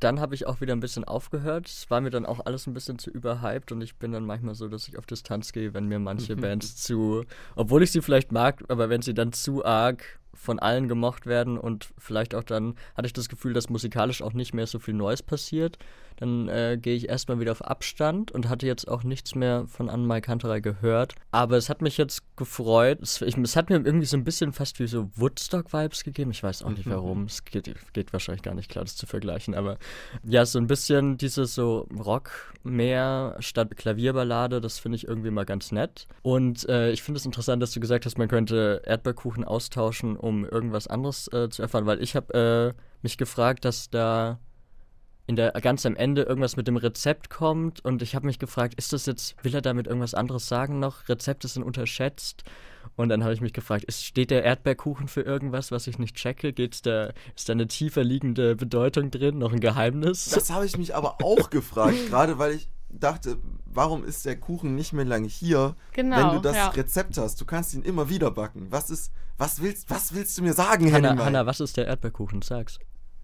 dann 0.00 0.20
habe 0.20 0.34
ich 0.34 0.46
auch 0.46 0.60
wieder 0.60 0.74
ein 0.74 0.80
bisschen 0.80 1.04
aufgehört. 1.04 1.68
Es 1.68 1.88
war 1.88 2.00
mir 2.00 2.10
dann 2.10 2.26
auch 2.26 2.44
alles 2.44 2.66
ein 2.66 2.74
bisschen 2.74 2.98
zu 2.98 3.10
überhyped 3.10 3.70
und 3.70 3.80
ich 3.80 3.96
bin 3.96 4.10
dann 4.10 4.24
manchmal 4.24 4.56
so, 4.56 4.66
dass 4.66 4.88
ich 4.88 4.98
auf 4.98 5.06
Distanz 5.06 5.52
gehe, 5.52 5.72
wenn 5.72 5.86
mir 5.86 6.00
manche 6.00 6.34
Bands 6.36 6.76
zu, 6.76 7.24
obwohl 7.54 7.84
ich 7.84 7.92
sie 7.92 8.02
vielleicht 8.02 8.32
mag, 8.32 8.64
aber 8.68 8.88
wenn 8.88 9.02
sie 9.02 9.14
dann 9.14 9.32
zu 9.32 9.64
arg 9.64 10.18
von 10.38 10.58
allen 10.58 10.88
gemocht 10.88 11.26
werden 11.26 11.58
und 11.58 11.88
vielleicht 11.98 12.34
auch 12.34 12.44
dann 12.44 12.76
hatte 12.96 13.06
ich 13.06 13.12
das 13.12 13.28
Gefühl, 13.28 13.52
dass 13.52 13.68
musikalisch 13.68 14.22
auch 14.22 14.32
nicht 14.32 14.54
mehr 14.54 14.66
so 14.66 14.78
viel 14.78 14.94
Neues 14.94 15.22
passiert. 15.22 15.78
Dann 16.18 16.48
äh, 16.48 16.76
gehe 16.80 16.96
ich 16.96 17.08
erstmal 17.08 17.38
wieder 17.38 17.52
auf 17.52 17.62
Abstand 17.62 18.32
und 18.32 18.48
hatte 18.48 18.66
jetzt 18.66 18.88
auch 18.88 19.04
nichts 19.04 19.36
mehr 19.36 19.66
von 19.68 19.88
Anne 19.88 20.20
Kanterei 20.20 20.58
gehört. 20.58 21.14
Aber 21.30 21.56
es 21.56 21.68
hat 21.68 21.80
mich 21.80 21.96
jetzt 21.96 22.22
gefreut. 22.36 22.98
Es, 23.00 23.22
ich, 23.22 23.36
es, 23.36 23.54
hat 23.54 23.70
mir 23.70 23.76
irgendwie 23.76 24.06
so 24.06 24.16
ein 24.16 24.24
bisschen 24.24 24.52
fast 24.52 24.80
wie 24.80 24.88
so 24.88 25.10
Woodstock-Vibes 25.14 26.02
gegeben. 26.02 26.32
Ich 26.32 26.42
weiß 26.42 26.64
auch 26.64 26.70
nicht 26.70 26.90
warum. 26.90 27.24
es 27.24 27.44
geht, 27.44 27.72
geht, 27.92 28.12
wahrscheinlich 28.12 28.42
gar 28.42 28.54
nicht 28.54 28.68
klar, 28.68 28.84
das 28.84 28.96
zu 28.96 29.06
vergleichen. 29.06 29.54
Aber 29.54 29.78
ja, 30.24 30.44
so 30.44 30.58
ein 30.58 30.66
bisschen 30.66 31.18
dieses 31.18 31.54
so 31.54 31.86
Rock 31.96 32.52
mehr 32.64 33.36
statt 33.38 33.76
Klavierballade, 33.76 34.60
das 34.60 34.80
finde 34.80 34.96
ich 34.96 35.06
irgendwie 35.06 35.30
mal 35.30 35.44
ganz 35.44 35.70
nett. 35.70 36.08
Und 36.22 36.68
äh, 36.68 36.90
ich 36.90 37.02
finde 37.02 37.18
es 37.18 37.26
interessant, 37.26 37.62
dass 37.62 37.72
du 37.72 37.78
gesagt 37.78 38.06
hast, 38.06 38.18
man 38.18 38.26
könnte 38.28 38.82
Erdbeerkuchen 38.84 39.44
austauschen, 39.44 40.16
um 40.16 40.27
irgendwas 40.44 40.86
anderes 40.86 41.32
äh, 41.32 41.48
zu 41.48 41.62
erfahren. 41.62 41.86
Weil 41.86 42.02
ich 42.02 42.16
habe 42.16 42.74
äh, 42.76 42.82
mich 43.02 43.18
gefragt, 43.18 43.64
dass 43.64 43.90
da 43.90 44.38
in 45.26 45.36
der 45.36 45.52
ganz 45.52 45.84
am 45.84 45.94
Ende 45.94 46.22
irgendwas 46.22 46.56
mit 46.56 46.66
dem 46.66 46.78
Rezept 46.78 47.28
kommt 47.28 47.84
und 47.84 48.00
ich 48.00 48.14
habe 48.14 48.26
mich 48.26 48.38
gefragt, 48.38 48.74
ist 48.74 48.94
das 48.94 49.04
jetzt, 49.04 49.36
will 49.44 49.54
er 49.54 49.60
damit 49.60 49.86
irgendwas 49.86 50.14
anderes 50.14 50.48
sagen 50.48 50.80
noch? 50.80 51.08
Rezepte 51.08 51.48
sind 51.48 51.62
unterschätzt. 51.62 52.44
Und 52.96 53.10
dann 53.10 53.22
habe 53.22 53.34
ich 53.34 53.42
mich 53.42 53.52
gefragt, 53.52 53.84
ist, 53.84 54.04
steht 54.04 54.30
der 54.30 54.42
Erdbeerkuchen 54.42 55.06
für 55.06 55.20
irgendwas, 55.20 55.70
was 55.70 55.86
ich 55.86 55.98
nicht 55.98 56.16
checke? 56.16 56.54
Geht's 56.54 56.80
da, 56.80 57.12
ist 57.36 57.48
da 57.48 57.52
eine 57.52 57.68
tiefer 57.68 58.02
liegende 58.02 58.56
Bedeutung 58.56 59.10
drin, 59.10 59.38
noch 59.38 59.52
ein 59.52 59.60
Geheimnis? 59.60 60.30
Das 60.30 60.50
habe 60.50 60.64
ich 60.64 60.78
mich 60.78 60.94
aber 60.94 61.18
auch 61.22 61.50
gefragt, 61.50 62.08
gerade 62.08 62.38
weil 62.38 62.52
ich 62.52 62.70
dachte, 62.88 63.36
warum 63.66 64.04
ist 64.04 64.24
der 64.24 64.40
Kuchen 64.40 64.74
nicht 64.74 64.94
mehr 64.94 65.04
lange 65.04 65.28
hier, 65.28 65.76
Genau, 65.92 66.16
wenn 66.16 66.36
du 66.36 66.40
das 66.40 66.56
ja. 66.56 66.68
Rezept 66.68 67.18
hast? 67.18 67.40
Du 67.40 67.44
kannst 67.44 67.74
ihn 67.74 67.82
immer 67.82 68.08
wieder 68.08 68.30
backen. 68.30 68.68
Was 68.70 68.88
ist, 68.88 69.12
was 69.38 69.62
willst, 69.62 69.88
was 69.90 70.14
willst 70.14 70.36
du 70.36 70.42
mir 70.42 70.52
sagen, 70.52 70.92
Hanna, 70.92 71.10
Henning? 71.10 71.24
Hanna, 71.24 71.46
was 71.46 71.60
ist 71.60 71.76
der 71.76 71.86
Erdbeerkuchen? 71.86 72.42
Sag's. 72.42 72.78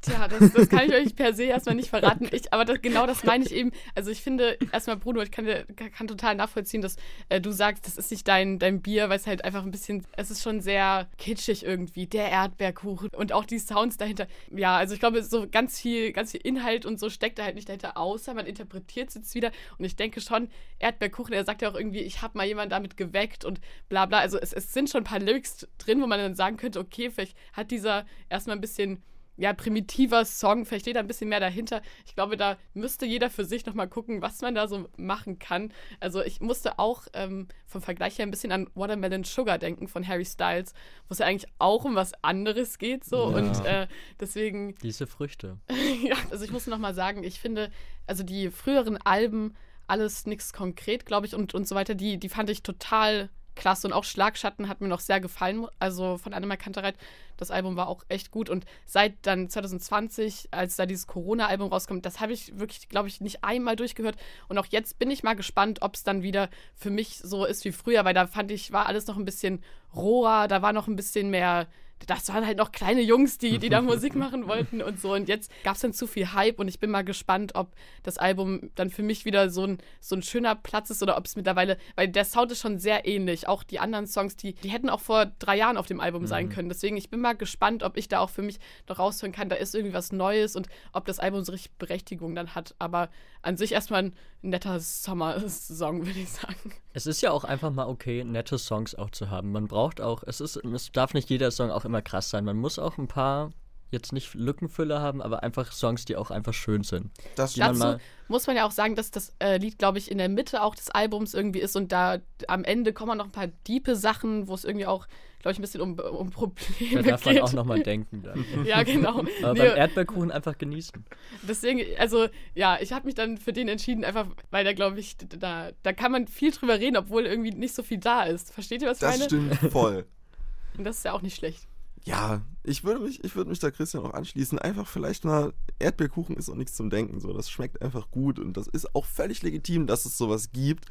Tja, 0.05 0.29
das, 0.29 0.53
das 0.53 0.69
kann 0.69 0.87
ich 0.87 0.93
euch 0.93 1.17
per 1.17 1.33
se 1.33 1.45
erstmal 1.45 1.75
nicht 1.75 1.89
verraten. 1.89 2.29
Ich, 2.31 2.53
aber 2.53 2.67
das, 2.67 2.83
genau 2.83 3.07
das 3.07 3.25
meine 3.25 3.45
ich 3.45 3.53
eben. 3.53 3.73
Also 3.95 4.11
ich 4.11 4.21
finde, 4.21 4.59
erstmal 4.71 4.99
Bruno, 4.99 5.23
ich 5.23 5.31
kann, 5.31 5.47
kann 5.77 6.07
total 6.07 6.35
nachvollziehen, 6.35 6.83
dass 6.83 6.97
äh, 7.31 7.41
du 7.41 7.53
sagst, 7.53 7.87
das 7.87 7.97
ist 7.97 8.11
nicht 8.11 8.29
dein, 8.29 8.59
dein 8.59 8.83
Bier, 8.83 9.09
weil 9.09 9.17
es 9.17 9.27
halt 9.27 9.45
einfach 9.45 9.65
ein 9.65 9.71
bisschen, 9.71 10.07
es 10.17 10.31
ist 10.31 10.43
schon 10.43 10.61
sehr 10.61 11.09
kitschig 11.17 11.65
irgendwie, 11.65 12.07
der 12.07 12.29
Erdbeerkuchen 12.29 13.09
und 13.17 13.33
auch 13.33 13.47
die 13.47 13.59
Sounds 13.59 13.97
dahinter. 13.97 14.27
Ja, 14.55 14.77
also 14.77 14.93
ich 14.93 15.01
glaube, 15.01 15.23
so 15.23 15.49
ganz 15.49 15.81
viel, 15.81 16.13
ganz 16.13 16.33
viel 16.33 16.41
Inhalt 16.43 16.85
und 16.85 17.01
so 17.01 17.09
steckt 17.09 17.39
da 17.39 17.45
halt 17.45 17.55
nicht 17.55 17.69
dahinter, 17.69 17.97
außer 17.97 18.35
man 18.35 18.45
interpretiert 18.45 19.09
es 19.09 19.15
jetzt 19.15 19.35
wieder. 19.35 19.53
Und 19.79 19.87
ich 19.87 19.97
denke 19.97 20.21
schon, 20.21 20.49
Erdbeerkuchen, 20.81 21.33
er 21.33 21.45
sagt 21.45 21.63
ja 21.63 21.71
auch 21.71 21.75
irgendwie, 21.75 22.01
ich 22.01 22.21
habe 22.21 22.37
mal 22.37 22.47
jemanden 22.47 22.71
damit 22.71 22.99
geweckt 22.99 23.47
und 23.47 23.61
bla 23.89 24.05
bla. 24.05 24.19
Also 24.19 24.39
es, 24.39 24.53
es 24.53 24.75
sind 24.75 24.91
schon 24.91 25.01
ein 25.01 25.05
paar 25.05 25.21
Lyrics 25.21 25.67
drin, 25.79 26.03
wo 26.03 26.07
man 26.07 26.19
dann 26.19 26.35
sagen 26.35 26.59
könnte, 26.59 26.79
okay, 26.79 27.11
vielleicht 27.11 27.37
hat 27.55 27.71
dieser 27.71 28.05
erstmal 28.29 28.57
ein 28.57 28.61
bisschen 28.61 29.03
ja, 29.37 29.53
primitiver 29.53 30.25
Song, 30.25 30.65
vielleicht 30.65 30.85
steht 30.85 30.97
da 30.97 31.01
ein 31.01 31.07
bisschen 31.07 31.29
mehr 31.29 31.41
dahinter. 31.41 31.83
Ich 32.07 32.15
glaube, 32.15 32.37
da 32.37 32.57
müsste 32.73 33.05
jeder 33.07 33.31
für 33.31 33.45
sich 33.45 33.67
nochmal 33.67 33.89
gucken, 33.89 34.23
was 34.23 34.41
man 34.43 34.55
da 34.55 34.69
so 34.69 34.89
machen 34.97 35.39
kann. 35.39 35.73
Also 36.01 36.23
ich 36.23 36.41
musste 36.41 36.79
auch 36.79 37.03
ähm, 37.15 37.49
vom 37.67 37.83
Vergleich 37.83 38.19
her 38.19 38.27
ein 38.27 38.31
bisschen 38.31 38.53
an 38.53 38.69
Watermelon 38.75 39.25
Sugar 39.25 39.59
denken 39.59 39.89
von 39.89 40.07
Harry 40.07 40.25
Styles, 40.25 40.73
wo 41.09 41.13
es 41.13 41.19
ja 41.19 41.27
eigentlich 41.27 41.51
auch 41.59 41.85
um 41.85 41.95
was 41.97 42.13
anderes 42.23 42.79
geht 42.79 43.05
so 43.05 43.17
Ja. 43.31 43.37
und 43.39 43.65
äh, 43.67 43.87
deswegen 44.21 44.75
Diese 44.83 45.07
Früchte. 45.07 45.59
ja, 46.03 46.17
also 46.31 46.45
ich 46.45 46.53
muss 46.53 46.67
noch 46.67 46.79
mal 46.79 46.95
sagen, 46.95 47.25
ich 47.25 47.41
finde, 47.41 47.71
also 48.07 48.23
die 48.23 48.51
früheren 48.51 48.97
Alben, 48.99 49.55
alles 49.87 50.27
nichts 50.27 50.53
konkret, 50.53 51.07
glaube 51.07 51.27
ich, 51.27 51.35
und, 51.35 51.55
und 51.55 51.69
so 51.69 51.75
weiter, 51.75 51.95
die, 51.95 52.19
die 52.19 52.29
fand 52.29 52.49
ich 52.51 52.63
total 52.63 53.31
klasse. 53.55 53.87
Und 53.87 53.93
auch 53.93 54.05
Schlagschatten 54.05 54.69
hat 54.69 54.81
mir 54.81 54.89
noch 54.89 55.01
sehr 55.01 55.21
gefallen, 55.21 55.67
also 55.79 56.19
von 56.19 56.33
Annemar 56.33 56.57
Kantereit. 56.57 56.97
Das 57.37 57.51
Album 57.51 57.77
war 57.77 57.89
auch 57.89 58.05
echt 58.09 58.31
gut. 58.31 58.49
Und 58.49 58.65
seit 58.87 59.15
dann 59.23 59.49
2020, 59.49 60.49
als 60.51 60.77
da 60.77 60.87
dieses 60.87 61.07
Corona-Album 61.07 61.69
rauskommt, 61.69 62.07
das 62.07 62.21
habe 62.21 62.33
ich 62.33 62.59
wirklich, 62.59 62.89
glaube 62.89 63.09
ich, 63.09 63.21
nicht 63.21 63.45
einmal 63.45 63.77
durchgehört. 63.77 64.17
Und 64.49 64.59
auch 64.59 64.67
jetzt 64.67 64.99
bin 64.99 65.11
ich 65.11 65.23
mal 65.23 65.35
gespannt, 65.35 65.83
ob 65.83 65.95
es 65.95 66.05
dann 66.05 66.23
wieder 66.23 66.49
für 66.75 66.91
mich 66.91 67.19
so 67.19 67.45
ist 67.45 67.65
wie 67.65 67.73
früher, 67.73 68.05
weil 68.05 68.15
da 68.15 68.27
fand 68.27 68.51
ich, 68.51 68.73
war 68.73 68.87
alles 68.87 69.07
noch 69.07 69.17
ein 69.17 69.25
bisschen 69.25 69.63
roher, 69.95 70.49
da 70.49 70.63
war 70.63 70.73
noch 70.73 70.87
ein 70.87 70.97
bisschen 70.97 71.31
mehr 71.31 71.67
das 72.07 72.29
waren 72.29 72.47
halt 72.47 72.59
noch 72.59 72.73
kleine 72.73 73.01
Jungs, 73.01 73.39
die, 73.39 73.59
die 73.59 73.69
da 73.69 73.81
Musik 73.81 74.15
machen 74.15 74.47
wollten 74.47 74.83
und 74.83 75.01
so. 75.01 75.15
Und 75.15 75.29
jetzt 75.29 75.51
gab 75.63 75.77
es 75.77 75.81
dann 75.81 75.93
zu 75.93 76.07
viel 76.07 76.33
Hype 76.33 76.59
und 76.59 76.69
ich 76.69 76.79
bin 76.79 76.91
mal 76.91 77.05
gespannt, 77.05 77.55
ob 77.55 77.75
das 78.03 78.19
Album 78.19 78.71
dann 78.75 78.91
für 78.91 79.03
mich 79.03 79.25
wieder 79.25 79.51
so 79.51 79.65
ein, 79.65 79.79
so 80.01 80.17
ein 80.17 80.23
schöner 80.23 80.55
Platz 80.55 80.91
ist 80.91 81.03
oder 81.03 81.17
ob 81.17 81.25
es 81.25 81.37
mittlerweile, 81.37 81.79
weil 81.97 82.09
der 82.09 82.25
Sound 82.25 82.53
ist 82.53 82.61
schon 82.61 82.79
sehr 82.79 83.07
ähnlich. 83.07 83.49
Auch 83.49 83.63
die 83.63 83.79
anderen 83.79 84.07
Songs, 84.07 84.37
die, 84.37 84.55
die 84.55 84.69
hätten 84.69 84.91
auch 84.91 85.01
vor 85.01 85.27
drei 85.39 85.57
Jahren 85.57 85.77
auf 85.77 85.87
dem 85.87 86.01
Album 86.01 86.27
sein 86.27 86.49
können. 86.49 86.69
Deswegen, 86.69 86.97
ich 86.97 87.11
bin 87.11 87.21
mal 87.21 87.37
gespannt, 87.37 87.83
ob 87.83 87.97
ich 87.97 88.09
da 88.09 88.21
auch 88.21 88.31
für 88.31 88.43
mich 88.43 88.59
noch 88.89 88.99
raushören 88.99 89.33
kann, 89.33 89.49
da 89.49 89.57
ist 89.57 89.75
irgendwie 89.75 89.95
was 89.95 90.13
Neues 90.13 90.57
und 90.57 90.69
ob 90.93 91.05
das 91.07 91.19
Album 91.19 91.45
so 91.45 91.53
richtig 91.53 91.73
Berechtigung 91.79 92.35
dann 92.35 92.55
hat. 92.55 92.75
Aber 92.79 93.09
an 93.43 93.57
sich 93.57 93.73
erstmal 93.73 94.05
ein 94.05 94.15
netter 94.43 94.81
Sommersong, 94.81 96.07
würde 96.07 96.21
ich 96.21 96.31
sagen. 96.31 96.73
Es 96.97 97.07
ist 97.07 97.23
ja 97.23 97.33
auch 97.33 97.43
einfach 97.43 97.73
mal 97.73 97.89
okay, 97.89 98.23
nette 98.23 98.57
Songs 98.57 98.95
auch 98.95 99.11
zu 99.11 99.29
haben. 99.29 99.51
Man 99.51 99.67
braucht 99.67 100.01
auch, 100.01 100.23
es 100.23 100.41
ist, 100.41 100.55
es 100.55 100.93
darf 100.93 101.13
nicht 101.13 101.29
jeder 101.29 101.51
Song 101.51 101.73
auch 101.73 101.85
immer 101.85 102.03
krass 102.03 102.31
sein. 102.31 102.45
Man 102.45 102.57
muss 102.57 102.79
auch 102.79 102.99
ein 102.99 103.09
paar, 103.09 103.51
jetzt 103.95 104.13
nicht 104.13 104.35
Lückenfüller 104.35 105.01
haben, 105.01 105.23
aber 105.23 105.43
einfach 105.43 105.73
Songs, 105.73 106.05
die 106.05 106.17
auch 106.17 106.31
einfach 106.31 106.53
schön 106.53 106.83
sind. 106.83 107.11
Das 107.37 107.57
man 107.57 107.69
Dazu 107.69 107.79
mal, 107.79 107.99
muss 108.29 108.47
man 108.47 108.57
ja 108.57 108.67
auch 108.67 108.71
sagen, 108.71 108.95
dass 108.95 109.11
das 109.11 109.33
äh, 109.39 109.57
Lied, 109.57 109.79
glaube 109.79 109.97
ich, 109.99 110.11
in 110.11 110.19
der 110.19 110.29
Mitte 110.29 110.63
auch 110.63 110.75
des 110.75 110.91
Albums 110.91 111.33
irgendwie 111.33 111.61
ist 111.61 111.77
und 111.77 111.93
da 111.93 112.19
am 112.49 112.65
Ende 112.65 112.93
kommen 112.93 113.17
noch 113.17 113.25
ein 113.25 113.33
paar 113.33 113.47
diepe 113.67 113.97
Sachen, 113.97 114.49
wo 114.49 114.55
es 114.55 114.65
irgendwie 114.65 114.87
auch, 114.87 115.07
glaube 115.41 115.53
ich, 115.53 115.59
ein 115.59 115.63
bisschen 115.63 115.81
um, 115.81 115.99
um 115.99 116.31
da 116.31 116.35
Probleme 116.37 117.03
darf 117.03 117.25
man 117.25 117.35
geht. 117.35 117.43
auch 117.43 117.53
nochmal 117.53 117.83
denken 117.83 118.23
dann. 118.23 118.45
ja, 118.65 118.83
genau. 118.83 119.21
Aber 119.43 119.53
Nee, 119.55 119.61
beim 119.61 119.77
Erdbeerkuchen 119.77 120.31
einfach 120.31 120.59
genießen. 120.59 121.05
Deswegen, 121.43 121.81
also 121.99 122.27
ja, 122.55 122.79
ich 122.81 122.93
habe 122.93 123.07
mich 123.07 123.15
dann 123.15 123.39
für 123.39 123.53
den 123.53 123.69
entschieden, 123.69 124.05
einfach, 124.05 124.27
weil 124.51 124.65
da 124.65 124.73
glaube 124.73 124.99
ich, 125.01 125.17
da, 125.17 125.71
da 125.83 125.93
kann 125.93 126.13
man 126.13 126.27
viel 126.29 126.51
drüber 126.51 126.79
reden, 126.81 126.97
obwohl 126.97 127.25
irgendwie 127.27 127.51
nicht 127.53 127.75
so 127.75 127.83
viel 127.83 127.99
da 127.99 128.25
ist. 128.25 128.53
Versteht 128.53 128.83
ihr, 128.83 128.89
was 128.89 128.99
ich 128.99 129.01
Das 129.03 129.19
meine? 129.19 129.25
stimmt 129.25 129.73
voll. 129.73 130.07
Und 130.77 130.85
das 130.85 130.97
ist 130.99 131.05
ja 131.05 131.13
auch 131.13 131.23
nicht 131.23 131.37
schlecht. 131.37 131.69
Ja, 132.05 132.43
ich 132.63 132.85
würde 132.85 133.01
mich, 133.01 133.25
ich 133.25 133.35
würde 133.35 133.49
mich 133.49 133.61
da 133.61 133.71
Christian 133.71 134.05
auch 134.05 134.13
anschließen. 134.13 134.59
Einfach 134.59 134.87
vielleicht 134.87 135.25
mal, 135.25 135.55
Erdbeerkuchen 135.79 136.37
ist 136.37 136.51
auch 136.51 136.55
nichts 136.55 136.75
zum 136.75 136.91
Denken. 136.91 137.19
So, 137.19 137.33
das 137.33 137.51
schmeckt 137.51 137.81
einfach 137.81 138.11
gut 138.11 138.39
und 138.39 138.57
das 138.57 138.67
ist 138.69 138.95
auch 138.95 139.07
völlig 139.07 139.43
legitim, 139.43 139.87
dass 139.87 140.05
es 140.05 140.19
sowas 140.19 140.53
gibt. 140.53 140.87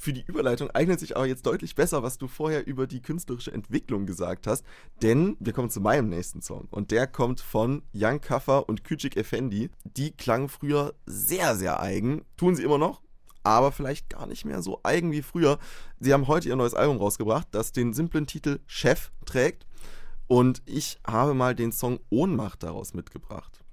Für 0.00 0.12
die 0.12 0.24
Überleitung 0.26 0.70
eignet 0.70 1.00
sich 1.00 1.16
aber 1.16 1.26
jetzt 1.26 1.46
deutlich 1.46 1.74
besser, 1.74 2.02
was 2.04 2.18
du 2.18 2.28
vorher 2.28 2.66
über 2.66 2.86
die 2.86 3.02
künstlerische 3.02 3.52
Entwicklung 3.52 4.06
gesagt 4.06 4.46
hast. 4.46 4.64
Denn 5.02 5.36
wir 5.40 5.52
kommen 5.52 5.70
zu 5.70 5.80
meinem 5.80 6.08
nächsten 6.08 6.42
Song. 6.42 6.68
Und 6.70 6.90
der 6.90 7.06
kommt 7.06 7.40
von 7.40 7.82
Young 7.92 8.20
Kaffer 8.20 8.68
und 8.68 8.84
Küçük 8.84 9.16
Effendi. 9.16 9.70
Die 9.84 10.12
klangen 10.12 10.48
früher 10.48 10.94
sehr, 11.06 11.56
sehr 11.56 11.80
eigen. 11.80 12.24
Tun 12.36 12.54
sie 12.54 12.62
immer 12.62 12.78
noch, 12.78 13.02
aber 13.42 13.72
vielleicht 13.72 14.10
gar 14.10 14.26
nicht 14.26 14.44
mehr 14.44 14.62
so 14.62 14.80
eigen 14.82 15.10
wie 15.10 15.22
früher. 15.22 15.58
Sie 15.98 16.12
haben 16.12 16.28
heute 16.28 16.48
ihr 16.48 16.56
neues 16.56 16.74
Album 16.74 16.98
rausgebracht, 16.98 17.48
das 17.52 17.72
den 17.72 17.92
simplen 17.92 18.26
Titel 18.26 18.60
Chef 18.66 19.10
trägt. 19.24 19.66
Und 20.28 20.62
ich 20.66 20.98
habe 21.06 21.34
mal 21.34 21.54
den 21.54 21.72
Song 21.72 22.00
Ohnmacht 22.10 22.62
daraus 22.62 22.94
mitgebracht. 22.94 23.64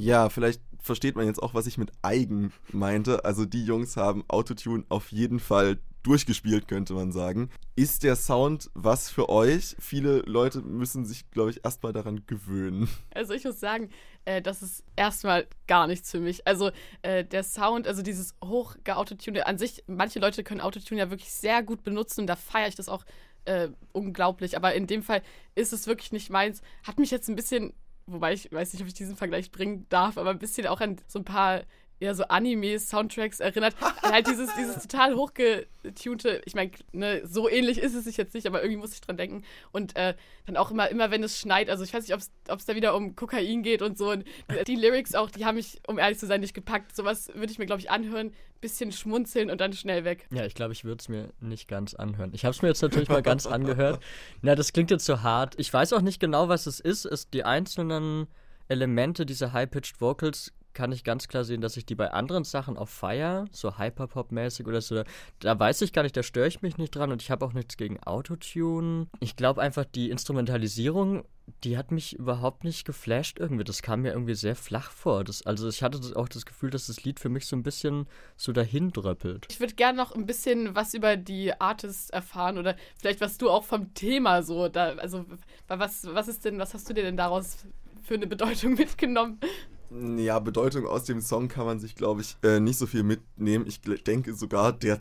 Ja, 0.00 0.28
vielleicht 0.30 0.62
versteht 0.82 1.16
man 1.16 1.26
jetzt 1.26 1.42
auch, 1.42 1.54
was 1.54 1.66
ich 1.66 1.78
mit 1.78 1.92
eigen 2.02 2.52
meinte. 2.72 3.24
Also 3.24 3.44
die 3.44 3.64
Jungs 3.64 3.96
haben 3.96 4.24
Autotune 4.28 4.84
auf 4.88 5.12
jeden 5.12 5.40
Fall 5.40 5.78
durchgespielt, 6.02 6.66
könnte 6.66 6.94
man 6.94 7.12
sagen. 7.12 7.50
Ist 7.76 8.02
der 8.02 8.16
Sound 8.16 8.70
was 8.74 9.10
für 9.10 9.28
euch? 9.28 9.76
Viele 9.78 10.20
Leute 10.20 10.62
müssen 10.62 11.04
sich, 11.04 11.30
glaube 11.30 11.50
ich, 11.50 11.64
erstmal 11.64 11.92
daran 11.92 12.24
gewöhnen. 12.26 12.88
Also 13.14 13.34
ich 13.34 13.44
muss 13.44 13.60
sagen, 13.60 13.90
äh, 14.24 14.40
das 14.40 14.62
ist 14.62 14.82
erstmal 14.96 15.46
gar 15.66 15.86
nichts 15.86 16.10
für 16.10 16.20
mich. 16.20 16.46
Also 16.46 16.70
äh, 17.02 17.24
der 17.24 17.44
Sound, 17.44 17.86
also 17.86 18.00
dieses 18.00 18.34
hochgeautotune, 18.42 19.46
an 19.46 19.58
sich, 19.58 19.84
manche 19.86 20.18
Leute 20.18 20.42
können 20.42 20.62
Autotune 20.62 21.00
ja 21.00 21.10
wirklich 21.10 21.30
sehr 21.30 21.62
gut 21.62 21.82
benutzen 21.82 22.22
und 22.22 22.26
da 22.26 22.36
feiere 22.36 22.68
ich 22.68 22.76
das 22.76 22.88
auch 22.88 23.04
äh, 23.44 23.68
unglaublich. 23.92 24.56
Aber 24.56 24.74
in 24.74 24.86
dem 24.86 25.02
Fall 25.02 25.22
ist 25.54 25.72
es 25.72 25.86
wirklich 25.86 26.12
nicht 26.12 26.30
meins. 26.30 26.62
Hat 26.86 26.98
mich 26.98 27.10
jetzt 27.10 27.28
ein 27.28 27.36
bisschen, 27.36 27.74
wobei 28.06 28.32
ich 28.32 28.50
weiß 28.52 28.72
nicht, 28.72 28.82
ob 28.82 28.88
ich 28.88 28.94
diesen 28.94 29.16
Vergleich 29.16 29.50
bringen 29.50 29.86
darf, 29.88 30.18
aber 30.18 30.30
ein 30.30 30.38
bisschen 30.38 30.66
auch 30.66 30.80
an 30.80 30.96
so 31.06 31.18
ein 31.18 31.24
paar 31.24 31.62
ja, 32.00 32.14
so 32.14 32.24
Anime-Soundtracks 32.24 33.40
erinnert. 33.40 33.76
halt 34.02 34.26
dieses, 34.26 34.48
dieses 34.54 34.82
total 34.82 35.14
hochgetunte, 35.14 36.40
ich 36.46 36.54
meine, 36.54 36.70
ne, 36.92 37.20
so 37.24 37.48
ähnlich 37.48 37.78
ist 37.78 37.94
es 37.94 38.04
sich 38.04 38.16
jetzt 38.16 38.34
nicht, 38.34 38.46
aber 38.46 38.62
irgendwie 38.62 38.80
muss 38.80 38.94
ich 38.94 39.02
dran 39.02 39.18
denken. 39.18 39.44
Und 39.70 39.94
äh, 39.96 40.14
dann 40.46 40.56
auch 40.56 40.70
immer, 40.70 40.88
immer 40.88 41.10
wenn 41.10 41.22
es 41.22 41.38
schneit, 41.38 41.68
also 41.68 41.84
ich 41.84 41.92
weiß 41.92 42.08
nicht, 42.08 42.14
ob 42.48 42.58
es 42.58 42.64
da 42.64 42.74
wieder 42.74 42.96
um 42.96 43.14
Kokain 43.16 43.62
geht 43.62 43.82
und 43.82 43.98
so. 43.98 44.10
Und 44.10 44.24
die, 44.50 44.64
die 44.64 44.76
Lyrics 44.76 45.14
auch, 45.14 45.30
die 45.30 45.44
haben 45.44 45.56
mich, 45.56 45.78
um 45.86 45.98
ehrlich 45.98 46.18
zu 46.18 46.26
sein, 46.26 46.40
nicht 46.40 46.54
gepackt. 46.54 46.96
Sowas 46.96 47.28
würde 47.34 47.52
ich 47.52 47.58
mir, 47.58 47.66
glaube 47.66 47.82
ich, 47.82 47.90
anhören, 47.90 48.32
bisschen 48.62 48.92
schmunzeln 48.92 49.50
und 49.50 49.60
dann 49.60 49.74
schnell 49.74 50.04
weg. 50.04 50.26
Ja, 50.32 50.46
ich 50.46 50.54
glaube, 50.54 50.72
ich 50.72 50.84
würde 50.84 51.00
es 51.00 51.08
mir 51.08 51.32
nicht 51.40 51.68
ganz 51.68 51.94
anhören. 51.94 52.30
Ich 52.32 52.46
habe 52.46 52.54
es 52.54 52.62
mir 52.62 52.68
jetzt 52.68 52.82
natürlich 52.82 53.10
mal 53.10 53.22
ganz 53.22 53.46
angehört. 53.46 54.02
Na, 54.40 54.54
das 54.54 54.72
klingt 54.72 54.90
jetzt 54.90 55.04
so 55.04 55.22
hart. 55.22 55.54
Ich 55.58 55.72
weiß 55.72 55.92
auch 55.92 56.02
nicht 56.02 56.18
genau, 56.20 56.48
was 56.48 56.66
es 56.66 56.80
ist. 56.80 57.04
Es, 57.04 57.28
die 57.28 57.44
einzelnen 57.44 58.26
Elemente 58.68 59.26
dieser 59.26 59.52
High-Pitched 59.52 60.00
Vocals 60.00 60.52
kann 60.74 60.92
ich 60.92 61.04
ganz 61.04 61.28
klar 61.28 61.44
sehen, 61.44 61.60
dass 61.60 61.76
ich 61.76 61.86
die 61.86 61.94
bei 61.94 62.12
anderen 62.12 62.44
Sachen 62.44 62.76
auch 62.76 62.88
feier, 62.88 63.46
so 63.52 63.78
Hyperpop-mäßig 63.78 64.66
oder 64.66 64.80
so. 64.80 65.02
Da 65.40 65.58
weiß 65.58 65.82
ich 65.82 65.92
gar 65.92 66.02
nicht, 66.02 66.16
da 66.16 66.22
störe 66.22 66.48
ich 66.48 66.62
mich 66.62 66.78
nicht 66.78 66.94
dran 66.94 67.12
und 67.12 67.22
ich 67.22 67.30
habe 67.30 67.44
auch 67.44 67.52
nichts 67.52 67.76
gegen 67.76 68.02
Autotune. 68.02 69.06
Ich 69.20 69.36
glaube 69.36 69.60
einfach, 69.60 69.84
die 69.84 70.10
Instrumentalisierung, 70.10 71.24
die 71.64 71.76
hat 71.76 71.90
mich 71.90 72.16
überhaupt 72.16 72.64
nicht 72.64 72.84
geflasht 72.84 73.38
irgendwie. 73.38 73.64
Das 73.64 73.82
kam 73.82 74.02
mir 74.02 74.12
irgendwie 74.12 74.34
sehr 74.34 74.54
flach 74.54 74.90
vor. 74.90 75.24
Das, 75.24 75.44
also 75.46 75.68
ich 75.68 75.82
hatte 75.82 76.00
auch 76.16 76.28
das 76.28 76.46
Gefühl, 76.46 76.70
dass 76.70 76.86
das 76.86 77.02
Lied 77.04 77.20
für 77.20 77.28
mich 77.28 77.46
so 77.46 77.56
ein 77.56 77.62
bisschen 77.62 78.06
so 78.36 78.52
dahin 78.52 78.92
dröppelt. 78.92 79.46
Ich 79.50 79.60
würde 79.60 79.74
gerne 79.74 79.98
noch 79.98 80.12
ein 80.12 80.26
bisschen 80.26 80.74
was 80.74 80.94
über 80.94 81.16
die 81.16 81.58
Artists 81.60 82.10
erfahren 82.10 82.58
oder 82.58 82.76
vielleicht 82.98 83.20
was 83.20 83.38
du 83.38 83.50
auch 83.50 83.64
vom 83.64 83.92
Thema 83.94 84.42
so 84.42 84.68
da, 84.68 84.94
also 84.94 85.26
was, 85.66 86.06
was 86.06 86.28
ist 86.28 86.44
denn, 86.44 86.58
was 86.58 86.74
hast 86.74 86.88
du 86.88 86.94
dir 86.94 87.02
denn 87.02 87.16
daraus 87.16 87.64
für 88.02 88.14
eine 88.14 88.26
Bedeutung 88.26 88.74
mitgenommen? 88.78 89.40
Ja, 89.90 90.38
Bedeutung 90.38 90.86
aus 90.86 91.04
dem 91.04 91.20
Song 91.20 91.48
kann 91.48 91.66
man 91.66 91.80
sich, 91.80 91.96
glaube 91.96 92.20
ich, 92.20 92.36
äh, 92.42 92.60
nicht 92.60 92.78
so 92.78 92.86
viel 92.86 93.02
mitnehmen. 93.02 93.66
Ich 93.66 93.80
denke 93.80 94.34
sogar, 94.34 94.72
der 94.72 95.00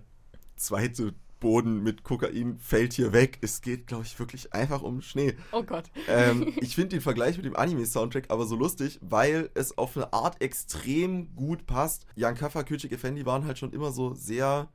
zweite 0.56 1.14
Boden 1.40 1.84
mit 1.84 2.04
Kokain 2.04 2.58
fällt 2.60 2.94
hier 2.94 3.14
weg. 3.14 3.38
Es 3.42 3.62
geht, 3.62 3.88
glaube 3.88 4.04
ich, 4.04 4.18
wirklich 4.20 4.54
einfach 4.54 4.82
um 4.82 5.02
Schnee. 5.02 5.36
Oh 5.52 5.64
Gott. 5.64 5.86
ähm, 6.08 6.54
ich 6.62 6.76
finde 6.76 6.90
den 6.90 7.02
Vergleich 7.02 7.38
mit 7.38 7.46
dem 7.46 7.56
Anime-Soundtrack 7.56 8.26
aber 8.30 8.46
so 8.46 8.56
lustig, 8.56 9.00
weil 9.02 9.50
es 9.54 9.78
auf 9.78 9.96
eine 9.96 10.12
Art 10.12 10.42
extrem 10.42 11.36
gut 11.36 11.66
passt. 11.66 12.06
Jan 12.16 12.36
Kaffer, 12.36 12.62
Küçük 12.62 12.92
Effendi 12.92 13.26
waren 13.26 13.46
halt 13.46 13.58
schon 13.58 13.72
immer 13.72 13.92
so 13.92 14.14
sehr 14.16 14.68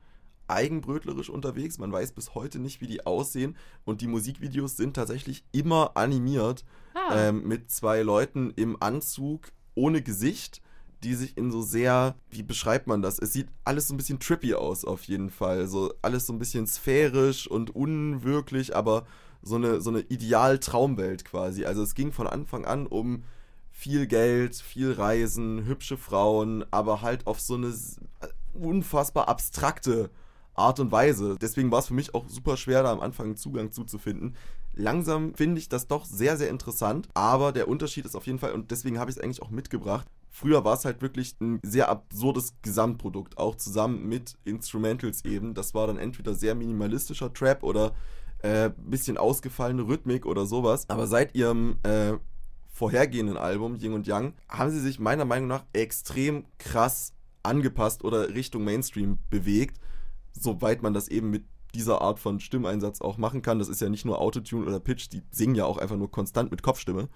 eigenbrötlerisch 0.47 1.29
unterwegs. 1.29 1.77
Man 1.77 1.91
weiß 1.91 2.13
bis 2.13 2.33
heute 2.35 2.59
nicht, 2.59 2.79
wie 2.81 2.87
die 2.87 3.05
aussehen. 3.05 3.57
Und 3.83 4.01
die 4.01 4.07
Musikvideos 4.07 4.77
sind 4.77 4.95
tatsächlich 4.95 5.43
immer 5.51 5.91
animiert 5.97 6.63
Ah. 6.97 7.27
ähm, 7.27 7.45
mit 7.45 7.69
zwei 7.69 8.01
Leuten 8.03 8.51
im 8.55 8.81
Anzug 8.81 9.51
ohne 9.75 10.01
Gesicht, 10.01 10.61
die 11.03 11.13
sich 11.15 11.37
in 11.37 11.51
so 11.51 11.61
sehr, 11.61 12.15
wie 12.31 12.43
beschreibt 12.43 12.87
man 12.87 13.01
das? 13.01 13.19
Es 13.19 13.33
sieht 13.33 13.47
alles 13.63 13.87
so 13.87 13.93
ein 13.93 13.97
bisschen 13.97 14.19
trippy 14.19 14.55
aus, 14.55 14.85
auf 14.85 15.03
jeden 15.03 15.29
Fall. 15.29 15.67
So 15.67 15.93
alles 16.01 16.25
so 16.25 16.33
ein 16.33 16.39
bisschen 16.39 16.65
sphärisch 16.67 17.47
und 17.47 17.75
unwirklich, 17.75 18.75
aber 18.75 19.05
so 19.41 19.55
eine, 19.55 19.81
so 19.81 19.91
eine 19.91 19.99
Ideal-Traumwelt 20.01 21.25
quasi. 21.25 21.65
Also 21.65 21.83
es 21.83 21.93
ging 21.93 22.11
von 22.11 22.27
Anfang 22.27 22.65
an 22.65 22.87
um 22.87 23.23
viel 23.71 24.07
Geld, 24.07 24.55
viel 24.55 24.93
Reisen, 24.93 25.65
hübsche 25.65 25.97
Frauen, 25.97 26.65
aber 26.71 27.01
halt 27.01 27.27
auf 27.27 27.39
so 27.39 27.55
eine 27.55 27.67
s- 27.67 27.99
unfassbar 28.53 29.27
abstrakte 29.27 30.09
Art 30.55 30.79
und 30.79 30.91
Weise. 30.91 31.37
Deswegen 31.39 31.69
war 31.71 31.79
es 31.79 31.87
für 31.87 31.93
mich 31.93 32.15
auch 32.15 32.27
super 32.29 32.55
schwer, 32.57 32.83
da 32.83 32.91
am 32.91 33.01
Anfang 33.01 33.27
einen 33.27 33.37
Zugang 33.37 33.71
zuzufinden. 33.71 34.35
Langsam 34.75 35.33
finde 35.35 35.59
ich 35.59 35.69
das 35.69 35.87
doch 35.87 36.05
sehr, 36.05 36.37
sehr 36.37 36.49
interessant, 36.49 37.07
aber 37.13 37.51
der 37.51 37.67
Unterschied 37.67 38.05
ist 38.05 38.15
auf 38.15 38.27
jeden 38.27 38.39
Fall, 38.39 38.51
und 38.51 38.71
deswegen 38.71 38.99
habe 38.99 39.09
ich 39.09 39.17
es 39.17 39.23
eigentlich 39.23 39.41
auch 39.41 39.49
mitgebracht, 39.49 40.05
früher 40.29 40.65
war 40.65 40.73
es 40.73 40.83
halt 40.83 41.01
wirklich 41.01 41.35
ein 41.39 41.59
sehr 41.63 41.87
absurdes 41.87 42.55
Gesamtprodukt, 42.61 43.37
auch 43.37 43.55
zusammen 43.55 44.07
mit 44.07 44.35
Instrumentals 44.43 45.23
eben. 45.23 45.53
Das 45.53 45.73
war 45.73 45.87
dann 45.87 45.97
entweder 45.97 46.33
sehr 46.33 46.55
minimalistischer 46.55 47.33
Trap 47.33 47.63
oder 47.63 47.95
äh, 48.39 48.69
bisschen 48.77 49.17
ausgefallene 49.17 49.87
Rhythmik 49.87 50.25
oder 50.25 50.45
sowas. 50.45 50.89
Aber 50.89 51.07
seit 51.07 51.35
ihrem 51.35 51.77
äh, 51.83 52.15
vorhergehenden 52.67 53.37
Album, 53.37 53.75
Yin 53.75 53.93
und 53.93 54.07
Yang, 54.07 54.33
haben 54.49 54.71
sie 54.71 54.81
sich 54.81 54.99
meiner 54.99 55.23
Meinung 55.23 55.47
nach 55.47 55.63
extrem 55.71 56.45
krass 56.57 57.13
angepasst 57.41 58.03
oder 58.03 58.29
Richtung 58.35 58.65
Mainstream 58.65 59.19
bewegt, 59.29 59.79
soweit 60.33 60.81
man 60.81 60.93
das 60.93 61.07
eben 61.07 61.29
mit 61.29 61.45
dieser 61.75 62.01
Art 62.01 62.19
von 62.19 62.39
Stimmeinsatz 62.39 63.01
auch 63.01 63.17
machen 63.17 63.41
kann. 63.41 63.59
Das 63.59 63.67
ist 63.67 63.81
ja 63.81 63.89
nicht 63.89 64.05
nur 64.05 64.19
Autotune 64.19 64.65
oder 64.65 64.79
Pitch, 64.79 65.09
die 65.11 65.21
singen 65.31 65.55
ja 65.55 65.65
auch 65.65 65.77
einfach 65.77 65.97
nur 65.97 66.09
konstant 66.09 66.51
mit 66.51 66.63
Kopfstimme 66.63 67.09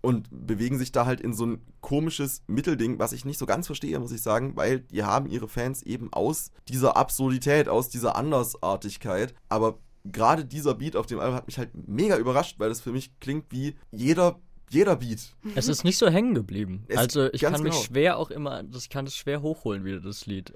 und 0.00 0.28
bewegen 0.30 0.78
sich 0.78 0.92
da 0.92 1.06
halt 1.06 1.20
in 1.20 1.34
so 1.34 1.46
ein 1.46 1.60
komisches 1.80 2.42
Mittelding, 2.46 2.98
was 2.98 3.12
ich 3.12 3.24
nicht 3.24 3.38
so 3.38 3.46
ganz 3.46 3.66
verstehe, 3.66 3.98
muss 4.00 4.12
ich 4.12 4.22
sagen, 4.22 4.56
weil 4.56 4.80
die 4.80 5.04
haben 5.04 5.26
ihre 5.26 5.48
Fans 5.48 5.82
eben 5.82 6.12
aus 6.12 6.50
dieser 6.68 6.96
Absurdität, 6.96 7.68
aus 7.68 7.88
dieser 7.88 8.16
Andersartigkeit, 8.16 9.34
aber 9.48 9.78
gerade 10.04 10.44
dieser 10.44 10.74
Beat 10.74 10.96
auf 10.96 11.06
dem 11.06 11.20
Album 11.20 11.36
hat 11.36 11.46
mich 11.46 11.58
halt 11.58 11.70
mega 11.88 12.16
überrascht, 12.16 12.58
weil 12.58 12.68
das 12.68 12.80
für 12.80 12.92
mich 12.92 13.18
klingt 13.20 13.46
wie 13.50 13.76
jeder 13.90 14.40
jeder 14.70 14.96
Beat. 14.96 15.20
Es 15.54 15.68
ist 15.68 15.84
nicht 15.84 15.96
so 15.96 16.08
hängen 16.08 16.34
geblieben. 16.34 16.84
Es- 16.88 16.96
also 16.98 17.32
ich 17.32 17.42
kann 17.42 17.62
mich 17.62 17.72
genau. 17.72 17.82
schwer 17.84 18.18
auch 18.18 18.30
immer, 18.30 18.62
das 18.64 18.84
ich 18.84 18.90
kann 18.90 19.06
es 19.06 19.14
schwer 19.16 19.40
hochholen 19.42 19.84
wieder 19.84 20.00
das 20.00 20.26
Lied. 20.26 20.52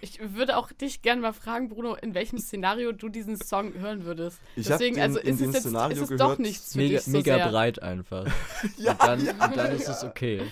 Ich 0.00 0.20
würde 0.34 0.56
auch 0.56 0.70
dich 0.72 1.02
gerne 1.02 1.20
mal 1.22 1.32
fragen, 1.32 1.68
Bruno, 1.68 1.94
in 1.96 2.14
welchem 2.14 2.38
Szenario 2.38 2.92
du 2.92 3.08
diesen 3.08 3.36
Song 3.36 3.74
hören 3.74 4.04
würdest. 4.04 4.40
Ich 4.56 4.66
Deswegen, 4.68 4.94
den 4.96 5.02
also 5.02 5.18
in 5.18 5.28
ist 5.32 5.40
dem 5.40 5.48
es 5.48 5.54
jetzt 5.56 5.62
Szenario 5.64 5.96
ist 5.96 6.02
es 6.02 6.08
gehört. 6.08 6.20
doch 6.20 6.38
nichts 6.38 6.72
für 6.72 6.78
mega, 6.78 6.96
dich 6.96 7.04
so 7.04 7.10
mega 7.10 7.34
sehr. 7.36 7.48
breit 7.48 7.82
einfach. 7.82 8.26
Ja, 8.78 8.92
und 8.92 9.02
dann, 9.02 9.24
ja, 9.24 9.32
und 9.32 9.56
dann 9.56 9.74
ist 9.74 9.86
ja. 9.88 9.92
es 9.92 10.04
okay. 10.04 10.42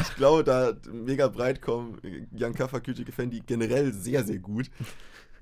Ich 0.00 0.16
glaube, 0.16 0.42
da 0.44 0.72
mega 0.90 1.28
breit 1.28 1.60
kommen, 1.60 2.00
Jan 2.32 2.54
Kafferküche 2.54 3.04
gefällt 3.04 3.32
die 3.32 3.40
generell 3.40 3.92
sehr, 3.92 4.24
sehr 4.24 4.38
gut. 4.38 4.70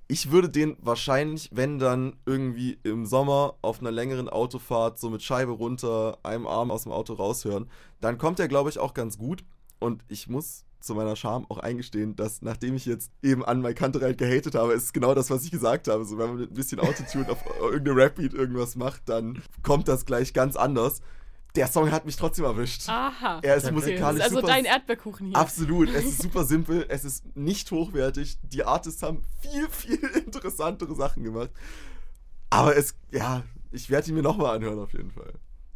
Ich 0.09 0.31
würde 0.31 0.49
den 0.49 0.77
wahrscheinlich, 0.81 1.51
wenn 1.53 1.81
dann 1.81 2.17
irgendwie 2.27 2.79
im 2.85 3.07
Sommer 3.07 3.57
auf 3.61 3.81
einer 3.81 3.91
längeren 3.91 4.29
Autofahrt 4.29 5.01
so 5.01 5.11
mit 5.11 5.23
Scheibe 5.23 5.51
runter, 5.53 6.19
einem 6.23 6.47
Arm 6.47 6.71
aus 6.71 6.85
dem 6.85 6.93
Auto 6.93 7.15
raushören, 7.15 7.69
dann 8.01 8.17
kommt 8.17 8.39
er, 8.39 8.47
glaube 8.47 8.71
ich, 8.71 8.79
auch 8.79 8.95
ganz 8.95 9.19
gut. 9.19 9.45
Und 9.81 10.05
ich 10.09 10.29
muss 10.29 10.65
zu 10.79 10.95
meiner 10.95 11.17
Scham 11.17 11.45
auch 11.49 11.59
eingestehen, 11.59 12.15
dass 12.15 12.41
nachdem 12.41 12.77
ich 12.77 12.87
jetzt 12.87 13.11
eben 13.23 13.45
an 13.45 13.61
Mike 13.61 13.75
Kantereit 13.75 14.19
gehatet 14.19 14.55
habe, 14.55 14.75
ist 14.75 14.95
genau 14.95 15.15
das, 15.15 15.29
was 15.31 15.45
ich 15.45 15.51
gesagt 15.51 15.89
habe. 15.89 16.05
So, 16.05 16.17
wenn 16.19 16.29
man 16.29 16.39
mit 16.39 16.53
ein 16.53 16.55
bisschen 16.55 16.79
Autotune 16.79 17.29
auf 17.29 17.39
irgendeine 17.61 18.01
Rapbeat 18.01 18.33
irgendwas 18.33 18.77
macht, 18.77 19.09
dann 19.09 19.43
kommt 19.63 19.89
das 19.89 20.07
gleich 20.07 20.33
ganz 20.33 20.55
anders. 20.55 21.01
Der 21.57 21.67
Song 21.69 21.91
hat 21.91 22.05
mich 22.05 22.17
trotzdem 22.17 22.45
erwischt. 22.45 22.89
Aha. 22.89 23.41
Er 23.43 23.57
ist 23.57 23.65
Okay, 23.65 23.75
musikalisch 23.75 24.19
Das 24.19 24.27
ist 24.29 24.33
also 24.37 24.37
super- 24.47 24.47
dein 24.53 24.65
Erdbeerkuchen 24.67 25.27
hier. 25.29 25.37
Absolut, 25.37 25.89
es 25.89 26.05
ist 26.05 26.23
super 26.23 26.45
simpel, 26.45 26.85
es 26.89 27.05
ist 27.05 27.25
nicht 27.37 27.71
hochwertig. 27.71 28.39
Die 28.43 28.63
Artists 28.65 29.03
haben 29.03 29.23
viel, 29.41 29.69
viel 29.71 29.99
interessantere 30.27 30.95
Sachen 30.95 31.23
gemacht. 31.25 31.51
Aber 32.51 32.77
es, 32.77 32.95
ja, 33.11 33.43
ich 33.73 33.91
werde 33.91 34.09
ihn 34.11 34.15
mir 34.15 34.23
nochmal 34.23 34.57
anhören 34.57 34.79
auf 34.79 34.93
jeden 34.93 35.11
Fall. 35.11 35.33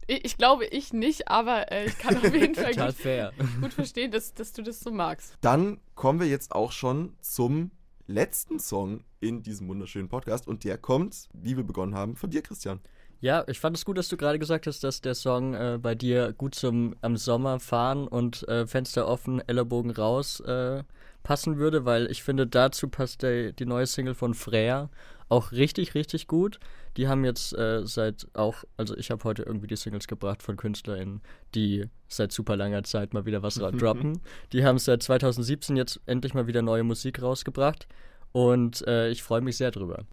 Ich, 0.06 0.24
ich 0.24 0.36
glaube, 0.38 0.66
ich 0.66 0.92
nicht, 0.92 1.28
aber 1.28 1.70
äh, 1.72 1.86
ich 1.86 1.98
kann 1.98 2.16
auf 2.16 2.32
jeden 2.34 2.54
Fall 2.56 2.74
gut, 2.74 2.94
fair. 2.94 3.32
gut 3.60 3.72
verstehen, 3.72 4.10
dass, 4.10 4.34
dass 4.34 4.52
du 4.52 4.62
das 4.62 4.80
so 4.80 4.90
magst. 4.90 5.34
Dann 5.40 5.80
kommen 5.94 6.20
wir 6.20 6.26
jetzt 6.26 6.52
auch 6.52 6.72
schon 6.72 7.14
zum 7.20 7.70
letzten 8.06 8.58
Song 8.58 9.04
in 9.20 9.42
diesem 9.42 9.68
wunderschönen 9.68 10.08
Podcast 10.08 10.48
und 10.48 10.64
der 10.64 10.78
kommt, 10.78 11.28
wie 11.32 11.56
wir 11.56 11.64
begonnen 11.64 11.94
haben, 11.94 12.16
von 12.16 12.28
dir, 12.30 12.42
Christian. 12.42 12.80
Ja, 13.20 13.44
ich 13.48 13.60
fand 13.60 13.76
es 13.76 13.84
gut, 13.84 13.98
dass 13.98 14.08
du 14.08 14.16
gerade 14.16 14.38
gesagt 14.38 14.66
hast, 14.66 14.82
dass 14.82 15.02
der 15.02 15.14
Song 15.14 15.54
äh, 15.54 15.78
bei 15.80 15.94
dir 15.94 16.32
gut 16.32 16.54
zum 16.54 16.96
am 17.02 17.18
Sommer 17.18 17.60
fahren 17.60 18.08
und 18.08 18.48
äh, 18.48 18.66
Fenster 18.66 19.06
offen, 19.06 19.42
Ellerbogen 19.46 19.90
raus 19.90 20.40
äh, 20.40 20.82
passen 21.22 21.58
würde, 21.58 21.84
weil 21.84 22.10
ich 22.10 22.22
finde, 22.22 22.46
dazu 22.46 22.88
passt 22.88 23.22
der, 23.22 23.52
die 23.52 23.66
neue 23.66 23.86
Single 23.86 24.14
von 24.14 24.32
Freya 24.32 24.88
auch 25.28 25.52
richtig, 25.52 25.94
richtig 25.94 26.28
gut. 26.28 26.58
Die 26.96 27.08
haben 27.08 27.24
jetzt 27.24 27.52
äh, 27.56 27.86
seit 27.86 28.26
auch, 28.32 28.64
also 28.78 28.96
ich 28.96 29.10
habe 29.10 29.22
heute 29.24 29.42
irgendwie 29.42 29.66
die 29.68 29.76
Singles 29.76 30.08
gebracht 30.08 30.42
von 30.42 30.56
KünstlerInnen, 30.56 31.20
die 31.54 31.86
seit 32.08 32.32
super 32.32 32.56
langer 32.56 32.82
Zeit 32.84 33.12
mal 33.12 33.26
wieder 33.26 33.42
was 33.42 33.54
droppen. 33.78 34.20
Die 34.52 34.64
haben 34.64 34.78
seit 34.78 35.02
2017 35.02 35.76
jetzt 35.76 36.00
endlich 36.06 36.32
mal 36.32 36.46
wieder 36.46 36.62
neue 36.62 36.84
Musik 36.84 37.20
rausgebracht 37.20 37.86
und 38.32 38.86
äh, 38.88 39.10
ich 39.10 39.22
freue 39.22 39.42
mich 39.42 39.58
sehr 39.58 39.70
drüber. 39.70 40.04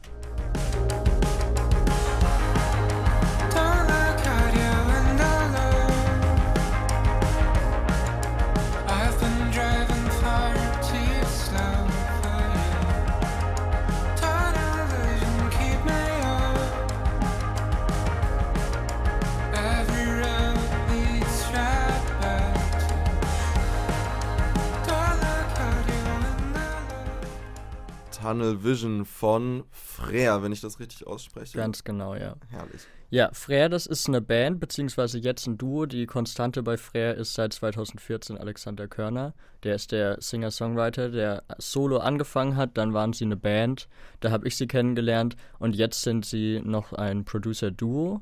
Tunnel 28.37 28.63
Vision 28.63 29.03
von 29.05 29.63
Freya, 29.71 30.43
wenn 30.43 30.51
ich 30.51 30.61
das 30.61 30.79
richtig 30.79 31.07
ausspreche. 31.07 31.57
Ganz 31.57 31.83
genau, 31.83 32.13
ja. 32.13 32.35
herrlich. 32.49 32.81
Ja, 33.09 33.31
Frère, 33.31 33.69
das 33.69 33.87
ist 33.87 34.07
eine 34.07 34.21
Band, 34.21 34.59
beziehungsweise 34.59 35.17
jetzt 35.17 35.47
ein 35.47 35.57
Duo. 35.57 35.87
Die 35.87 36.05
Konstante 36.05 36.61
bei 36.61 36.75
Frère 36.75 37.13
ist 37.13 37.33
seit 37.33 37.53
2014 37.53 38.37
Alexander 38.37 38.87
Körner. 38.87 39.33
Der 39.63 39.75
ist 39.75 39.91
der 39.91 40.21
Singer-Songwriter, 40.21 41.09
der 41.09 41.43
solo 41.57 41.97
angefangen 41.97 42.57
hat. 42.57 42.77
Dann 42.77 42.93
waren 42.93 43.13
sie 43.13 43.25
eine 43.25 43.37
Band. 43.37 43.87
Da 44.19 44.29
habe 44.29 44.47
ich 44.47 44.55
sie 44.55 44.67
kennengelernt. 44.67 45.35
Und 45.57 45.75
jetzt 45.75 46.03
sind 46.03 46.25
sie 46.25 46.61
noch 46.63 46.93
ein 46.93 47.25
Producer-Duo. 47.25 48.21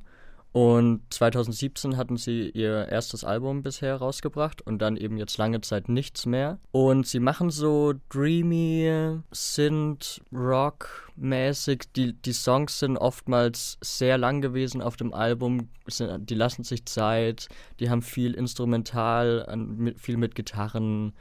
Und 0.55 1.01
2017 1.09 1.97
hatten 1.97 2.15
sie 2.15 2.49
ihr 2.51 2.87
erstes 2.87 3.25
Album 3.25 3.61
bisher 3.61 3.97
rausgebracht 3.97 4.61
und 4.61 4.79
dann 4.79 4.95
eben 4.95 5.17
jetzt 5.17 5.37
lange 5.37 5.59
Zeit 5.59 5.89
nichts 5.89 6.25
mehr. 6.25 6.59
Und 6.71 7.05
sie 7.05 7.19
machen 7.19 7.49
so 7.49 7.93
dreamy, 8.07 9.19
Synth, 9.31 10.21
Rock-mäßig. 10.31 11.91
Die, 11.97 12.13
die 12.13 12.31
Songs 12.31 12.79
sind 12.79 12.95
oftmals 12.95 13.77
sehr 13.81 14.17
lang 14.17 14.39
gewesen 14.39 14.81
auf 14.81 14.95
dem 14.95 15.13
Album. 15.13 15.67
Die 15.89 16.35
lassen 16.35 16.63
sich 16.63 16.85
Zeit. 16.85 17.49
Die 17.81 17.89
haben 17.89 18.01
viel 18.01 18.33
Instrumental, 18.33 19.45
viel 19.97 20.15
mit 20.15 20.35
Gitarren. 20.35 21.11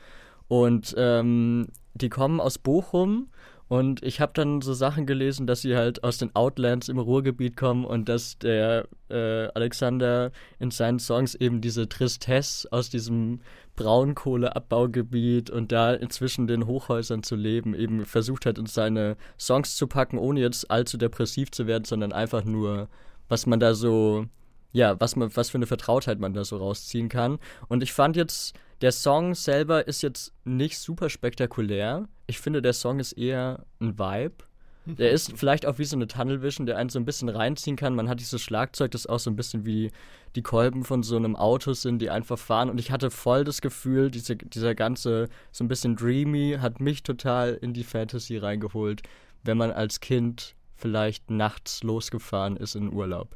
Und 0.46 0.94
ähm, 0.96 1.66
die 1.94 2.08
kommen 2.08 2.38
aus 2.38 2.58
Bochum. 2.58 3.30
Und 3.74 4.04
ich 4.04 4.20
habe 4.20 4.30
dann 4.34 4.60
so 4.60 4.72
Sachen 4.72 5.04
gelesen, 5.04 5.48
dass 5.48 5.62
sie 5.62 5.74
halt 5.74 6.04
aus 6.04 6.18
den 6.18 6.32
Outlands 6.36 6.88
im 6.88 7.00
Ruhrgebiet 7.00 7.56
kommen 7.56 7.84
und 7.84 8.08
dass 8.08 8.38
der 8.38 8.86
äh, 9.10 9.48
Alexander 9.48 10.30
in 10.60 10.70
seinen 10.70 11.00
Songs 11.00 11.34
eben 11.34 11.60
diese 11.60 11.88
Tristesse 11.88 12.68
aus 12.70 12.88
diesem 12.88 13.40
Braunkohleabbaugebiet 13.74 15.50
und 15.50 15.72
da 15.72 15.92
inzwischen 15.92 16.46
den 16.46 16.68
Hochhäusern 16.68 17.24
zu 17.24 17.34
leben, 17.34 17.74
eben 17.74 18.04
versucht 18.04 18.46
hat, 18.46 18.58
in 18.58 18.66
seine 18.66 19.16
Songs 19.40 19.74
zu 19.74 19.88
packen, 19.88 20.18
ohne 20.18 20.38
jetzt 20.38 20.70
allzu 20.70 20.96
depressiv 20.96 21.50
zu 21.50 21.66
werden, 21.66 21.84
sondern 21.84 22.12
einfach 22.12 22.44
nur, 22.44 22.88
was 23.28 23.44
man 23.44 23.58
da 23.58 23.74
so, 23.74 24.26
ja, 24.70 25.00
was 25.00 25.16
man, 25.16 25.34
was 25.34 25.50
für 25.50 25.58
eine 25.58 25.66
Vertrautheit 25.66 26.20
man 26.20 26.32
da 26.32 26.44
so 26.44 26.58
rausziehen 26.58 27.08
kann. 27.08 27.40
Und 27.66 27.82
ich 27.82 27.92
fand 27.92 28.14
jetzt, 28.14 28.54
der 28.80 28.92
Song 28.92 29.34
selber 29.34 29.86
ist 29.86 30.02
jetzt 30.02 30.32
nicht 30.44 30.78
super 30.78 31.10
spektakulär. 31.10 32.08
Ich 32.26 32.40
finde, 32.40 32.62
der 32.62 32.72
Song 32.72 33.00
ist 33.00 33.12
eher 33.12 33.64
ein 33.80 33.98
Vibe. 33.98 34.44
Der 34.86 35.10
ist 35.10 35.32
vielleicht 35.36 35.66
auch 35.66 35.78
wie 35.78 35.84
so 35.84 35.96
eine 35.96 36.06
Tunnel 36.06 36.42
Vision, 36.42 36.66
der 36.66 36.76
einen 36.76 36.90
so 36.90 36.98
ein 36.98 37.04
bisschen 37.04 37.28
reinziehen 37.28 37.76
kann. 37.76 37.94
Man 37.94 38.08
hat 38.08 38.20
dieses 38.20 38.42
Schlagzeug, 38.42 38.90
das 38.90 39.06
auch 39.06 39.18
so 39.18 39.30
ein 39.30 39.36
bisschen 39.36 39.64
wie 39.64 39.90
die 40.36 40.42
Kolben 40.42 40.84
von 40.84 41.02
so 41.02 41.16
einem 41.16 41.36
Auto 41.36 41.72
sind, 41.72 42.00
die 42.00 42.10
einfach 42.10 42.38
fahren. 42.38 42.68
Und 42.70 42.78
ich 42.78 42.90
hatte 42.90 43.10
voll 43.10 43.44
das 43.44 43.60
Gefühl, 43.60 44.10
diese, 44.10 44.36
dieser 44.36 44.74
ganze, 44.74 45.28
so 45.52 45.64
ein 45.64 45.68
bisschen 45.68 45.96
dreamy, 45.96 46.58
hat 46.60 46.80
mich 46.80 47.02
total 47.02 47.54
in 47.54 47.72
die 47.72 47.84
Fantasy 47.84 48.36
reingeholt, 48.36 49.02
wenn 49.44 49.56
man 49.56 49.70
als 49.70 50.00
Kind 50.00 50.56
vielleicht 50.76 51.30
nachts 51.30 51.82
losgefahren 51.82 52.56
ist 52.56 52.74
in 52.74 52.92
Urlaub. 52.92 53.34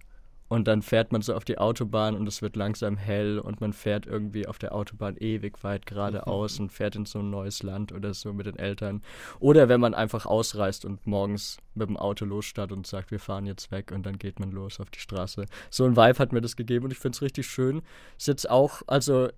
Und 0.48 0.66
dann 0.66 0.80
fährt 0.80 1.12
man 1.12 1.20
so 1.20 1.34
auf 1.34 1.44
die 1.44 1.58
Autobahn 1.58 2.16
und 2.16 2.26
es 2.26 2.40
wird 2.40 2.56
langsam 2.56 2.96
hell 2.96 3.38
und 3.38 3.60
man 3.60 3.74
fährt 3.74 4.06
irgendwie 4.06 4.46
auf 4.46 4.58
der 4.58 4.74
Autobahn 4.74 5.16
ewig 5.18 5.62
weit 5.62 5.84
geradeaus 5.84 6.58
und 6.58 6.72
fährt 6.72 6.96
in 6.96 7.04
so 7.04 7.18
ein 7.18 7.28
neues 7.28 7.62
Land 7.62 7.92
oder 7.92 8.14
so 8.14 8.32
mit 8.32 8.46
den 8.46 8.56
Eltern. 8.56 9.02
Oder 9.40 9.68
wenn 9.68 9.80
man 9.80 9.92
einfach 9.92 10.24
ausreist 10.24 10.86
und 10.86 11.06
morgens 11.06 11.58
mit 11.74 11.88
dem 11.88 11.98
Auto 11.98 12.24
losstartet 12.24 12.74
und 12.76 12.86
sagt, 12.86 13.10
wir 13.10 13.20
fahren 13.20 13.44
jetzt 13.44 13.70
weg 13.70 13.92
und 13.92 14.06
dann 14.06 14.18
geht 14.18 14.40
man 14.40 14.50
los 14.50 14.80
auf 14.80 14.88
die 14.90 15.00
Straße. 15.00 15.44
So 15.70 15.84
ein 15.84 15.96
Vibe 15.96 16.18
hat 16.18 16.32
mir 16.32 16.40
das 16.40 16.56
gegeben 16.56 16.86
und 16.86 16.92
ich 16.92 16.98
finde 16.98 17.16
es 17.16 17.22
richtig 17.22 17.46
schön. 17.46 17.82
Ist 18.16 18.28
jetzt 18.28 18.48
auch, 18.48 18.80
also 18.86 19.28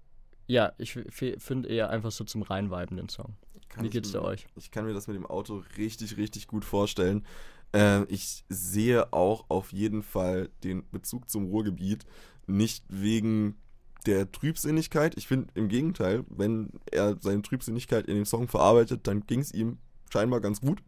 ja, 0.47 0.73
ich 0.79 0.93
finde 1.39 1.69
eher 1.69 1.91
einfach 1.91 2.13
so 2.13 2.23
zum 2.25 2.43
Reinviben 2.43 2.97
den 2.97 3.09
Song. 3.09 3.35
Kann 3.69 3.85
Wie 3.85 3.91
geht's 3.91 4.13
mir- 4.13 4.21
dir 4.21 4.25
euch? 4.27 4.47
Ich 4.57 4.71
kann 4.71 4.85
mir 4.85 4.95
das 4.95 5.07
mit 5.07 5.17
dem 5.17 5.27
Auto 5.27 5.63
richtig, 5.77 6.17
richtig 6.17 6.47
gut 6.49 6.65
vorstellen. 6.65 7.25
Ähm, 7.73 8.07
ich 8.09 8.45
sehe 8.49 9.13
auch 9.13 9.45
auf 9.49 9.73
jeden 9.73 10.03
Fall 10.03 10.51
den 10.65 10.89
Bezug 10.91 11.29
zum 11.29 11.47
Ruhrgebiet. 11.47 12.05
Nicht 12.47 12.85
wegen 12.89 13.57
der 14.07 14.31
Trübsinnigkeit. 14.33 15.17
Ich 15.17 15.27
finde 15.27 15.49
im 15.55 15.69
Gegenteil, 15.69 16.25
wenn 16.29 16.71
er 16.91 17.17
seine 17.21 17.43
Trübsinnigkeit 17.43 18.07
in 18.07 18.17
dem 18.17 18.25
Song 18.25 18.49
verarbeitet, 18.49 19.07
dann 19.07 19.27
ging 19.27 19.41
es 19.41 19.53
ihm 19.53 19.79
scheinbar 20.11 20.41
ganz 20.41 20.61
gut. 20.61 20.83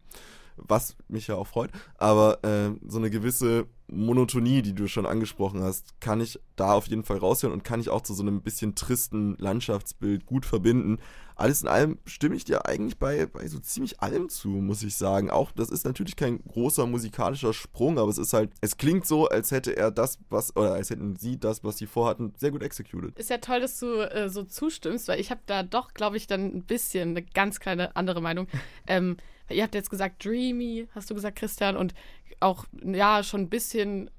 Was 0.57 0.95
mich 1.07 1.27
ja 1.27 1.35
auch 1.35 1.47
freut. 1.47 1.71
Aber 1.97 2.39
ähm, 2.43 2.79
so 2.87 2.97
eine 2.97 3.09
gewisse 3.09 3.67
Monotonie, 3.87 4.61
die 4.61 4.73
du 4.73 4.87
schon 4.87 5.05
angesprochen 5.05 5.61
hast, 5.61 5.99
kann 5.99 6.21
ich 6.21 6.39
da 6.55 6.73
auf 6.73 6.87
jeden 6.87 7.03
Fall 7.03 7.17
raushören 7.17 7.53
und 7.53 7.63
kann 7.63 7.79
ich 7.79 7.89
auch 7.89 8.01
zu 8.01 8.13
so 8.13 8.23
einem 8.23 8.41
bisschen 8.41 8.75
tristen 8.75 9.35
Landschaftsbild 9.37 10.25
gut 10.25 10.45
verbinden. 10.45 10.99
Alles 11.35 11.63
in 11.63 11.67
allem 11.67 11.97
stimme 12.05 12.35
ich 12.35 12.45
dir 12.45 12.67
eigentlich 12.67 12.97
bei, 12.97 13.25
bei 13.25 13.47
so 13.47 13.59
ziemlich 13.59 14.01
allem 14.01 14.29
zu, 14.29 14.49
muss 14.49 14.83
ich 14.83 14.95
sagen. 14.95 15.31
Auch 15.31 15.51
das 15.51 15.69
ist 15.69 15.83
natürlich 15.83 16.15
kein 16.15 16.43
großer 16.43 16.85
musikalischer 16.85 17.53
Sprung, 17.53 17.97
aber 17.97 18.09
es 18.09 18.19
ist 18.19 18.33
halt, 18.33 18.51
es 18.61 18.77
klingt 18.77 19.07
so, 19.07 19.27
als 19.27 19.51
hätte 19.51 19.75
er 19.75 19.89
das, 19.89 20.19
was, 20.29 20.55
oder 20.55 20.73
als 20.73 20.91
hätten 20.91 21.15
sie 21.15 21.39
das, 21.39 21.63
was 21.63 21.77
sie 21.77 21.87
vorhatten, 21.87 22.33
sehr 22.37 22.51
gut 22.51 22.61
executed. 22.61 23.17
Ist 23.17 23.31
ja 23.31 23.39
toll, 23.39 23.61
dass 23.61 23.79
du 23.79 24.01
äh, 24.01 24.29
so 24.29 24.43
zustimmst, 24.43 25.07
weil 25.07 25.19
ich 25.19 25.31
habe 25.31 25.41
da 25.45 25.63
doch, 25.63 25.93
glaube 25.93 26.17
ich, 26.17 26.27
dann 26.27 26.45
ein 26.45 26.63
bisschen 26.63 27.09
eine 27.09 27.23
ganz 27.23 27.59
kleine 27.59 27.95
andere 27.95 28.21
Meinung. 28.21 28.47
Ähm, 28.85 29.17
ihr 29.49 29.63
habt 29.63 29.75
jetzt 29.75 29.89
gesagt 29.89 30.23
Dreamy, 30.23 30.87
hast 30.95 31.09
du 31.09 31.15
gesagt, 31.15 31.37
Christian, 31.37 31.77
und 31.77 31.93
auch, 32.39 32.65
ja, 32.83 33.23
schon 33.23 33.41
ein 33.41 33.49
bisschen 33.49 34.09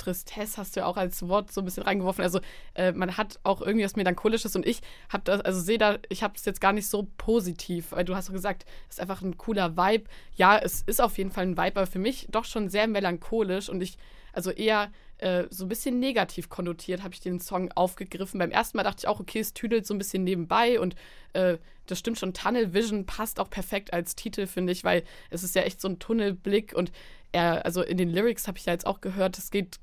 Tristesse 0.00 0.56
hast 0.56 0.74
du 0.74 0.80
ja 0.80 0.86
auch 0.86 0.96
als 0.96 1.28
Wort 1.28 1.52
so 1.52 1.60
ein 1.60 1.64
bisschen 1.64 1.82
reingeworfen. 1.82 2.24
Also 2.24 2.40
äh, 2.74 2.92
man 2.92 3.16
hat 3.16 3.38
auch 3.42 3.60
irgendwie 3.60 3.84
was 3.84 3.96
Melancholisches 3.96 4.56
und 4.56 4.66
ich 4.66 4.80
habe 5.10 5.24
das, 5.24 5.40
also 5.42 5.60
sehe 5.60 5.78
da, 5.78 5.98
ich 6.08 6.22
habe 6.22 6.34
es 6.36 6.44
jetzt 6.44 6.60
gar 6.60 6.72
nicht 6.72 6.88
so 6.88 7.06
positiv, 7.18 7.92
weil 7.92 8.04
du 8.04 8.16
hast 8.16 8.26
so 8.26 8.32
gesagt, 8.32 8.64
es 8.88 8.96
ist 8.96 9.00
einfach 9.00 9.22
ein 9.22 9.36
cooler 9.36 9.76
Vibe. 9.76 10.04
Ja, 10.34 10.58
es 10.58 10.82
ist 10.82 11.00
auf 11.00 11.18
jeden 11.18 11.30
Fall 11.30 11.44
ein 11.44 11.56
Vibe, 11.56 11.80
aber 11.80 11.86
für 11.86 11.98
mich 11.98 12.26
doch 12.30 12.44
schon 12.44 12.68
sehr 12.68 12.88
melancholisch 12.88 13.68
und 13.68 13.82
ich, 13.82 13.98
also 14.32 14.50
eher 14.50 14.90
äh, 15.20 15.46
so 15.50 15.64
ein 15.64 15.68
bisschen 15.68 15.98
negativ 16.00 16.48
konnotiert 16.48 17.02
habe 17.02 17.14
ich 17.14 17.20
den 17.20 17.40
Song 17.40 17.70
aufgegriffen. 17.72 18.38
Beim 18.38 18.50
ersten 18.50 18.76
Mal 18.76 18.82
dachte 18.84 19.00
ich 19.00 19.08
auch, 19.08 19.20
okay, 19.20 19.40
es 19.40 19.52
tüdelt 19.54 19.86
so 19.86 19.94
ein 19.94 19.98
bisschen 19.98 20.24
nebenbei 20.24 20.80
und 20.80 20.94
äh, 21.32 21.58
das 21.86 21.98
stimmt 21.98 22.18
schon, 22.18 22.34
Tunnel 22.34 22.72
Vision 22.72 23.06
passt 23.06 23.40
auch 23.40 23.50
perfekt 23.50 23.92
als 23.92 24.14
Titel, 24.16 24.46
finde 24.46 24.72
ich, 24.72 24.84
weil 24.84 25.04
es 25.30 25.42
ist 25.42 25.54
ja 25.54 25.62
echt 25.62 25.80
so 25.80 25.88
ein 25.88 25.98
Tunnelblick 25.98 26.72
und 26.74 26.92
er, 27.32 27.64
also 27.64 27.82
in 27.82 27.98
den 27.98 28.10
Lyrics 28.10 28.48
habe 28.48 28.58
ich 28.58 28.66
ja 28.66 28.72
jetzt 28.72 28.86
auch 28.86 29.00
gehört, 29.00 29.38
es 29.38 29.50
geht 29.50 29.78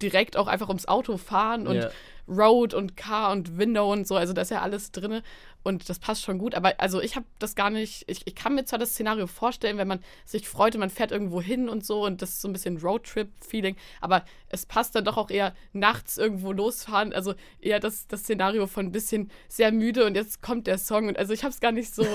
direkt 0.00 0.36
auch 0.36 0.46
einfach 0.46 0.68
ums 0.68 0.86
Autofahren 0.86 1.66
und 1.66 1.76
Ja. 1.76 1.90
Road 2.28 2.74
und 2.74 2.96
Car 2.96 3.32
und 3.32 3.58
Window 3.58 3.92
und 3.92 4.06
so, 4.06 4.16
also 4.16 4.32
da 4.32 4.42
ist 4.42 4.50
ja 4.50 4.60
alles 4.60 4.92
drin 4.92 5.22
und 5.62 5.88
das 5.88 5.98
passt 5.98 6.22
schon 6.22 6.38
gut, 6.38 6.54
aber 6.54 6.74
also 6.78 7.00
ich 7.00 7.16
habe 7.16 7.26
das 7.38 7.54
gar 7.54 7.70
nicht, 7.70 8.04
ich, 8.06 8.22
ich 8.26 8.34
kann 8.34 8.54
mir 8.54 8.64
zwar 8.64 8.78
das 8.78 8.90
Szenario 8.90 9.26
vorstellen, 9.26 9.78
wenn 9.78 9.88
man 9.88 10.00
sich 10.24 10.48
freut 10.48 10.74
und 10.74 10.80
man 10.80 10.90
fährt 10.90 11.12
irgendwo 11.12 11.40
hin 11.40 11.68
und 11.68 11.84
so 11.84 12.04
und 12.04 12.22
das 12.22 12.30
ist 12.30 12.40
so 12.40 12.48
ein 12.48 12.52
bisschen 12.52 12.78
Roadtrip-Feeling, 12.78 13.76
aber 14.00 14.24
es 14.48 14.66
passt 14.66 14.94
dann 14.94 15.04
doch 15.04 15.16
auch 15.16 15.30
eher 15.30 15.54
nachts 15.72 16.18
irgendwo 16.18 16.52
losfahren, 16.52 17.12
also 17.12 17.34
eher 17.60 17.80
das, 17.80 18.06
das 18.06 18.20
Szenario 18.20 18.66
von 18.66 18.86
ein 18.86 18.92
bisschen 18.92 19.30
sehr 19.48 19.72
müde 19.72 20.06
und 20.06 20.14
jetzt 20.14 20.42
kommt 20.42 20.66
der 20.66 20.78
Song 20.78 21.08
und 21.08 21.18
also 21.18 21.32
ich 21.32 21.42
habe 21.44 21.52
es 21.52 21.60
gar 21.60 21.72
nicht 21.72 21.94
so, 21.94 22.06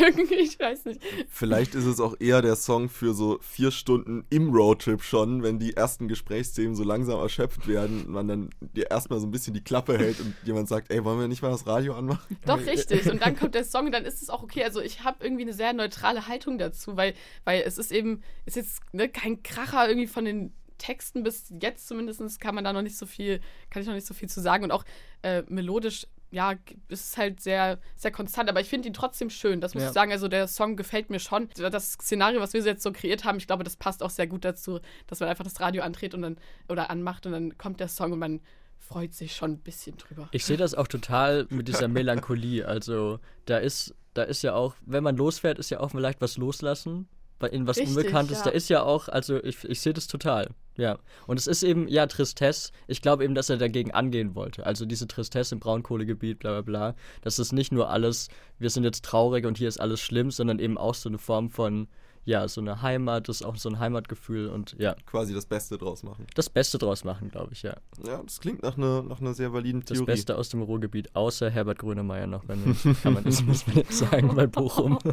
irgendwie, 0.00 0.34
ich 0.44 0.58
weiß 0.58 0.86
nicht. 0.86 1.00
Vielleicht 1.28 1.74
ist 1.74 1.86
es 1.86 2.00
auch 2.00 2.14
eher 2.18 2.42
der 2.42 2.56
Song 2.56 2.88
für 2.88 3.14
so 3.14 3.38
vier 3.40 3.70
Stunden 3.70 4.24
im 4.30 4.52
Roadtrip 4.54 5.02
schon, 5.02 5.42
wenn 5.42 5.58
die 5.58 5.76
ersten 5.76 6.08
Gesprächsthemen 6.08 6.74
so 6.74 6.84
langsam 6.84 7.18
erschöpft 7.18 7.66
werden, 7.66 8.10
man 8.10 8.28
dann 8.28 8.50
dir 8.60 8.90
erstmal 8.90 9.20
so 9.20 9.26
ein 9.26 9.30
bisschen 9.30 9.53
die 9.54 9.64
Klappe 9.64 9.96
hält 9.98 10.20
und 10.20 10.34
jemand 10.44 10.68
sagt, 10.68 10.90
ey, 10.90 11.04
wollen 11.04 11.18
wir 11.18 11.28
nicht 11.28 11.40
mal 11.42 11.50
das 11.50 11.66
Radio 11.66 11.94
anmachen? 11.94 12.36
Doch, 12.44 12.58
richtig. 12.66 13.10
Und 13.10 13.22
dann 13.24 13.36
kommt 13.36 13.54
der 13.54 13.64
Song 13.64 13.86
und 13.86 13.92
dann 13.92 14.04
ist 14.04 14.20
es 14.22 14.28
auch 14.30 14.42
okay. 14.42 14.64
Also 14.64 14.80
ich 14.80 15.02
habe 15.04 15.24
irgendwie 15.24 15.42
eine 15.42 15.54
sehr 15.54 15.72
neutrale 15.72 16.28
Haltung 16.28 16.58
dazu, 16.58 16.96
weil, 16.96 17.14
weil 17.44 17.62
es 17.62 17.78
ist 17.78 17.92
eben, 17.92 18.22
ist 18.44 18.56
jetzt 18.56 18.80
ne, 18.92 19.08
kein 19.08 19.42
Kracher 19.42 19.88
irgendwie 19.88 20.06
von 20.08 20.24
den 20.24 20.52
Texten 20.76 21.22
bis 21.22 21.52
jetzt 21.62 21.86
zumindest 21.86 22.40
kann 22.40 22.54
man 22.54 22.64
da 22.64 22.72
noch 22.72 22.82
nicht 22.82 22.98
so 22.98 23.06
viel, 23.06 23.40
kann 23.70 23.80
ich 23.80 23.88
noch 23.88 23.94
nicht 23.94 24.06
so 24.06 24.12
viel 24.12 24.28
zu 24.28 24.40
sagen. 24.40 24.64
Und 24.64 24.70
auch 24.72 24.84
äh, 25.22 25.42
melodisch, 25.48 26.06
ja, 26.32 26.54
ist 26.88 27.10
es 27.10 27.16
halt 27.16 27.40
sehr, 27.40 27.78
sehr 27.94 28.10
konstant. 28.10 28.48
Aber 28.50 28.60
ich 28.60 28.68
finde 28.68 28.88
ihn 28.88 28.92
trotzdem 28.92 29.30
schön, 29.30 29.60
das 29.60 29.74
muss 29.74 29.84
Ja. 29.84 29.90
ich 29.90 29.94
sagen. 29.94 30.10
Also 30.10 30.26
der 30.26 30.48
Song 30.48 30.74
gefällt 30.76 31.08
mir 31.10 31.20
schon. 31.20 31.48
Das 31.56 31.92
Szenario, 31.92 32.40
was 32.40 32.54
wir 32.54 32.62
so 32.62 32.68
jetzt 32.68 32.82
so 32.82 32.90
kreiert 32.90 33.24
haben, 33.24 33.38
ich 33.38 33.46
glaube, 33.46 33.62
das 33.62 33.76
passt 33.76 34.02
auch 34.02 34.10
sehr 34.10 34.26
gut 34.26 34.44
dazu, 34.44 34.80
dass 35.06 35.20
man 35.20 35.28
einfach 35.28 35.44
das 35.44 35.60
Radio 35.60 35.84
antritt 35.84 36.12
und 36.12 36.22
dann 36.22 36.38
oder 36.68 36.90
anmacht 36.90 37.24
und 37.26 37.32
dann 37.32 37.56
kommt 37.56 37.78
der 37.78 37.86
Song 37.88 38.10
und 38.10 38.18
man 38.18 38.40
freut 38.86 39.14
sich 39.14 39.34
schon 39.34 39.52
ein 39.52 39.58
bisschen 39.58 39.96
drüber. 39.96 40.28
Ich 40.32 40.44
sehe 40.44 40.56
das 40.56 40.74
auch 40.74 40.86
total 40.88 41.46
mit 41.50 41.68
dieser 41.68 41.88
Melancholie. 41.88 42.66
Also 42.66 43.18
da 43.46 43.58
ist, 43.58 43.94
da 44.14 44.22
ist 44.22 44.42
ja 44.42 44.54
auch, 44.54 44.74
wenn 44.84 45.02
man 45.02 45.16
losfährt, 45.16 45.58
ist 45.58 45.70
ja 45.70 45.80
auch 45.80 45.90
vielleicht 45.90 46.20
was 46.20 46.36
loslassen. 46.36 47.08
bei- 47.40 47.48
In 47.48 47.66
was 47.66 47.76
Richtig, 47.78 47.96
Unbekanntes. 47.96 48.38
ja. 48.38 48.44
Da 48.44 48.50
ist 48.50 48.68
ja 48.70 48.82
auch, 48.84 49.08
also 49.08 49.42
ich, 49.42 49.64
ich 49.64 49.80
sehe 49.80 49.92
das 49.92 50.06
total. 50.06 50.50
Ja. 50.76 50.98
Und 51.26 51.38
es 51.38 51.46
ist 51.48 51.62
eben, 51.64 51.88
ja, 51.88 52.06
Tristesse. 52.06 52.70
Ich 52.86 53.02
glaube 53.02 53.24
eben, 53.24 53.34
dass 53.34 53.50
er 53.50 53.56
dagegen 53.56 53.90
angehen 53.90 54.34
wollte. 54.36 54.64
Also 54.64 54.86
diese 54.86 55.08
Tristesse 55.08 55.54
im 55.56 55.60
Braunkohlegebiet, 55.60 56.38
bla 56.38 56.52
bla 56.52 56.62
bla. 56.62 56.94
Das 57.22 57.38
ist 57.40 57.52
nicht 57.52 57.72
nur 57.72 57.90
alles, 57.90 58.28
wir 58.58 58.70
sind 58.70 58.84
jetzt 58.84 59.04
traurig 59.04 59.46
und 59.46 59.58
hier 59.58 59.68
ist 59.68 59.80
alles 59.80 60.00
schlimm, 60.00 60.30
sondern 60.30 60.58
eben 60.60 60.78
auch 60.78 60.94
so 60.94 61.08
eine 61.08 61.18
Form 61.18 61.50
von, 61.50 61.88
ja, 62.24 62.48
so 62.48 62.60
eine 62.60 62.80
Heimat, 62.82 63.28
das 63.28 63.40
ist 63.40 63.46
auch 63.46 63.56
so 63.56 63.68
ein 63.68 63.78
Heimatgefühl 63.78 64.48
und 64.48 64.74
ja, 64.78 64.94
Quasi 65.06 65.34
das 65.34 65.46
Beste 65.46 65.76
draus 65.78 66.02
machen. 66.02 66.26
das 66.34 66.48
Beste 66.48 66.78
draus 66.78 67.04
machen, 67.04 67.30
glaube 67.30 67.52
ich, 67.52 67.62
ja. 67.62 67.76
Ja, 68.06 68.22
das 68.22 68.40
klingt 68.40 68.62
nach 68.62 68.76
einer, 68.76 69.02
nach 69.02 69.20
einer 69.20 69.34
sehr 69.34 69.52
validen 69.52 69.80
Das 69.80 69.98
Theorie. 69.98 70.06
Beste 70.06 70.36
aus 70.38 70.48
dem 70.48 70.62
Ruhrgebiet, 70.62 71.14
außer 71.14 71.50
Herbert 71.50 71.78
Grönemeyer 71.78 72.26
noch, 72.26 72.48
wenn 72.48 72.76
kann 73.02 73.14
man 73.14 73.24
das 73.24 73.42
muss 73.42 73.66
man 73.66 73.76
jetzt 73.76 73.98
sagen, 73.98 74.34
bei 74.34 74.46
Bochum. 74.46 74.98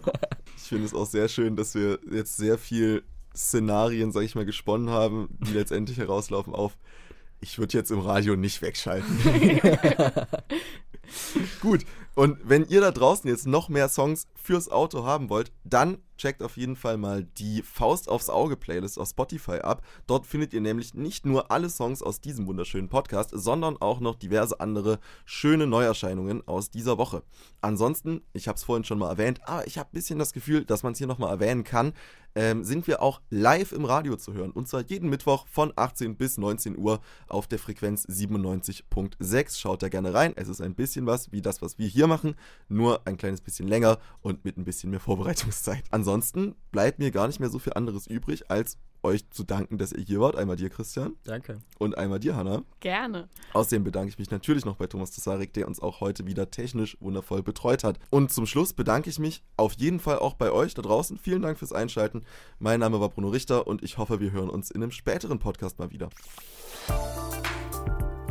Ich 0.58 0.68
finde 0.78 0.86
es 0.86 0.94
auch 0.94 1.06
sehr 1.06 1.28
schön, 1.28 1.58
dass 1.58 1.76
wir 1.76 2.00
jetzt 2.12 2.38
sehr 2.38 2.58
viel 2.58 3.04
Szenarien, 3.36 4.12
sag 4.14 4.22
ich 4.22 4.36
mal, 4.36 4.46
gesponnen 4.46 4.90
haben, 4.90 5.28
die 5.42 5.52
letztendlich 5.54 5.98
herauslaufen 5.98 6.54
auf, 6.56 6.78
ich 7.42 7.58
würde 7.60 7.78
jetzt 7.78 7.92
im 7.92 8.00
Radio 8.00 8.38
nicht 8.38 8.62
wegschalten. 8.62 9.20
Gut, 11.62 11.86
und 12.16 12.38
wenn 12.44 12.66
ihr 12.66 12.82
da 12.82 12.92
draußen 12.92 13.30
jetzt 13.30 13.48
noch 13.48 13.70
mehr 13.70 13.88
Songs 13.88 14.28
fürs 14.36 14.70
Auto 14.70 15.06
haben 15.06 15.30
wollt, 15.30 15.52
dann 15.64 16.00
checkt 16.22 16.44
auf 16.44 16.56
jeden 16.56 16.76
Fall 16.76 16.98
mal 16.98 17.24
die 17.24 17.64
Faust 17.64 18.08
aufs 18.08 18.30
Auge 18.30 18.56
Playlist 18.56 19.00
auf 19.00 19.10
Spotify 19.10 19.60
ab. 19.60 19.82
Dort 20.06 20.28
findet 20.28 20.54
ihr 20.54 20.62
nämlich 20.62 20.94
nicht 20.94 21.26
nur 21.26 21.52
alle 21.52 21.70
Songs 21.70 22.04
aus 22.04 22.22
diesem 22.22 22.46
wunderschönen 22.46 22.90
Podcast, 22.90 23.32
sondern 23.34 23.78
auch 23.78 24.00
noch 24.00 24.16
diverse 24.16 24.60
andere 24.60 25.00
schöne 25.26 25.66
Neuerscheinungen 25.66 26.48
aus 26.48 26.70
dieser 26.70 27.00
Woche. 27.00 27.24
Ansonsten, 27.62 28.22
ich 28.34 28.48
habe 28.48 28.58
es 28.58 28.64
vorhin 28.64 28.84
schon 28.84 29.00
mal 29.00 29.10
erwähnt, 29.10 29.42
aber 29.48 29.66
ich 29.66 29.80
habe 29.80 29.90
ein 29.90 29.94
bisschen 29.94 30.20
das 30.20 30.34
Gefühl, 30.34 30.64
dass 30.64 30.84
man 30.84 30.94
es 30.94 31.00
hier 31.00 31.08
nochmal 31.08 31.32
erwähnen 31.32 31.64
kann, 31.64 31.94
ähm, 32.36 32.64
sind 32.64 32.88
wir 32.88 33.02
auch 33.02 33.22
live 33.30 33.72
im 33.72 33.84
Radio 33.84 34.16
zu 34.16 34.34
hören. 34.34 34.52
Und 34.52 34.68
zwar 34.68 34.82
jeden 34.82 35.10
Mittwoch 35.10 35.48
von 35.48 35.74
18 35.76 36.16
bis 36.16 36.38
19 36.38 36.78
Uhr 36.78 37.02
auf 37.28 37.48
der 37.48 37.60
Frequenz 37.60 38.06
97.6. 38.06 39.60
Schaut 39.60 39.84
da 39.84 39.90
gerne 39.90 40.14
rein. 40.14 40.34
Es 40.36 40.48
ist 40.48 40.62
ein 40.62 40.76
bisschen 40.76 41.08
was 41.08 41.32
wie 41.32 41.42
das, 41.42 41.62
was 41.62 41.78
wir 41.78 41.88
hier 41.88 42.01
machen, 42.08 42.36
nur 42.70 43.06
ein 43.06 43.18
kleines 43.18 43.42
bisschen 43.42 43.68
länger 43.68 43.98
und 44.22 44.46
mit 44.46 44.58
ein 44.58 44.66
bisschen 44.66 44.90
mehr 44.92 45.00
Vorbereitungszeit. 45.02 45.84
Ansonsten 45.92 46.56
bleibt 46.72 47.00
mir 47.00 47.12
gar 47.12 47.28
nicht 47.28 47.40
mehr 47.40 47.50
so 47.50 47.60
viel 47.60 47.74
anderes 47.74 48.08
übrig, 48.08 48.50
als 48.50 48.78
euch 49.04 49.30
zu 49.30 49.44
danken, 49.44 49.78
dass 49.78 49.92
ihr 49.92 50.04
hier 50.04 50.20
wart. 50.20 50.36
Einmal 50.36 50.56
dir, 50.56 50.70
Christian, 50.70 51.16
Danke. 51.24 51.60
und 51.80 51.98
einmal 51.98 52.20
dir, 52.20 52.36
Hanna. 52.36 52.64
Gerne. 52.80 53.30
Außerdem 53.54 53.84
bedanke 53.84 54.10
ich 54.10 54.20
mich 54.20 54.32
natürlich 54.32 54.66
noch 54.66 54.76
bei 54.76 54.88
Thomas 54.88 55.12
Tesarik, 55.12 55.54
der 55.54 55.68
uns 55.68 55.80
auch 55.80 56.02
heute 56.02 56.28
wieder 56.28 56.52
technisch 56.52 56.98
wundervoll 57.00 57.44
betreut 57.44 57.84
hat. 57.84 58.00
Und 58.10 58.32
zum 58.32 58.46
Schluss 58.46 58.74
bedanke 58.74 59.10
ich 59.10 59.20
mich 59.20 59.44
auf 59.58 59.74
jeden 59.74 60.00
Fall 60.00 60.20
auch 60.20 60.36
bei 60.36 60.52
euch 60.52 60.74
da 60.74 60.82
draußen. 60.82 61.18
Vielen 61.18 61.42
Dank 61.42 61.58
fürs 61.58 61.74
Einschalten. 61.74 62.24
Mein 62.60 62.80
Name 62.80 63.00
war 63.00 63.10
Bruno 63.10 63.30
Richter 63.30 63.68
und 63.68 63.84
ich 63.84 63.98
hoffe, 63.98 64.20
wir 64.20 64.32
hören 64.32 64.50
uns 64.50 64.72
in 64.72 64.84
einem 64.84 64.92
späteren 64.92 65.40
Podcast 65.40 65.80
mal 65.80 65.92
wieder. 65.92 66.10